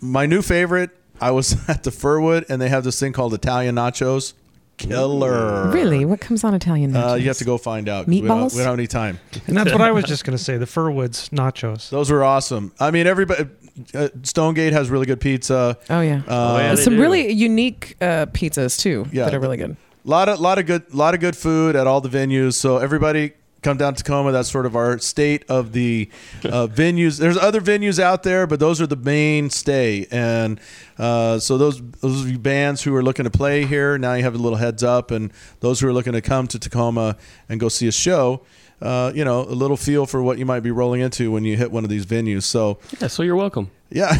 my 0.00 0.26
new 0.26 0.42
favorite. 0.42 0.90
I 1.20 1.30
was 1.32 1.56
at 1.68 1.82
the 1.82 1.90
Furwood, 1.90 2.48
and 2.48 2.60
they 2.60 2.68
have 2.68 2.84
this 2.84 2.98
thing 3.00 3.12
called 3.12 3.34
Italian 3.34 3.74
nachos. 3.76 4.34
Killer. 4.76 5.70
really? 5.70 6.04
What 6.06 6.20
comes 6.20 6.42
on 6.42 6.54
Italian? 6.54 6.96
Uh, 6.96 7.02
nachos? 7.14 7.20
you 7.20 7.26
have 7.28 7.36
to 7.38 7.44
go 7.44 7.58
find 7.58 7.86
out. 7.88 8.06
'cause 8.06 8.08
We 8.08 8.22
don't, 8.22 8.28
Meatballs? 8.48 8.52
we 8.52 8.58
don't 8.58 8.66
have 8.68 8.78
any 8.78 8.86
time. 8.86 9.18
And 9.46 9.54
that's 9.56 9.72
what 9.72 9.82
I 9.82 9.90
was 9.92 10.04
just 10.04 10.24
going 10.24 10.36
to 10.36 10.42
say. 10.42 10.56
The 10.56 10.64
Furwoods 10.64 11.28
nachos. 11.30 11.90
Those 11.90 12.10
were 12.10 12.24
awesome. 12.24 12.72
I 12.80 12.90
mean, 12.90 13.06
everybody. 13.06 13.46
Uh, 13.94 14.08
Stonegate 14.22 14.72
has 14.72 14.88
really 14.90 15.06
good 15.06 15.20
pizza. 15.20 15.76
Oh 15.90 16.00
yeah. 16.00 16.22
Uh, 16.26 16.58
There's 16.58 16.82
some 16.84 16.98
really 16.98 17.30
unique 17.32 17.96
uh, 18.00 18.26
pizzas 18.26 18.78
too 18.78 19.06
Yeah. 19.12 19.24
that 19.26 19.34
are 19.34 19.40
really 19.40 19.56
good. 19.58 19.76
lot 20.04 20.28
of 20.28 20.40
lot 20.40 20.58
of 20.58 20.66
good 20.66 20.92
lot 20.94 21.14
of 21.14 21.20
good 21.20 21.36
food 21.36 21.76
at 21.76 21.86
all 21.86 22.00
the 22.00 22.08
venues. 22.08 22.54
So 22.54 22.78
everybody 22.78 23.32
come 23.62 23.76
down 23.76 23.94
to 23.94 24.02
Tacoma. 24.02 24.32
That's 24.32 24.50
sort 24.50 24.66
of 24.66 24.76
our 24.76 24.98
state 24.98 25.44
of 25.48 25.72
the 25.72 26.08
uh, 26.44 26.66
venues. 26.70 27.18
There's 27.18 27.36
other 27.36 27.60
venues 27.60 27.98
out 27.98 28.22
there, 28.22 28.46
but 28.46 28.60
those 28.60 28.80
are 28.80 28.86
the 28.86 28.96
mainstay. 28.96 30.06
And 30.10 30.60
uh, 30.98 31.38
so 31.38 31.58
those 31.58 31.80
those 32.00 32.22
of 32.22 32.30
you 32.30 32.38
bands 32.38 32.82
who 32.82 32.94
are 32.94 33.02
looking 33.02 33.24
to 33.24 33.30
play 33.30 33.64
here 33.64 33.98
now 33.98 34.14
you 34.14 34.22
have 34.22 34.34
a 34.34 34.38
little 34.38 34.58
heads 34.58 34.82
up, 34.82 35.10
and 35.10 35.32
those 35.60 35.80
who 35.80 35.88
are 35.88 35.92
looking 35.92 36.12
to 36.12 36.20
come 36.20 36.46
to 36.48 36.58
Tacoma 36.58 37.16
and 37.48 37.60
go 37.60 37.68
see 37.68 37.88
a 37.88 37.92
show. 37.92 38.42
Uh, 38.80 39.12
you 39.14 39.24
know, 39.24 39.40
a 39.42 39.52
little 39.56 39.76
feel 39.76 40.06
for 40.06 40.22
what 40.22 40.38
you 40.38 40.46
might 40.46 40.60
be 40.60 40.70
rolling 40.70 41.00
into 41.00 41.30
when 41.30 41.44
you 41.44 41.56
hit 41.56 41.70
one 41.70 41.84
of 41.84 41.90
these 41.90 42.06
venues. 42.06 42.44
So, 42.44 42.78
Yeah, 43.00 43.08
so 43.08 43.22
you're 43.22 43.36
welcome. 43.36 43.70
yeah. 43.90 44.16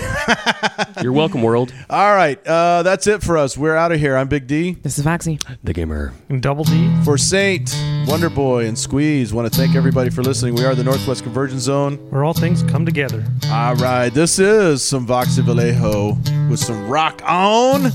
You're 1.02 1.12
welcome, 1.12 1.40
world. 1.42 1.72
All 1.88 2.14
right. 2.14 2.38
Uh, 2.46 2.82
that's 2.82 3.06
it 3.06 3.22
for 3.22 3.38
us. 3.38 3.56
We're 3.56 3.76
out 3.76 3.90
of 3.92 4.00
here. 4.00 4.16
I'm 4.16 4.28
Big 4.28 4.46
D. 4.46 4.72
This 4.82 4.98
is 4.98 5.04
Voxxy. 5.04 5.40
The 5.64 5.72
gamer. 5.72 6.12
And 6.28 6.42
Double 6.42 6.64
D. 6.64 6.90
For 7.04 7.16
Saint, 7.16 7.74
Wonder 8.06 8.28
Boy, 8.28 8.66
and 8.66 8.78
Squeeze, 8.78 9.32
want 9.32 9.50
to 9.50 9.56
thank 9.58 9.74
everybody 9.76 10.10
for 10.10 10.22
listening. 10.22 10.56
We 10.56 10.64
are 10.64 10.74
the 10.74 10.84
Northwest 10.84 11.22
Convergence 11.22 11.62
Zone. 11.62 11.96
Where 12.10 12.24
all 12.24 12.34
things 12.34 12.62
come 12.64 12.84
together. 12.84 13.24
All 13.50 13.76
right. 13.76 14.10
This 14.10 14.38
is 14.38 14.82
some 14.82 15.06
Voxxy 15.06 15.42
Vallejo 15.42 16.18
with 16.50 16.58
some 16.60 16.88
rock 16.88 17.22
on. 17.24 17.90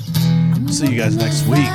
See 0.69 0.87
you 0.91 0.97
guys 0.97 1.15
next 1.15 1.45
week. 1.47 1.69